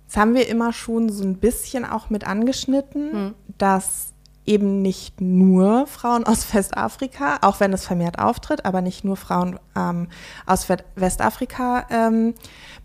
das 0.07 0.17
haben 0.17 0.33
wir 0.33 0.47
immer 0.47 0.73
schon 0.73 1.09
so 1.09 1.23
ein 1.23 1.37
bisschen 1.37 1.85
auch 1.85 2.09
mit 2.09 2.25
angeschnitten, 2.25 3.11
hm. 3.11 3.35
dass 3.57 4.13
eben 4.49 4.81
nicht 4.81 5.21
nur 5.21 5.85
Frauen 5.85 6.25
aus 6.25 6.53
Westafrika, 6.53 7.37
auch 7.41 7.59
wenn 7.59 7.71
es 7.71 7.85
vermehrt 7.85 8.17
auftritt, 8.17 8.65
aber 8.65 8.81
nicht 8.81 9.05
nur 9.05 9.15
Frauen 9.15 9.59
ähm, 9.75 10.07
aus 10.47 10.67
Westafrika 10.95 11.85
ähm, 11.91 12.33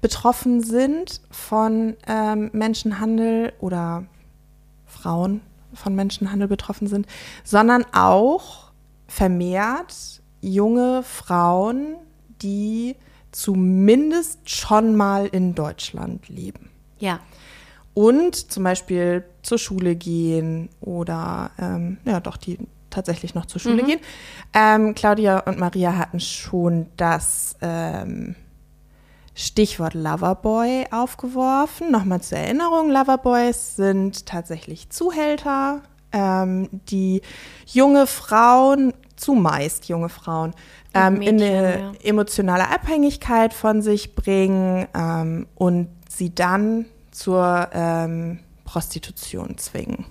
betroffen 0.02 0.62
sind 0.62 1.22
von 1.30 1.96
ähm, 2.06 2.50
Menschenhandel 2.52 3.54
oder 3.60 4.04
Frauen 4.84 5.40
von 5.72 5.94
Menschenhandel 5.94 6.48
betroffen 6.48 6.86
sind, 6.86 7.06
sondern 7.42 7.86
auch 7.92 8.70
vermehrt 9.08 10.22
junge 10.42 11.02
Frauen, 11.02 11.96
die 12.42 12.94
zumindest 13.32 14.50
schon 14.50 14.94
mal 14.94 15.26
in 15.26 15.54
Deutschland 15.54 16.28
leben. 16.28 16.70
Ja. 16.98 17.20
Und 17.94 18.50
zum 18.50 18.64
Beispiel 18.64 19.24
zur 19.42 19.58
Schule 19.58 19.94
gehen 19.94 20.68
oder, 20.80 21.50
ähm, 21.58 21.98
ja, 22.04 22.20
doch, 22.20 22.36
die 22.36 22.58
tatsächlich 22.90 23.34
noch 23.34 23.46
zur 23.46 23.60
Schule 23.60 23.82
mhm. 23.82 23.86
gehen. 23.86 24.00
Ähm, 24.52 24.94
Claudia 24.94 25.40
und 25.40 25.58
Maria 25.58 25.96
hatten 25.96 26.20
schon 26.20 26.86
das 26.96 27.56
ähm, 27.60 28.34
Stichwort 29.34 29.94
Loverboy 29.94 30.86
aufgeworfen. 30.90 31.90
Nochmal 31.90 32.20
zur 32.20 32.38
Erinnerung, 32.38 32.90
Loverboys 32.90 33.76
sind 33.76 34.26
tatsächlich 34.26 34.90
Zuhälter, 34.90 35.82
ähm, 36.12 36.68
die 36.88 37.22
junge 37.66 38.06
Frauen 38.06 38.92
zumeist 39.16 39.88
junge 39.88 40.08
Frauen, 40.08 40.54
ähm, 40.92 41.18
Mädchen, 41.18 41.38
in 41.38 41.44
eine 41.44 41.78
ja. 41.78 41.92
emotionale 42.02 42.68
Abhängigkeit 42.68 43.54
von 43.54 43.82
sich 43.82 44.14
bringen 44.14 44.86
ähm, 44.94 45.46
und 45.54 45.88
sie 46.08 46.34
dann 46.34 46.86
zur 47.14 47.70
ähm, 47.72 48.40
Prostitution 48.64 49.56
zwingen. 49.56 50.04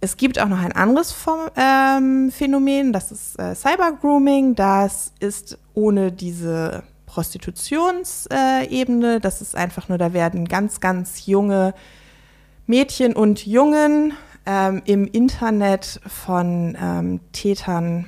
Es 0.00 0.16
gibt 0.16 0.40
auch 0.40 0.48
noch 0.48 0.58
ein 0.58 0.72
anderes 0.72 1.14
ähm, 1.56 2.32
Phänomen, 2.32 2.92
das 2.92 3.12
ist 3.12 3.38
äh, 3.38 3.54
Cybergrooming. 3.54 4.56
Das 4.56 5.12
ist 5.20 5.58
ohne 5.74 6.10
diese 6.10 6.82
Prostitutionsebene. 7.06 9.16
Äh, 9.16 9.20
das 9.20 9.40
ist 9.40 9.54
einfach 9.54 9.88
nur, 9.88 9.98
da 9.98 10.12
werden 10.12 10.48
ganz, 10.48 10.80
ganz 10.80 11.26
junge 11.26 11.72
Mädchen 12.66 13.14
und 13.14 13.46
Jungen 13.46 14.14
ähm, 14.44 14.82
im 14.86 15.06
Internet 15.06 16.00
von 16.06 16.76
ähm, 16.80 17.20
Tätern 17.30 18.06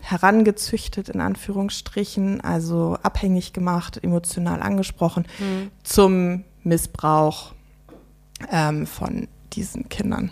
herangezüchtet, 0.00 1.08
in 1.08 1.20
Anführungsstrichen, 1.20 2.40
also 2.40 2.98
abhängig 3.02 3.52
gemacht, 3.52 4.00
emotional 4.02 4.60
angesprochen, 4.60 5.26
mhm. 5.38 5.70
zum 5.84 6.42
Missbrauch 6.66 7.52
ähm, 8.50 8.86
von 8.86 9.28
diesen 9.52 9.88
Kindern, 9.88 10.30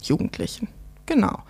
Jugendlichen. 0.00 0.68
Genau. 1.06 1.40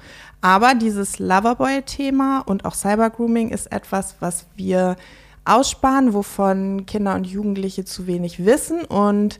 Aber 0.40 0.74
dieses 0.74 1.18
Loverboy-Thema 1.18 2.40
und 2.40 2.64
auch 2.64 2.74
Cybergrooming 2.74 3.50
ist 3.50 3.70
etwas, 3.70 4.16
was 4.20 4.46
wir 4.56 4.96
aussparen, 5.44 6.12
wovon 6.12 6.86
Kinder 6.86 7.14
und 7.14 7.26
Jugendliche 7.26 7.84
zu 7.84 8.06
wenig 8.06 8.44
wissen. 8.44 8.84
Und 8.84 9.38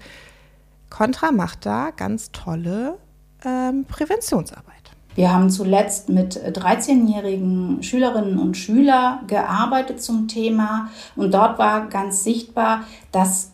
Contra 0.91 1.33
macht 1.33 1.67
da 1.67 1.91
ganz 1.91 2.31
tolle 2.31 2.99
ähm, 3.45 3.85
Präventionsarbeit. 3.87 4.75
Wir 5.15 5.33
haben 5.33 5.49
zuletzt 5.49 6.09
mit 6.09 6.37
13-jährigen 6.37 7.83
Schülerinnen 7.83 8.39
und 8.39 8.57
Schülern 8.57 9.27
gearbeitet 9.27 10.03
zum 10.03 10.27
Thema 10.27 10.91
und 11.15 11.33
dort 11.33 11.59
war 11.59 11.87
ganz 11.87 12.25
sichtbar, 12.25 12.85
dass 13.13 13.54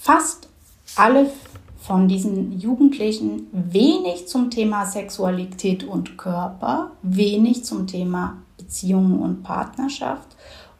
fast 0.00 0.48
alle 0.96 1.30
von 1.78 2.08
diesen 2.08 2.58
Jugendlichen 2.58 3.48
wenig 3.52 4.28
zum 4.28 4.50
Thema 4.50 4.86
Sexualität 4.86 5.84
und 5.84 6.16
Körper, 6.16 6.92
wenig 7.02 7.64
zum 7.64 7.86
Thema 7.86 8.38
Beziehungen 8.56 9.20
und 9.20 9.42
Partnerschaft 9.42 10.28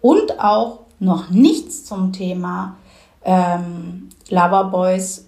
und 0.00 0.40
auch 0.40 0.80
noch 0.98 1.30
nichts 1.30 1.84
zum 1.84 2.12
Thema 2.12 2.76
ähm, 3.24 4.08
Loverboys 4.28 5.26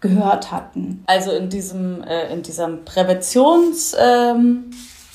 gehört 0.00 0.52
hatten. 0.52 1.02
Also 1.06 1.32
in 1.32 1.48
diesem, 1.48 2.02
äh, 2.02 2.32
in 2.32 2.42
diesem 2.42 2.84
Präventionsprogramm, 2.84 4.70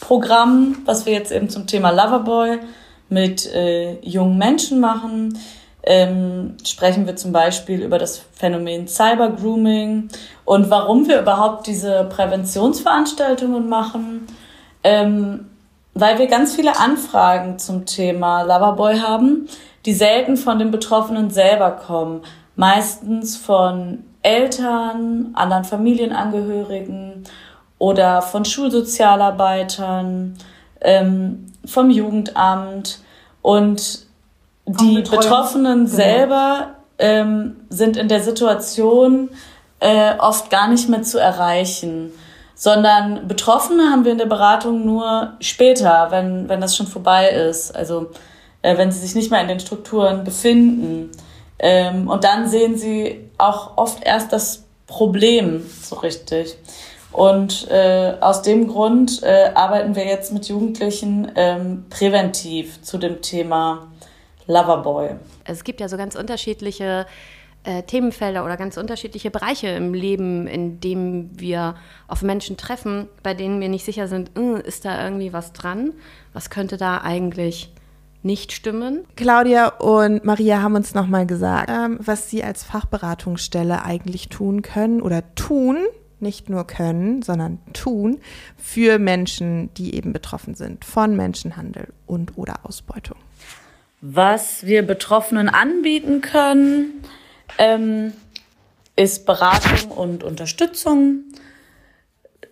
ähm, 0.09 0.78
was 0.86 1.05
wir 1.05 1.13
jetzt 1.13 1.32
eben 1.32 1.49
zum 1.49 1.67
Thema 1.67 1.91
Loverboy 1.91 2.59
mit 3.09 3.45
äh, 3.53 3.99
jungen 4.01 4.38
Menschen 4.38 4.80
machen, 4.80 5.38
ähm, 5.84 6.57
sprechen 6.65 7.07
wir 7.07 7.15
zum 7.15 7.32
Beispiel 7.32 7.82
über 7.82 7.97
das 7.97 8.19
Phänomen 8.34 8.88
Cybergrooming 8.88 10.09
und 10.45 10.69
warum 10.69 11.07
wir 11.07 11.21
überhaupt 11.21 11.67
diese 11.67 12.05
Präventionsveranstaltungen 12.05 13.67
machen. 13.67 14.27
Ähm, 14.84 15.47
weil 15.93 16.19
wir 16.19 16.27
ganz 16.27 16.55
viele 16.55 16.79
Anfragen 16.79 17.59
zum 17.59 17.86
Thema 17.86 18.43
Loverboy 18.43 18.99
haben, 18.99 19.49
die 19.86 19.93
selten 19.93 20.38
von 20.38 20.59
den 20.59 20.71
Betroffenen 20.71 21.29
selber 21.29 21.71
kommen. 21.71 22.21
Meistens 22.55 23.36
von 23.36 24.03
Eltern, 24.21 25.32
anderen 25.34 25.63
Familienangehörigen 25.63 27.23
oder 27.77 28.21
von 28.21 28.45
Schulsozialarbeitern, 28.45 30.38
ähm, 30.82 31.47
vom 31.65 31.89
Jugendamt. 31.89 32.99
Und 33.41 34.05
die 34.66 35.01
Betroffenen 35.01 35.86
genau. 35.86 35.95
selber 35.95 36.76
ähm, 36.97 37.57
sind 37.70 37.97
in 37.97 38.07
der 38.07 38.22
Situation 38.22 39.30
äh, 39.80 40.14
oft 40.20 40.49
gar 40.49 40.68
nicht 40.68 40.88
mehr 40.88 41.01
zu 41.01 41.18
erreichen, 41.18 42.12
sondern 42.55 43.28
Betroffene 43.28 43.89
haben 43.91 44.05
wir 44.05 44.12
in 44.12 44.20
der 44.20 44.28
Beratung 44.28 44.86
nur 44.86 45.34
später, 45.39 46.07
wenn, 46.12 46.47
wenn 46.47 46.62
das 46.62 46.76
schon 46.76 46.88
vorbei 46.88 47.30
ist, 47.30 47.76
also 47.76 48.12
äh, 48.62 48.78
wenn 48.78 48.91
sie 48.91 48.99
sich 48.99 49.16
nicht 49.16 49.32
mehr 49.32 49.41
in 49.41 49.47
den 49.47 49.59
Strukturen 49.59 50.24
befinden. 50.24 51.09
Ähm, 51.57 52.07
und 52.07 52.24
dann 52.24 52.47
sehen 52.47 52.78
sie 52.78 53.30
auch 53.38 53.78
oft 53.78 54.03
erst 54.03 54.32
das 54.32 54.64
Problem 54.86 55.66
so 55.82 55.95
richtig. 55.97 56.55
Und 57.12 57.70
äh, 57.70 58.14
aus 58.22 58.41
dem 58.41 58.68
Grund 58.68 59.22
äh, 59.24 59.51
arbeiten 59.53 59.95
wir 59.95 60.05
jetzt 60.05 60.32
mit 60.32 60.47
Jugendlichen 60.47 61.32
ähm, 61.36 61.86
präventiv 61.89 62.82
zu 62.84 62.97
dem 62.97 63.22
Thema 63.22 63.90
Loverboy. 64.51 65.15
Es 65.45 65.63
gibt 65.63 65.79
ja 65.79 65.87
so 65.87 65.97
ganz 65.97 66.15
unterschiedliche 66.15 67.05
äh, 67.63 67.83
Themenfelder 67.83 68.43
oder 68.43 68.57
ganz 68.57 68.77
unterschiedliche 68.77 69.29
Bereiche 69.29 69.67
im 69.67 69.93
Leben, 69.93 70.47
in 70.47 70.79
denen 70.79 71.39
wir 71.39 71.75
auf 72.07 72.21
Menschen 72.23 72.57
treffen, 72.57 73.07
bei 73.23 73.33
denen 73.33 73.61
wir 73.61 73.69
nicht 73.69 73.85
sicher 73.85 74.07
sind, 74.07 74.31
ist 74.65 74.85
da 74.85 75.03
irgendwie 75.03 75.31
was 75.31 75.53
dran? 75.53 75.93
Was 76.33 76.49
könnte 76.49 76.77
da 76.77 77.01
eigentlich 77.01 77.71
nicht 78.23 78.51
stimmen? 78.51 79.05
Claudia 79.15 79.67
und 79.67 80.25
Maria 80.25 80.61
haben 80.61 80.75
uns 80.75 80.93
nochmal 80.93 81.25
gesagt, 81.25 81.69
ähm, 81.69 81.99
was 82.01 82.29
sie 82.29 82.43
als 82.43 82.63
Fachberatungsstelle 82.63 83.83
eigentlich 83.83 84.29
tun 84.29 84.61
können 84.61 85.01
oder 85.01 85.23
tun, 85.35 85.77
nicht 86.19 86.49
nur 86.49 86.65
können, 86.65 87.21
sondern 87.21 87.59
tun 87.73 88.19
für 88.57 88.99
Menschen, 88.99 89.73
die 89.75 89.95
eben 89.95 90.13
betroffen 90.13 90.55
sind 90.55 90.85
von 90.85 91.15
Menschenhandel 91.15 91.93
und 92.05 92.37
oder 92.37 92.59
Ausbeutung 92.63 93.17
was 94.01 94.65
wir 94.65 94.81
Betroffenen 94.81 95.47
anbieten 95.47 96.21
können, 96.21 97.03
ähm, 97.57 98.13
ist 98.95 99.25
Beratung 99.25 99.91
und 99.91 100.23
Unterstützung. 100.23 101.23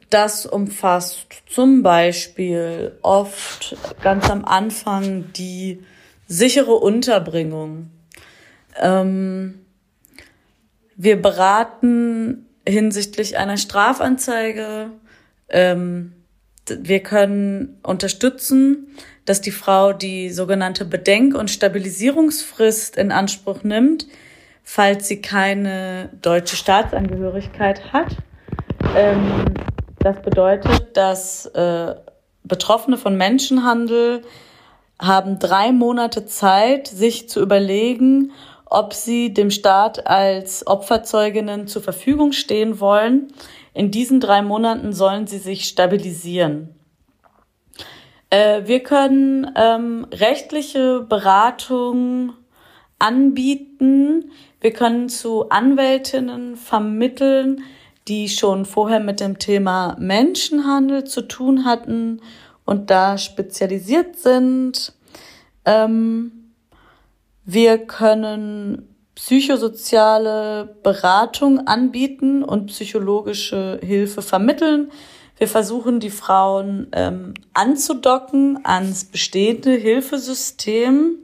Das 0.10 0.46
umfasst 0.46 1.28
zum 1.48 1.84
Beispiel 1.84 2.98
oft 3.02 3.76
ganz 4.02 4.30
am 4.30 4.46
Anfang 4.46 5.32
die 5.34 5.84
sichere 6.28 6.76
Unterbringung. 6.76 7.90
Ähm, 8.80 9.66
wir 10.96 11.22
beraten 11.22 12.48
hinsichtlich 12.68 13.38
einer 13.38 13.58
Strafanzeige. 13.58 14.92
Ähm, 15.50 16.14
wir 16.82 17.02
können 17.02 17.80
unterstützen, 17.84 18.88
dass 19.26 19.42
die 19.42 19.52
Frau 19.52 19.94
die 19.94 20.30
sogenannte 20.30 20.86
Bedenk- 20.86 21.36
und 21.36 21.50
Stabilisierungsfrist 21.50 22.98
in 22.98 23.12
Anspruch 23.12 23.64
nimmt, 23.64 24.08
falls 24.64 25.08
sie 25.08 25.22
keine 25.22 26.10
deutsche 26.22 26.56
Staatsangehörigkeit 26.56 27.94
hat. 27.94 28.16
Ähm, 28.96 29.46
das 30.00 30.22
bedeutet, 30.22 30.96
dass 30.96 31.46
äh, 31.48 31.96
Betroffene 32.44 32.98
von 32.98 33.16
Menschenhandel 33.18 34.22
haben 35.00 35.40
drei 35.40 35.72
Monate 35.72 36.26
Zeit, 36.26 36.88
sich 36.88 37.30
zu 37.30 37.42
überlegen, 37.42 38.32
ob 38.66 38.94
sie 38.94 39.34
dem 39.34 39.52
Staat 39.52 40.08
als 40.08 40.66
Opferzeuginnen 40.68 41.68
zur 41.68 41.82
Verfügung 41.82 42.32
stehen 42.32 42.80
wollen. 42.80 43.34
In 43.80 43.92
diesen 43.92 44.20
drei 44.20 44.42
Monaten 44.42 44.92
sollen 44.92 45.26
sie 45.26 45.38
sich 45.38 45.64
stabilisieren. 45.64 46.76
Äh, 48.30 48.64
wir 48.66 48.82
können 48.82 49.50
ähm, 49.56 50.06
rechtliche 50.12 51.00
Beratung 51.08 52.34
anbieten. 53.00 54.32
Wir 54.60 54.74
können 54.74 55.08
zu 55.08 55.48
Anwältinnen 55.48 56.58
vermitteln, 56.58 57.64
die 58.10 58.28
schon 58.28 58.66
vorher 58.66 59.00
mit 59.00 59.22
dem 59.22 59.40
Thema 59.40 59.96
Menschenhandel 59.98 61.06
zu 61.06 61.22
tun 61.22 61.64
hatten 61.64 62.20
und 62.66 62.90
da 62.90 63.18
spezialisiert 63.18 64.20
sind. 64.20 64.92
Ähm, 65.64 66.52
wir 67.46 67.78
können 67.78 68.89
psychosoziale 69.20 70.78
Beratung 70.82 71.68
anbieten 71.68 72.42
und 72.42 72.68
psychologische 72.68 73.78
Hilfe 73.84 74.22
vermitteln. 74.22 74.92
Wir 75.38 75.50
versuchen, 75.50 76.00
die 76.00 76.10
Frauen 76.10 76.88
ähm, 76.94 77.34
anzudocken 77.54 78.60
ans 78.64 79.04
bestehende 79.04 79.72
Hilfesystem. 79.72 81.18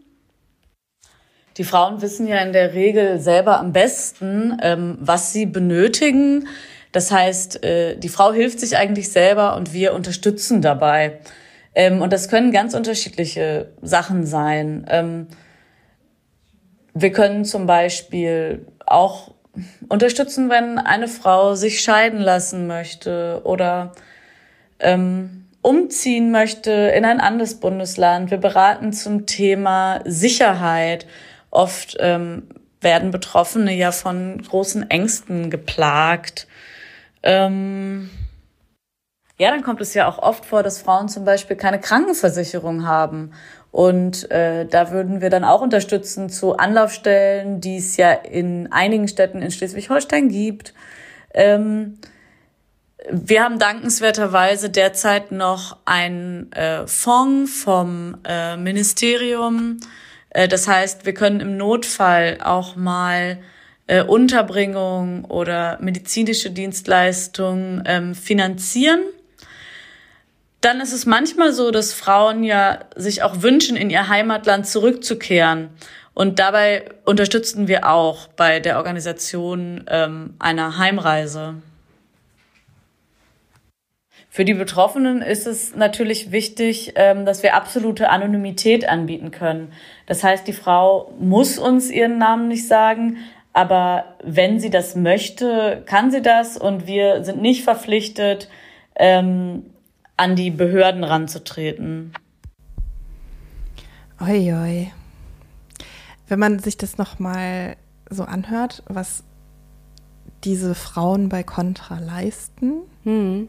Die 1.58 1.64
Frauen 1.64 2.02
wissen 2.02 2.28
ja 2.28 2.39
in 2.39 2.52
der 2.52 2.74
Regel 2.74 3.20
selber 3.22 3.60
am 3.60 3.72
besten, 3.72 4.58
ähm, 4.62 4.98
was 5.00 5.32
sie 5.32 5.46
benötigen. 5.46 6.50
Das 6.91 7.12
heißt, 7.12 7.64
äh, 7.64 7.98
die 7.98 8.10
Frau 8.10 8.34
hilft 8.34 8.60
sich 8.60 8.76
eigentlich 8.76 9.10
selber 9.10 9.56
und 9.56 9.74
wir 9.74 9.93
unterstützen 9.93 10.62
dabei. 10.62 11.22
Ähm, 11.74 12.02
und 12.02 12.12
das 12.12 12.28
können 12.28 12.52
ganz 12.52 12.74
unterschiedliche 12.74 13.72
Sachen 13.82 14.26
sein. 14.26 15.28
Wir 16.98 17.12
können 17.12 17.43
zum 17.43 17.66
Beispiel 17.66 18.66
auch 18.86 19.34
unterstützen, 19.89 20.50
wenn 20.50 20.80
eine 20.80 21.10
Frau 21.10 21.56
sich 21.56 21.82
scheiden 21.82 22.22
lassen 22.22 22.68
möchte 22.68 23.41
oder 23.43 23.91
ähm, 24.80 25.46
umziehen 25.62 26.32
möchte 26.32 26.72
in 26.72 27.04
ein 27.04 27.20
anderes 27.20 27.60
Bundesland. 27.60 28.32
Wir 28.32 28.38
beraten 28.38 28.93
zum 28.93 29.26
Thema 29.26 30.00
Sicherheit. 30.06 31.06
Oft 31.52 31.98
ähm, 32.00 32.43
werden 32.80 33.12
Betroffene 33.12 33.74
ja 33.74 33.91
von 33.91 34.41
großen 34.41 34.89
Ängsten 34.89 35.50
geplagt. 35.50 36.48
Ähm 37.24 38.10
ja, 39.38 39.50
dann 39.52 39.64
kommt 39.64 39.82
es 39.82 39.93
ja 39.93 40.08
auch 40.08 40.20
oft 40.20 40.46
vor, 40.46 40.64
dass 40.64 40.82
Frauen 40.82 41.10
zum 41.10 41.26
Beispiel 41.26 41.58
keine 41.58 41.80
Krankenversicherung 41.80 42.88
haben. 42.88 43.34
Und 43.76 44.32
äh, 44.32 44.65
da 44.65 44.91
würden 44.91 45.19
wir 45.19 45.30
dann 45.30 45.43
auch 45.43 45.59
unterstützen 45.59 46.30
zu 46.30 46.55
Anlaufstellen, 46.55 47.59
die 47.59 47.76
es 47.76 47.97
ja 47.97 48.13
in 48.13 48.71
einigen 48.71 49.09
Städten 49.09 49.41
in 49.41 49.51
Schleswig-Holstein 49.51 50.30
gibt. 50.30 50.73
Ähm, 51.34 51.97
wir 53.11 53.43
haben 53.43 53.59
dankenswerterweise 53.59 54.69
derzeit 54.69 55.34
noch 55.34 55.76
einen 55.84 56.53
äh, 56.53 56.88
Fonds 56.88 57.63
vom 57.63 58.17
äh, 58.23 58.55
Ministerium. 58.55 59.82
Äh, 60.30 60.47
das 60.47 60.69
heißt, 60.69 61.05
wir 61.05 61.13
können 61.13 61.41
im 61.41 61.57
Notfall 61.57 62.38
auch 62.41 62.78
mal 62.78 63.39
äh, 63.88 64.03
Unterbringung 64.03 65.26
oder 65.26 65.80
medizinische 65.82 66.49
Dienstleistungen 66.49 67.84
ähm, 67.86 68.15
finanzieren. 68.15 69.01
Dann 70.66 70.82
ist 70.82 70.93
es 70.93 71.05
manchmal 71.05 71.53
so, 71.53 71.70
dass 71.70 71.93
Frauen 71.93 72.43
ja 72.43 72.80
sich 72.95 73.22
auch 73.22 73.43
wünschen, 73.43 73.78
in 73.78 73.91
ihr 73.91 74.07
Heimatland 74.07 74.66
zurückzukehren. 74.66 75.70
Und 76.16 76.39
dabei 76.39 76.86
unterstützen 77.05 77.68
wir 77.68 77.88
auch 77.88 78.30
bei 78.30 78.59
der 78.59 78.78
Organisation 78.78 79.86
ähm, 79.88 80.34
einer 80.39 80.80
Heimreise. 80.80 81.61
Für 84.28 84.43
die 84.43 84.55
Betroffenen 84.55 85.22
ist 85.22 85.45
es 85.45 85.76
natürlich 85.76 86.32
wichtig, 86.32 86.93
ähm, 86.95 87.28
dass 87.28 87.43
wir 87.43 87.53
absolute 87.53 88.09
Anonymität 88.09 88.89
anbieten 88.89 89.30
können. 89.30 89.72
Das 90.07 90.24
heißt, 90.24 90.47
die 90.47 90.53
Frau 90.53 91.13
muss 91.20 91.59
uns 91.59 91.91
ihren 91.91 92.18
Namen 92.18 92.47
nicht 92.47 92.68
sagen, 92.68 93.18
aber 93.53 94.16
wenn 94.24 94.59
sie 94.59 94.72
das 94.72 94.95
möchte, 94.95 95.84
kann 95.86 96.09
sie 96.09 96.24
das 96.24 96.57
und 96.57 96.88
wir 96.88 97.24
sind 97.24 97.39
nicht 97.39 97.63
verpflichtet, 97.63 98.49
ähm, 98.95 99.68
an 100.18 100.36
die 100.36 100.51
Behörden 100.51 101.03
ranzutreten. 101.03 102.13
Oi, 104.20 104.53
oi. 104.53 104.91
Wenn 106.28 106.39
man 106.39 106.59
sich 106.59 106.78
das 106.78 106.97
nochmal 106.97 107.76
so 108.09 108.24
anhört, 108.24 108.84
was 108.88 109.24
diese 110.43 110.76
Frauen 110.76 111.30
bei 111.30 111.43
Contra 111.43 111.99
leisten, 111.99 112.82
hm. 113.03 113.47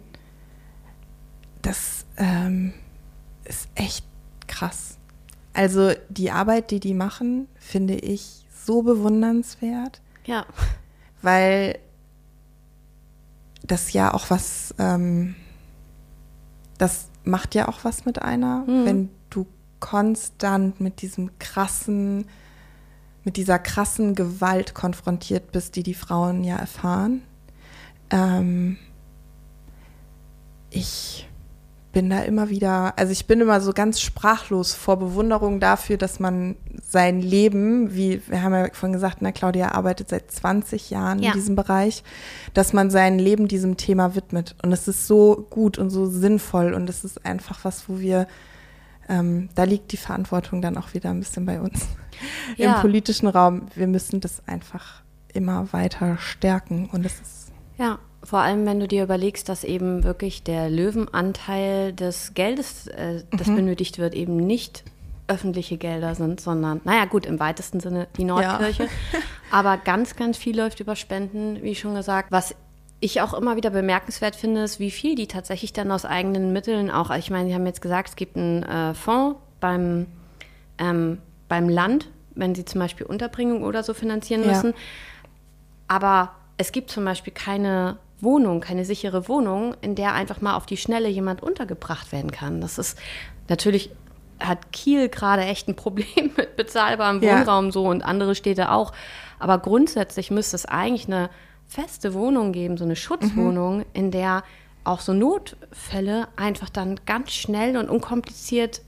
das 1.63 2.05
ähm, 2.17 2.73
ist 3.45 3.69
echt 3.75 4.05
krass. 4.47 4.99
Also 5.53 5.93
die 6.09 6.31
Arbeit, 6.31 6.71
die 6.71 6.81
die 6.81 6.95
machen, 6.95 7.49
finde 7.59 7.95
ich 7.95 8.45
so 8.65 8.83
bewundernswert. 8.83 10.01
Ja. 10.25 10.45
Weil 11.23 11.79
das 13.63 13.93
ja 13.93 14.13
auch 14.13 14.31
was, 14.31 14.75
ähm, 14.79 15.35
das 16.79 17.09
macht 17.25 17.55
ja 17.55 17.69
auch 17.69 17.85
was 17.85 18.05
mit 18.05 18.23
einer, 18.23 18.65
mhm. 18.67 18.85
wenn 18.87 19.11
du 19.31 19.47
konstant 19.81 20.81
mit 20.81 21.03
diesem 21.03 21.39
krassen, 21.39 22.27
mit 23.25 23.37
dieser 23.37 23.59
krassen 23.59 24.15
Gewalt 24.15 24.75
konfrontiert 24.75 25.53
bist, 25.53 25.77
die 25.77 25.83
die 25.83 25.95
Frauen 25.95 26.45
ja 26.45 26.57
erfahren. 26.57 27.23
Ähm, 28.11 28.79
ich 30.71 31.29
bin 31.97 32.11
da 32.11 32.21
immer 32.21 32.51
wieder, 32.51 32.93
also 32.99 33.11
ich 33.11 33.25
bin 33.25 33.41
immer 33.41 33.59
so 33.63 33.73
ganz 33.73 34.03
sprachlos 34.03 34.75
vor 34.75 34.99
Bewunderung 34.99 35.61
dafür, 35.61 35.97
dass 35.97 36.21
man 36.21 36.57
sein 36.87 37.23
Leben, 37.23 37.95
wie 37.95 38.21
wir 38.29 38.43
haben 38.43 38.53
ja 38.53 38.69
vorhin 38.75 38.93
gesagt, 38.93 39.23
na 39.23 39.33
Claudia 39.33 39.73
arbeitet 39.73 40.11
seit 40.11 40.31
20 40.31 40.91
Jahren 40.91 41.21
ja. 41.21 41.29
in 41.29 41.33
diesem 41.33 41.57
Bereich, 41.57 42.05
dass 42.53 42.75
man 42.75 42.91
sein 42.91 43.19
Leben 43.19 43.49
diesem 43.49 43.79
Thema 43.79 44.15
widmet. 44.15 44.57
Und 44.63 44.73
es 44.73 44.87
ist 44.89 45.07
so 45.07 45.47
gut 45.49 45.79
und 45.79 45.89
so 45.89 46.05
sinnvoll 46.05 46.75
und 46.75 46.91
es 46.91 47.03
ist 47.03 47.25
einfach 47.25 47.65
was, 47.65 47.89
wo 47.89 47.99
wir, 47.99 48.29
ähm, 49.09 49.49
da 49.55 49.65
liegt 49.65 49.91
die 49.91 49.97
Verantwortung 49.97 50.61
dann 50.61 50.77
auch 50.77 50.93
wieder 50.93 51.09
ein 51.09 51.21
bisschen 51.21 51.47
bei 51.47 51.63
uns 51.63 51.87
ja. 52.59 52.75
im 52.75 52.81
politischen 52.83 53.27
Raum. 53.27 53.69
Wir 53.75 53.87
müssen 53.87 54.21
das 54.21 54.47
einfach 54.47 55.01
immer 55.33 55.73
weiter 55.73 56.19
stärken 56.19 56.91
und 56.93 57.07
es 57.07 57.15
ist 57.15 57.53
ja, 57.79 57.99
vor 58.27 58.41
allem, 58.41 58.67
wenn 58.67 58.81
du 58.81 58.89
dir 58.89 59.05
überlegst, 59.05 59.49
dass 59.49 59.63
eben 59.63 60.03
wirklich 60.03 60.43
der 60.43 60.69
Löwenanteil 60.69 61.93
des 61.93 62.35
Geldes, 62.35 62.89
äh, 62.89 63.23
das 63.31 63.47
mhm. 63.47 63.57
benötigt 63.57 63.99
wird, 63.99 64.15
eben 64.15 64.37
nicht 64.37 64.83
öffentliche 65.29 65.77
Gelder 65.77 66.15
sind, 66.15 66.41
sondern, 66.41 66.81
naja 66.85 67.05
gut, 67.05 67.27
im 67.27 67.41
weitesten 67.41 67.81
Sinne 67.81 68.09
die 68.17 68.25
Nordkirche. 68.25 68.85
Ja. 68.85 69.19
Aber 69.51 69.77
ganz, 69.77 70.17
ganz 70.17 70.37
viel 70.37 70.57
läuft 70.57 70.81
über 70.81 70.97
Spenden, 70.97 71.63
wie 71.63 71.75
schon 71.75 71.95
gesagt. 71.95 72.33
Was 72.33 72.55
ich 73.01 73.21
auch 73.21 73.35
immer 73.35 73.57
wieder 73.57 73.71
bemerkenswert 73.71 74.37
finde, 74.37 74.63
ist, 74.63 74.81
wie 74.81 74.91
viel 74.91 75.15
die 75.15 75.27
tatsächlich 75.27 75.73
dann 75.73 75.91
aus 75.91 76.05
eigenen 76.05 76.53
Mitteln 76.53 76.91
auch, 76.91 77.11
ich 77.11 77.31
meine, 77.31 77.49
Sie 77.49 77.55
haben 77.55 77.67
jetzt 77.67 77.83
gesagt, 77.83 78.11
es 78.11 78.17
gibt 78.17 78.37
einen 78.37 78.63
äh, 78.63 78.95
Fonds 78.95 79.39
beim, 79.61 80.07
ähm, 80.79 81.19
beim 81.49 81.69
Land, 81.69 82.09
wenn 82.35 82.55
Sie 82.55 82.65
zum 82.65 82.81
Beispiel 82.81 83.07
Unterbringung 83.07 83.63
oder 83.63 83.83
so 83.83 83.95
finanzieren 83.95 84.47
müssen. 84.47 84.71
Ja. 84.71 84.77
Aber 85.89 86.33
es 86.57 86.73
gibt 86.73 86.91
zum 86.91 87.05
Beispiel 87.05 87.33
keine 87.33 87.99
Wohnung, 88.21 88.61
keine 88.61 88.85
sichere 88.85 89.29
Wohnung, 89.29 89.75
in 89.81 89.95
der 89.95 90.15
einfach 90.15 90.41
mal 90.41 90.57
auf 90.57 90.67
die 90.67 90.77
Schnelle 90.77 91.09
jemand 91.09 91.43
untergebracht 91.43 92.13
werden 92.13 92.31
kann. 92.31 92.61
Das 92.61 92.79
ist 92.79 92.99
natürlich 93.49 93.91
hat 94.39 94.73
Kiel 94.73 95.09
gerade 95.09 95.43
echt 95.43 95.69
ein 95.69 95.77
Problem 95.77 96.33
mit 96.37 96.57
bezahlbarem 96.57 97.23
Wohnraum 97.23 97.67
ja. 97.67 97.73
so 97.73 97.87
und 97.87 98.03
andere 98.03 98.35
Städte 98.35 98.71
auch. 98.71 98.93
Aber 99.39 99.59
grundsätzlich 99.59 100.31
müsste 100.31 100.57
es 100.57 100.67
eigentlich 100.67 101.07
eine 101.07 101.31
feste 101.67 102.15
Wohnung 102.15 102.53
geben, 102.53 102.77
so 102.77 102.85
eine 102.85 102.97
Schutzwohnung, 102.97 103.79
mhm. 103.79 103.85
in 103.93 104.11
der 104.11 104.45
auch 104.85 105.01
so 105.01 105.13
Notfälle 105.13 106.29
einfach 106.37 106.71
dann 106.71 107.01
ganz 107.07 107.33
schnell 107.33 107.77
und 107.77 107.91
unkompliziert 107.91 108.83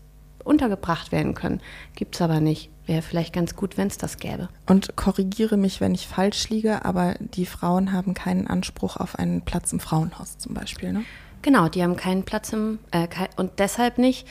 untergebracht 0.45 1.13
werden 1.13 1.35
können. 1.35 1.61
Gibt 1.97 2.15
es 2.15 2.23
aber 2.23 2.41
nicht. 2.41 2.71
Wäre 2.89 3.03
vielleicht 3.03 3.35
ganz 3.35 3.55
gut, 3.55 3.77
wenn 3.77 3.89
es 3.89 3.99
das 3.99 4.17
gäbe. 4.17 4.49
Und 4.67 4.97
korrigiere 4.97 5.59
mich, 5.59 5.83
wenn 5.83 5.95
ich 5.95 6.09
falsch 6.09 6.49
liege, 6.49 6.87
aber 6.87 7.17
die 7.21 7.45
Frauen 7.45 7.93
haben 7.93 8.15
keinen 8.15 8.47
Anspruch 8.47 8.97
auf 8.97 9.19
einen 9.19 9.43
Platz 9.43 9.75
im 9.75 9.79
Frauenhaus 9.79 10.39
zum 10.39 10.55
Beispiel, 10.55 10.95
ne? 10.95 11.05
Genau, 11.43 11.69
die 11.69 11.83
haben 11.83 11.97
keinen 11.97 12.23
Platz 12.23 12.51
im, 12.55 12.79
äh, 12.91 13.07
und 13.37 13.59
deshalb 13.59 13.99
nicht, 13.99 14.27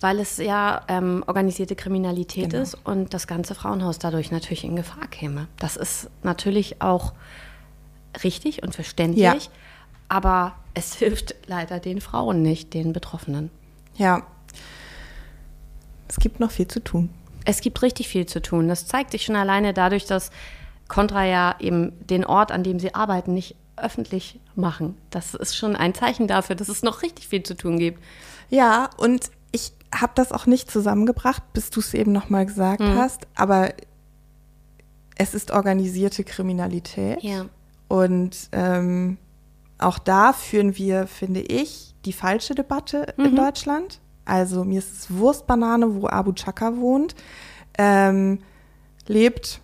weil 0.00 0.20
es 0.20 0.36
ja 0.36 0.82
ähm, 0.86 1.24
organisierte 1.26 1.74
Kriminalität 1.74 2.50
genau. 2.50 2.62
ist 2.62 2.74
und 2.74 3.12
das 3.12 3.26
ganze 3.26 3.56
Frauenhaus 3.56 3.98
dadurch 3.98 4.30
natürlich 4.30 4.62
in 4.62 4.76
Gefahr 4.76 5.08
käme. 5.08 5.48
Das 5.58 5.76
ist 5.76 6.08
natürlich 6.22 6.80
auch 6.80 7.12
richtig 8.22 8.62
und 8.62 8.72
verständlich, 8.72 9.46
ja. 9.46 9.50
aber 10.08 10.54
es 10.74 10.94
hilft 10.98 11.34
leider 11.48 11.80
den 11.80 12.00
Frauen 12.00 12.40
nicht, 12.40 12.72
den 12.72 12.92
Betroffenen. 12.92 13.50
Ja, 13.96 14.22
es 16.06 16.18
gibt 16.18 16.38
noch 16.38 16.52
viel 16.52 16.68
zu 16.68 16.78
tun 16.78 17.10
es 17.46 17.60
gibt 17.60 17.80
richtig 17.82 18.08
viel 18.08 18.26
zu 18.26 18.42
tun. 18.42 18.68
Das 18.68 18.86
zeigt 18.86 19.12
sich 19.12 19.24
schon 19.24 19.36
alleine 19.36 19.72
dadurch, 19.72 20.04
dass 20.04 20.30
Contra 20.88 21.24
ja 21.24 21.56
eben 21.58 21.92
den 22.06 22.24
Ort, 22.24 22.52
an 22.52 22.62
dem 22.62 22.78
sie 22.78 22.94
arbeiten, 22.94 23.32
nicht 23.32 23.56
öffentlich 23.76 24.40
machen. 24.54 24.96
Das 25.10 25.34
ist 25.34 25.56
schon 25.56 25.76
ein 25.76 25.94
Zeichen 25.94 26.26
dafür, 26.26 26.56
dass 26.56 26.68
es 26.68 26.82
noch 26.82 27.02
richtig 27.02 27.28
viel 27.28 27.42
zu 27.42 27.56
tun 27.56 27.78
gibt. 27.78 28.02
Ja, 28.50 28.90
und 28.96 29.30
ich 29.52 29.72
habe 29.94 30.12
das 30.14 30.32
auch 30.32 30.46
nicht 30.46 30.70
zusammengebracht, 30.70 31.42
bis 31.52 31.70
du 31.70 31.80
es 31.80 31.94
eben 31.94 32.12
nochmal 32.12 32.46
gesagt 32.46 32.80
mhm. 32.80 32.96
hast, 32.96 33.26
aber 33.34 33.72
es 35.16 35.34
ist 35.34 35.50
organisierte 35.50 36.24
Kriminalität. 36.24 37.22
Ja. 37.22 37.46
Und 37.88 38.48
ähm, 38.52 39.18
auch 39.78 39.98
da 39.98 40.32
führen 40.32 40.76
wir, 40.76 41.06
finde 41.06 41.40
ich, 41.40 41.94
die 42.04 42.12
falsche 42.12 42.54
Debatte 42.54 43.14
mhm. 43.16 43.26
in 43.26 43.36
Deutschland. 43.36 44.00
Also 44.26 44.64
mir 44.64 44.80
ist 44.80 44.92
es 44.92 45.16
Wurstbanane, 45.16 45.94
wo 45.94 46.08
Abu 46.08 46.32
Chaka 46.32 46.76
wohnt, 46.76 47.14
ähm, 47.78 48.40
lebt 49.06 49.60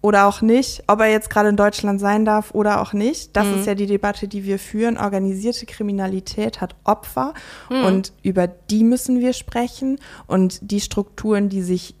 oder 0.00 0.26
auch 0.26 0.42
nicht, 0.42 0.84
ob 0.86 1.00
er 1.00 1.06
jetzt 1.06 1.30
gerade 1.30 1.48
in 1.48 1.56
Deutschland 1.56 1.98
sein 1.98 2.26
darf 2.26 2.54
oder 2.54 2.82
auch 2.82 2.92
nicht. 2.92 3.34
Das 3.36 3.46
mhm. 3.46 3.54
ist 3.54 3.66
ja 3.66 3.74
die 3.74 3.86
Debatte, 3.86 4.28
die 4.28 4.44
wir 4.44 4.58
führen. 4.58 4.98
Organisierte 4.98 5.64
Kriminalität 5.64 6.60
hat 6.60 6.76
Opfer 6.84 7.32
mhm. 7.70 7.84
und 7.84 8.12
über 8.22 8.46
die 8.46 8.84
müssen 8.84 9.20
wir 9.20 9.32
sprechen 9.32 9.98
und 10.26 10.58
die 10.60 10.80
Strukturen, 10.80 11.48
die 11.48 11.62
sich 11.62 11.94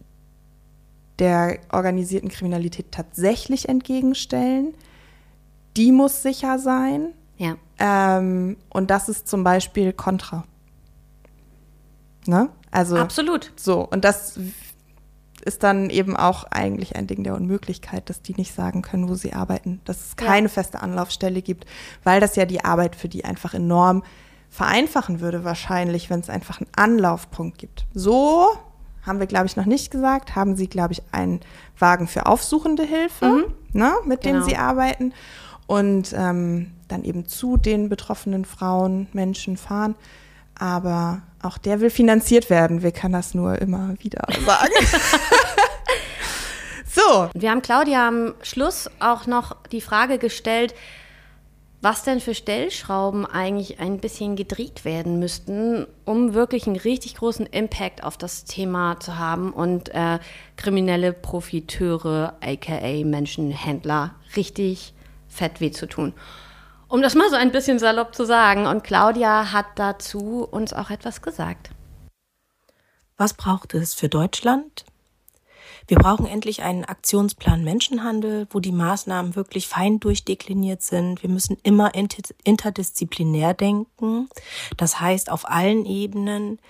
der 1.18 1.58
organisierten 1.72 2.28
Kriminalität 2.28 2.92
tatsächlich 2.92 3.68
entgegenstellen, 3.70 4.74
die 5.76 5.90
muss 5.90 6.22
sicher 6.22 6.58
sein. 6.58 7.14
Ja. 7.38 7.56
Ähm, 7.78 8.58
und 8.68 8.90
das 8.90 9.08
ist 9.08 9.28
zum 9.28 9.44
Beispiel 9.44 9.92
Contra. 9.92 10.44
Ne? 12.26 12.48
Also 12.70 12.96
absolut. 12.96 13.52
So 13.56 13.80
und 13.80 14.04
das 14.04 14.38
ist 15.44 15.62
dann 15.62 15.90
eben 15.90 16.16
auch 16.16 16.44
eigentlich 16.44 16.96
ein 16.96 17.06
Ding 17.06 17.22
der 17.22 17.34
Unmöglichkeit, 17.34 18.08
dass 18.08 18.22
die 18.22 18.34
nicht 18.34 18.54
sagen 18.54 18.82
können, 18.82 19.08
wo 19.08 19.14
sie 19.14 19.34
arbeiten, 19.34 19.80
dass 19.84 20.06
es 20.06 20.16
keine 20.16 20.46
ja. 20.46 20.52
feste 20.52 20.80
Anlaufstelle 20.80 21.42
gibt, 21.42 21.66
weil 22.02 22.20
das 22.20 22.36
ja 22.36 22.46
die 22.46 22.64
Arbeit 22.64 22.96
für 22.96 23.08
die 23.08 23.24
einfach 23.24 23.54
enorm 23.54 24.02
vereinfachen 24.48 25.20
würde 25.20 25.44
wahrscheinlich, 25.44 26.10
wenn 26.10 26.20
es 26.20 26.30
einfach 26.30 26.60
einen 26.60 26.70
Anlaufpunkt 26.76 27.58
gibt. 27.58 27.86
So 27.92 28.56
haben 29.02 29.18
wir, 29.18 29.26
glaube 29.26 29.46
ich, 29.46 29.56
noch 29.56 29.66
nicht 29.66 29.90
gesagt, 29.90 30.34
haben 30.34 30.56
sie, 30.56 30.68
glaube 30.68 30.92
ich, 30.92 31.02
einen 31.12 31.40
Wagen 31.78 32.06
für 32.06 32.26
aufsuchende 32.26 32.84
Hilfe, 32.84 33.26
mhm. 33.26 33.54
ne, 33.72 33.92
mit 34.06 34.22
genau. 34.22 34.38
dem 34.38 34.44
sie 34.44 34.56
arbeiten 34.56 35.12
und 35.66 36.14
ähm, 36.16 36.72
dann 36.88 37.04
eben 37.04 37.26
zu 37.26 37.56
den 37.56 37.88
betroffenen 37.88 38.44
Frauen, 38.44 39.08
Menschen 39.12 39.56
fahren. 39.56 39.94
Aber 40.58 41.22
auch 41.42 41.58
der 41.58 41.80
will 41.80 41.90
finanziert 41.90 42.50
werden. 42.50 42.82
Wir 42.82 42.92
können 42.92 43.12
das 43.12 43.34
nur 43.34 43.60
immer 43.60 43.94
wieder 44.00 44.26
sagen. 44.46 44.72
so. 46.86 47.28
Wir 47.34 47.50
haben 47.50 47.62
Claudia 47.62 48.08
am 48.08 48.34
Schluss 48.42 48.88
auch 49.00 49.26
noch 49.26 49.56
die 49.72 49.80
Frage 49.80 50.18
gestellt, 50.18 50.74
was 51.84 52.02
denn 52.02 52.18
für 52.18 52.34
Stellschrauben 52.34 53.26
eigentlich 53.26 53.78
ein 53.78 53.98
bisschen 53.98 54.36
gedreht 54.36 54.86
werden 54.86 55.18
müssten, 55.18 55.86
um 56.06 56.32
wirklich 56.32 56.66
einen 56.66 56.76
richtig 56.76 57.16
großen 57.16 57.44
Impact 57.44 58.02
auf 58.02 58.16
das 58.16 58.44
Thema 58.44 58.98
zu 59.00 59.18
haben 59.18 59.52
und 59.52 59.90
äh, 59.90 60.18
kriminelle 60.56 61.12
Profiteure, 61.12 62.38
aka 62.40 63.04
Menschenhändler, 63.04 64.14
richtig 64.34 64.94
fett 65.28 65.60
weh 65.60 65.72
zu 65.72 65.86
tun. 65.86 66.14
Um 66.94 67.02
das 67.02 67.16
mal 67.16 67.28
so 67.28 67.34
ein 67.34 67.50
bisschen 67.50 67.80
salopp 67.80 68.14
zu 68.14 68.24
sagen. 68.24 68.68
Und 68.68 68.84
Claudia 68.84 69.50
hat 69.50 69.66
dazu 69.74 70.46
uns 70.48 70.72
auch 70.72 70.90
etwas 70.90 71.22
gesagt. 71.22 71.70
Was 73.16 73.34
braucht 73.34 73.74
es 73.74 73.94
für 73.94 74.08
Deutschland? 74.08 74.84
Wir 75.88 75.96
brauchen 75.96 76.24
endlich 76.24 76.62
einen 76.62 76.84
Aktionsplan 76.84 77.64
Menschenhandel, 77.64 78.46
wo 78.50 78.60
die 78.60 78.70
Maßnahmen 78.70 79.34
wirklich 79.34 79.66
fein 79.66 79.98
durchdekliniert 79.98 80.82
sind. 80.82 81.20
Wir 81.24 81.30
müssen 81.30 81.56
immer 81.64 81.90
interdisziplinär 82.44 83.54
denken. 83.54 84.28
Das 84.76 85.00
heißt 85.00 85.32
auf 85.32 85.50
allen 85.50 85.86
Ebenen. 85.86 86.60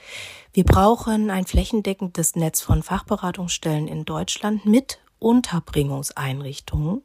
Wir 0.54 0.64
brauchen 0.64 1.30
ein 1.30 1.44
flächendeckendes 1.44 2.34
Netz 2.34 2.62
von 2.62 2.82
Fachberatungsstellen 2.82 3.88
in 3.88 4.06
Deutschland 4.06 4.64
mit 4.64 5.00
Unterbringungseinrichtungen. 5.18 7.02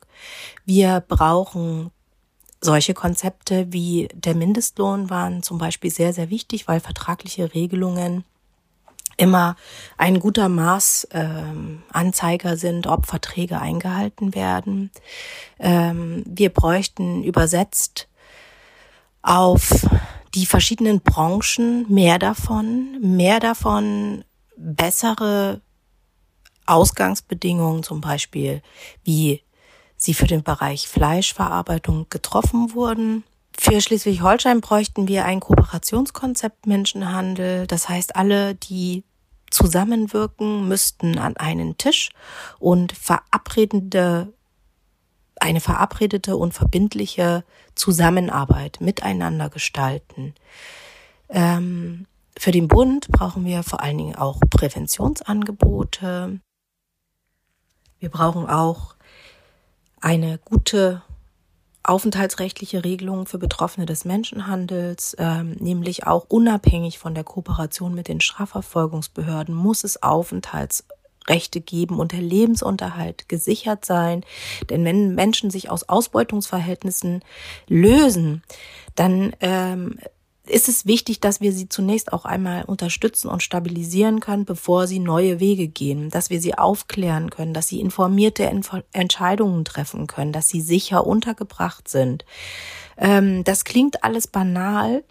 Wir 0.63 1.03
brauchen 1.05 1.91
solche 2.61 2.93
Konzepte 2.93 3.71
wie 3.71 4.09
der 4.13 4.35
Mindestlohn 4.35 5.09
waren 5.09 5.43
zum 5.43 5.57
Beispiel 5.57 5.91
sehr, 5.91 6.13
sehr 6.13 6.29
wichtig, 6.29 6.67
weil 6.67 6.79
vertragliche 6.79 7.53
Regelungen 7.53 8.23
immer 9.17 9.55
ein 9.97 10.19
guter 10.19 10.49
Maßanzeiger 10.49 12.51
ähm, 12.51 12.57
sind, 12.57 12.87
ob 12.87 13.05
Verträge 13.05 13.59
eingehalten 13.59 14.33
werden. 14.33 14.91
Ähm, 15.59 16.23
wir 16.25 16.49
bräuchten 16.49 17.23
übersetzt 17.23 18.07
auf 19.21 19.85
die 20.35 20.45
verschiedenen 20.45 21.01
Branchen 21.01 21.85
mehr 21.89 22.19
davon, 22.19 22.97
mehr 23.01 23.39
davon 23.39 24.23
bessere 24.55 25.61
Ausgangsbedingungen, 26.65 27.83
zum 27.83 27.99
Beispiel 27.99 28.61
wie 29.03 29.41
sie 29.99 30.13
für 30.13 30.27
den 30.27 30.41
Bereich 30.43 30.87
Fleischverarbeitung 30.87 32.07
getroffen 32.09 32.73
wurden. 32.73 33.23
Für 33.55 33.81
Schleswig-Holstein 33.81 34.61
bräuchten 34.61 35.07
wir 35.09 35.25
ein 35.25 35.41
Kooperationskonzept 35.41 36.65
Menschenhandel. 36.65 37.67
Das 37.67 37.89
heißt, 37.89 38.15
alle, 38.15 38.55
die 38.55 39.03
zusammenwirken, 39.51 40.67
müssten 40.67 41.19
an 41.19 41.35
einen 41.35 41.77
Tisch 41.77 42.09
und 42.59 42.93
verabredende, 42.93 44.31
eine 45.41 45.59
verabredete 45.59 46.37
und 46.37 46.53
verbindliche 46.53 47.43
Zusammenarbeit 47.75 48.79
miteinander 48.79 49.49
gestalten. 49.49 50.33
Ähm, 51.27 52.05
für 52.37 52.51
den 52.51 52.69
Bund 52.69 53.09
brauchen 53.09 53.45
wir 53.45 53.63
vor 53.63 53.81
allen 53.81 53.97
Dingen 53.97 54.15
auch 54.15 54.39
Präventionsangebote. 54.49 56.39
Wir 57.99 58.09
brauchen 58.09 58.47
auch 58.47 58.95
eine 60.01 60.39
gute 60.39 61.01
aufenthaltsrechtliche 61.83 62.83
Regelungen 62.83 63.25
für 63.25 63.39
Betroffene 63.39 63.85
des 63.85 64.05
Menschenhandels, 64.05 65.15
ähm, 65.17 65.55
nämlich 65.59 66.05
auch 66.05 66.25
unabhängig 66.27 66.99
von 66.99 67.15
der 67.15 67.23
Kooperation 67.23 67.95
mit 67.95 68.07
den 68.07 68.21
Strafverfolgungsbehörden, 68.21 69.55
muss 69.55 69.83
es 69.83 70.03
Aufenthaltsrechte 70.03 71.61
geben 71.61 71.99
und 71.99 72.11
der 72.11 72.21
Lebensunterhalt 72.21 73.27
gesichert 73.27 73.85
sein. 73.85 74.23
Denn 74.69 74.85
wenn 74.85 75.15
Menschen 75.15 75.49
sich 75.49 75.71
aus 75.71 75.89
Ausbeutungsverhältnissen 75.89 77.23
lösen, 77.67 78.43
dann 78.95 79.35
ähm, 79.39 79.97
ist 80.49 80.67
es 80.67 80.85
wichtig, 80.85 81.19
dass 81.19 81.41
wir 81.41 81.51
sie 81.51 81.69
zunächst 81.69 82.11
auch 82.11 82.25
einmal 82.25 82.63
unterstützen 82.65 83.27
und 83.29 83.43
stabilisieren 83.43 84.19
können, 84.19 84.45
bevor 84.45 84.87
sie 84.87 84.99
neue 84.99 85.39
Wege 85.39 85.67
gehen, 85.67 86.09
dass 86.09 86.29
wir 86.29 86.41
sie 86.41 86.57
aufklären 86.57 87.29
können, 87.29 87.53
dass 87.53 87.67
sie 87.67 87.79
informierte 87.79 88.49
Entscheidungen 88.91 89.65
treffen 89.65 90.07
können, 90.07 90.33
dass 90.33 90.49
sie 90.49 90.61
sicher 90.61 91.05
untergebracht 91.05 91.87
sind. 91.87 92.25
Ähm, 92.97 93.43
das 93.43 93.63
klingt 93.63 94.03
alles 94.03 94.27
banal, 94.27 95.03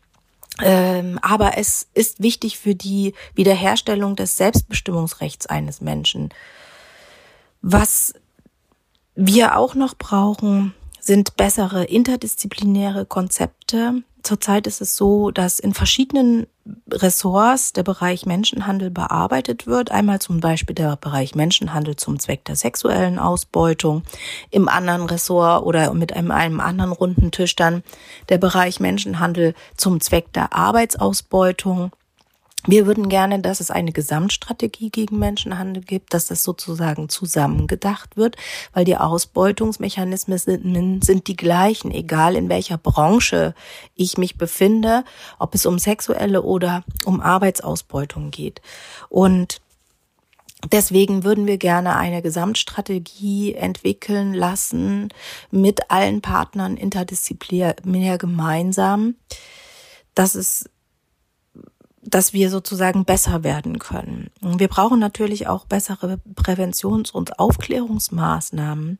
ähm, 0.61 1.19
aber 1.23 1.57
es 1.57 1.89
ist 1.95 2.23
wichtig 2.23 2.59
für 2.59 2.75
die 2.75 3.15
Wiederherstellung 3.35 4.17
des 4.17 4.37
Selbstbestimmungsrechts 4.37 5.47
eines 5.47 5.81
Menschen. 5.81 6.31
Was 7.63 8.15
wir 9.15 9.57
auch 9.57 9.75
noch 9.75 9.95
brauchen, 9.95 10.75
sind 11.01 11.37
bessere 11.37 11.85
interdisziplinäre 11.85 13.07
Konzepte, 13.07 14.03
Zurzeit 14.29 14.67
ist 14.67 14.83
es 14.83 14.95
so, 14.95 15.31
dass 15.31 15.59
in 15.59 15.73
verschiedenen 15.73 16.47
Ressorts 16.93 17.73
der 17.73 17.83
Bereich 17.83 18.27
Menschenhandel 18.27 18.91
bearbeitet 18.91 19.67
wird. 19.67 19.91
Einmal 19.91 20.19
zum 20.19 20.41
Beispiel 20.41 20.75
der 20.75 20.97
Bereich 20.97 21.35
Menschenhandel 21.35 21.97
zum 21.97 22.19
Zweck 22.19 22.45
der 22.45 22.55
sexuellen 22.55 23.19
Ausbeutung. 23.19 24.03
Im 24.51 24.69
anderen 24.69 25.07
Ressort 25.07 25.65
oder 25.65 25.95
mit 25.95 26.13
einem, 26.13 26.31
einem 26.31 26.61
anderen 26.61 26.93
runden 26.93 27.31
Tisch 27.31 27.57
dann 27.57 27.83
der 28.29 28.37
Bereich 28.37 28.81
Menschenhandel 28.81 29.55
zum 29.79 29.99
Zweck 30.03 30.31
der 30.35 30.53
Arbeitsausbeutung. 30.53 31.93
Wir 32.67 32.87
würden 32.87 33.09
gerne, 33.09 33.39
dass 33.39 33.61
es 33.61 33.71
eine 33.71 33.93
Gesamtstrategie 33.93 34.91
gegen 34.91 35.19
Menschenhandel 35.19 35.83
gibt, 35.83 36.13
dass 36.13 36.27
das 36.27 36.43
sozusagen 36.43 37.09
zusammengedacht 37.09 38.17
wird, 38.17 38.37
weil 38.73 38.85
die 38.85 38.97
Ausbeutungsmechanismen 38.97 40.39
sind, 40.39 41.05
sind 41.05 41.29
die 41.29 41.37
gleichen, 41.37 41.93
egal 41.93 42.35
in 42.35 42.49
welcher 42.49 42.77
Branche 42.77 43.55
ich 43.95 44.19
mich 44.19 44.37
befinde, 44.37 45.05
ob 45.39 45.55
es 45.55 45.67
um 45.67 45.79
sexuelle 45.79 46.43
oder 46.43 46.83
um 47.05 47.21
Arbeitsausbeutung 47.21 48.31
geht. 48.31 48.61
Und 49.09 49.61
Deswegen 50.73 51.23
würden 51.23 51.47
wir 51.47 51.57
gerne 51.57 51.95
eine 51.95 52.21
Gesamtstrategie 52.21 53.55
entwickeln 53.55 54.35
lassen 54.35 55.11
mit 55.53 55.89
allen 55.89 56.21
Partnern 56.21 56.77
interdisziplinär 56.77 58.19
gemeinsam. 58.19 59.15
Das 60.17 60.35
ist 60.35 60.69
dass 62.11 62.33
wir 62.33 62.51
sozusagen 62.51 63.05
besser 63.05 63.45
werden 63.45 63.79
können. 63.79 64.31
Wir 64.41 64.69
brauchen 64.69 64.99
natürlich 64.99 65.47
auch 65.47 65.67
bessere 65.67 66.19
Präventions- 66.35 67.11
und 67.11 67.39
Aufklärungsmaßnahmen. 67.39 68.99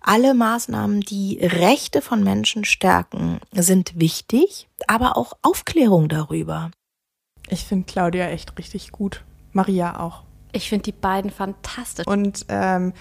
Alle 0.00 0.34
Maßnahmen, 0.34 1.00
die 1.00 1.38
Rechte 1.40 2.02
von 2.02 2.22
Menschen 2.22 2.64
stärken, 2.64 3.40
sind 3.52 3.98
wichtig, 3.98 4.68
aber 4.86 5.16
auch 5.16 5.32
Aufklärung 5.42 6.08
darüber. 6.08 6.70
Ich 7.48 7.64
finde 7.64 7.86
Claudia 7.86 8.28
echt 8.28 8.58
richtig 8.58 8.92
gut. 8.92 9.24
Maria 9.52 10.00
auch. 10.00 10.24
Ich 10.52 10.68
finde 10.68 10.84
die 10.84 10.92
beiden 10.92 11.30
fantastisch. 11.30 12.06
Und 12.06 12.46
ähm, 12.48 12.92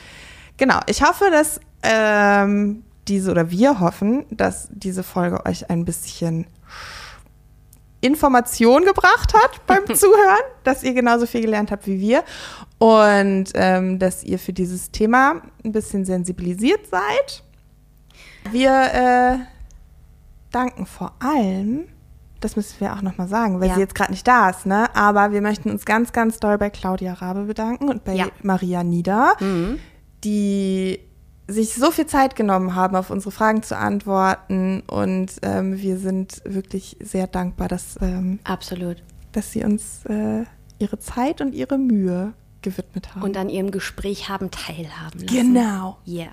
genau, 0.58 0.80
ich 0.88 1.04
hoffe, 1.04 1.26
dass 1.32 1.60
ähm, 1.84 2.84
diese 3.08 3.32
oder 3.32 3.52
wir 3.52 3.80
hoffen, 3.80 4.26
dass 4.32 4.70
diese 4.72 5.04
Folge 5.04 5.46
euch 5.46 5.70
ein 5.70 5.86
bisschen 5.86 6.48
Information 8.04 8.84
gebracht 8.84 9.34
hat 9.34 9.66
beim 9.66 9.86
Zuhören, 9.96 10.44
dass 10.64 10.84
ihr 10.84 10.94
genauso 10.94 11.26
viel 11.26 11.42
gelernt 11.42 11.72
habt 11.72 11.88
wie 11.88 12.00
wir 12.00 12.24
und 12.78 13.46
ähm, 13.56 13.98
dass 13.98 14.24
ihr 14.24 14.40
für 14.40 14.54
dieses 14.54 14.92
Thema 14.92 15.42
ein 15.64 15.72
bisschen 15.72 16.04
sensibilisiert 16.04 16.88
seid. 16.88 17.44
Wir 18.52 18.72
äh, 18.72 19.38
danken 20.52 20.86
vor 20.86 21.14
allem, 21.20 21.86
das 22.42 22.58
müssen 22.58 22.82
wir 22.82 22.94
auch 22.94 23.02
nochmal 23.02 23.30
sagen, 23.30 23.62
weil 23.62 23.70
ja. 23.70 23.76
sie 23.76 23.80
jetzt 23.80 23.96
gerade 23.96 24.12
nicht 24.12 24.28
da 24.28 24.50
ist, 24.50 24.66
ne? 24.66 24.94
Aber 24.96 25.32
wir 25.32 25.42
möchten 25.42 25.72
uns 25.72 25.86
ganz, 25.86 26.12
ganz 26.12 26.40
doll 26.40 26.58
bei 26.58 26.70
Claudia 26.70 27.14
Rabe 27.14 27.44
bedanken 27.44 27.88
und 27.88 28.04
bei 28.04 28.16
ja. 28.16 28.28
Maria 28.42 28.84
Nieder, 28.84 29.36
mhm. 29.40 29.80
die 30.26 31.00
sich 31.48 31.74
so 31.74 31.92
viel 31.92 32.06
Zeit 32.06 32.36
genommen 32.36 32.76
haben, 32.76 32.96
auf 32.96 33.10
unsere 33.10 33.32
Fragen 33.32 33.64
zu 33.64 33.78
antworten. 33.78 34.82
Und 34.88 35.34
ähm, 35.42 35.78
wir 35.78 35.98
sind 35.98 36.42
wirklich 36.46 36.98
sehr 37.02 37.28
dankbar, 37.28 37.68
dass, 37.68 37.98
ähm, 38.02 38.40
Absolut. 38.44 38.98
dass 39.32 39.52
sie 39.52 39.64
uns 39.64 40.06
äh, 40.06 40.44
ihre 40.80 41.00
Zeit 41.00 41.42
und 41.42 41.54
ihre 41.54 41.78
Mühe 41.78 42.34
gewidmet 42.62 43.14
haben. 43.14 43.24
Und 43.24 43.38
an 43.38 43.50
ihrem 43.50 43.72
Gespräch 43.72 44.30
haben 44.30 44.52
teilhaben 44.52 45.20
lassen. 45.20 45.28
Genau. 45.28 45.98
Yeah. 46.08 46.30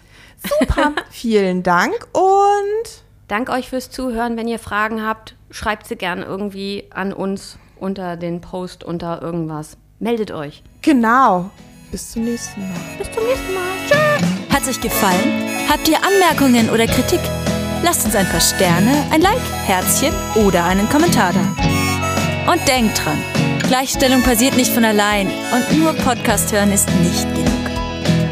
Super. 0.61 0.93
Vielen 1.11 1.63
Dank 1.63 2.09
und 2.13 3.03
Dank 3.31 3.49
euch 3.49 3.69
fürs 3.69 3.93
Zuhören. 3.93 4.37
Wenn 4.37 4.49
ihr 4.49 4.59
Fragen 4.59 5.07
habt, 5.07 5.37
schreibt 5.53 5.87
sie 5.87 5.95
gern 5.95 6.21
irgendwie 6.21 6.89
an 6.91 7.13
uns 7.13 7.59
unter 7.79 8.17
den 8.17 8.41
Post, 8.41 8.83
unter 8.83 9.23
irgendwas. 9.23 9.77
Meldet 10.01 10.33
euch. 10.33 10.65
Genau. 10.83 11.49
Bis 11.93 12.11
zum 12.11 12.25
nächsten 12.25 12.61
Mal. 12.61 12.81
Bis 12.99 13.13
zum 13.13 13.23
nächsten 13.23 13.55
Mal. 13.55 13.77
Tschüss. 13.89 14.30
Hat 14.53 14.63
es 14.63 14.69
euch 14.69 14.81
gefallen? 14.81 15.45
Habt 15.69 15.89
ihr 15.89 15.99
Anmerkungen 16.05 16.71
oder 16.71 16.87
Kritik? 16.87 17.21
Lasst 17.83 18.05
uns 18.05 18.15
ein 18.15 18.29
paar 18.29 18.41
Sterne, 18.41 19.05
ein 19.11 19.21
Like, 19.23 19.41
Herzchen 19.65 20.13
oder 20.35 20.65
einen 20.65 20.89
Kommentar 20.89 21.33
da. 21.33 22.53
Und 22.53 22.67
denkt 22.69 23.05
dran, 23.05 23.23
Gleichstellung 23.69 24.23
passiert 24.23 24.57
nicht 24.57 24.73
von 24.73 24.85
allein 24.85 25.29
und 25.29 25.79
nur 25.79 25.93
Podcast 25.95 26.53
hören 26.53 26.73
ist 26.73 26.91
nicht 27.03 27.33
genug. 27.35 27.51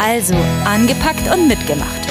Also 0.03 0.35
angepackt 0.65 1.33
und 1.33 1.49
mitgemacht. 1.49 2.09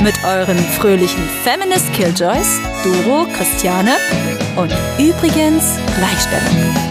mit 0.00 0.14
euren 0.24 0.56
fröhlichen 0.56 1.28
Feminist 1.44 1.92
Killjoys, 1.92 2.58
Doro, 2.82 3.26
Christiane 3.36 3.96
und 4.56 4.72
übrigens 4.98 5.76
Gleichstellung. 5.96 6.89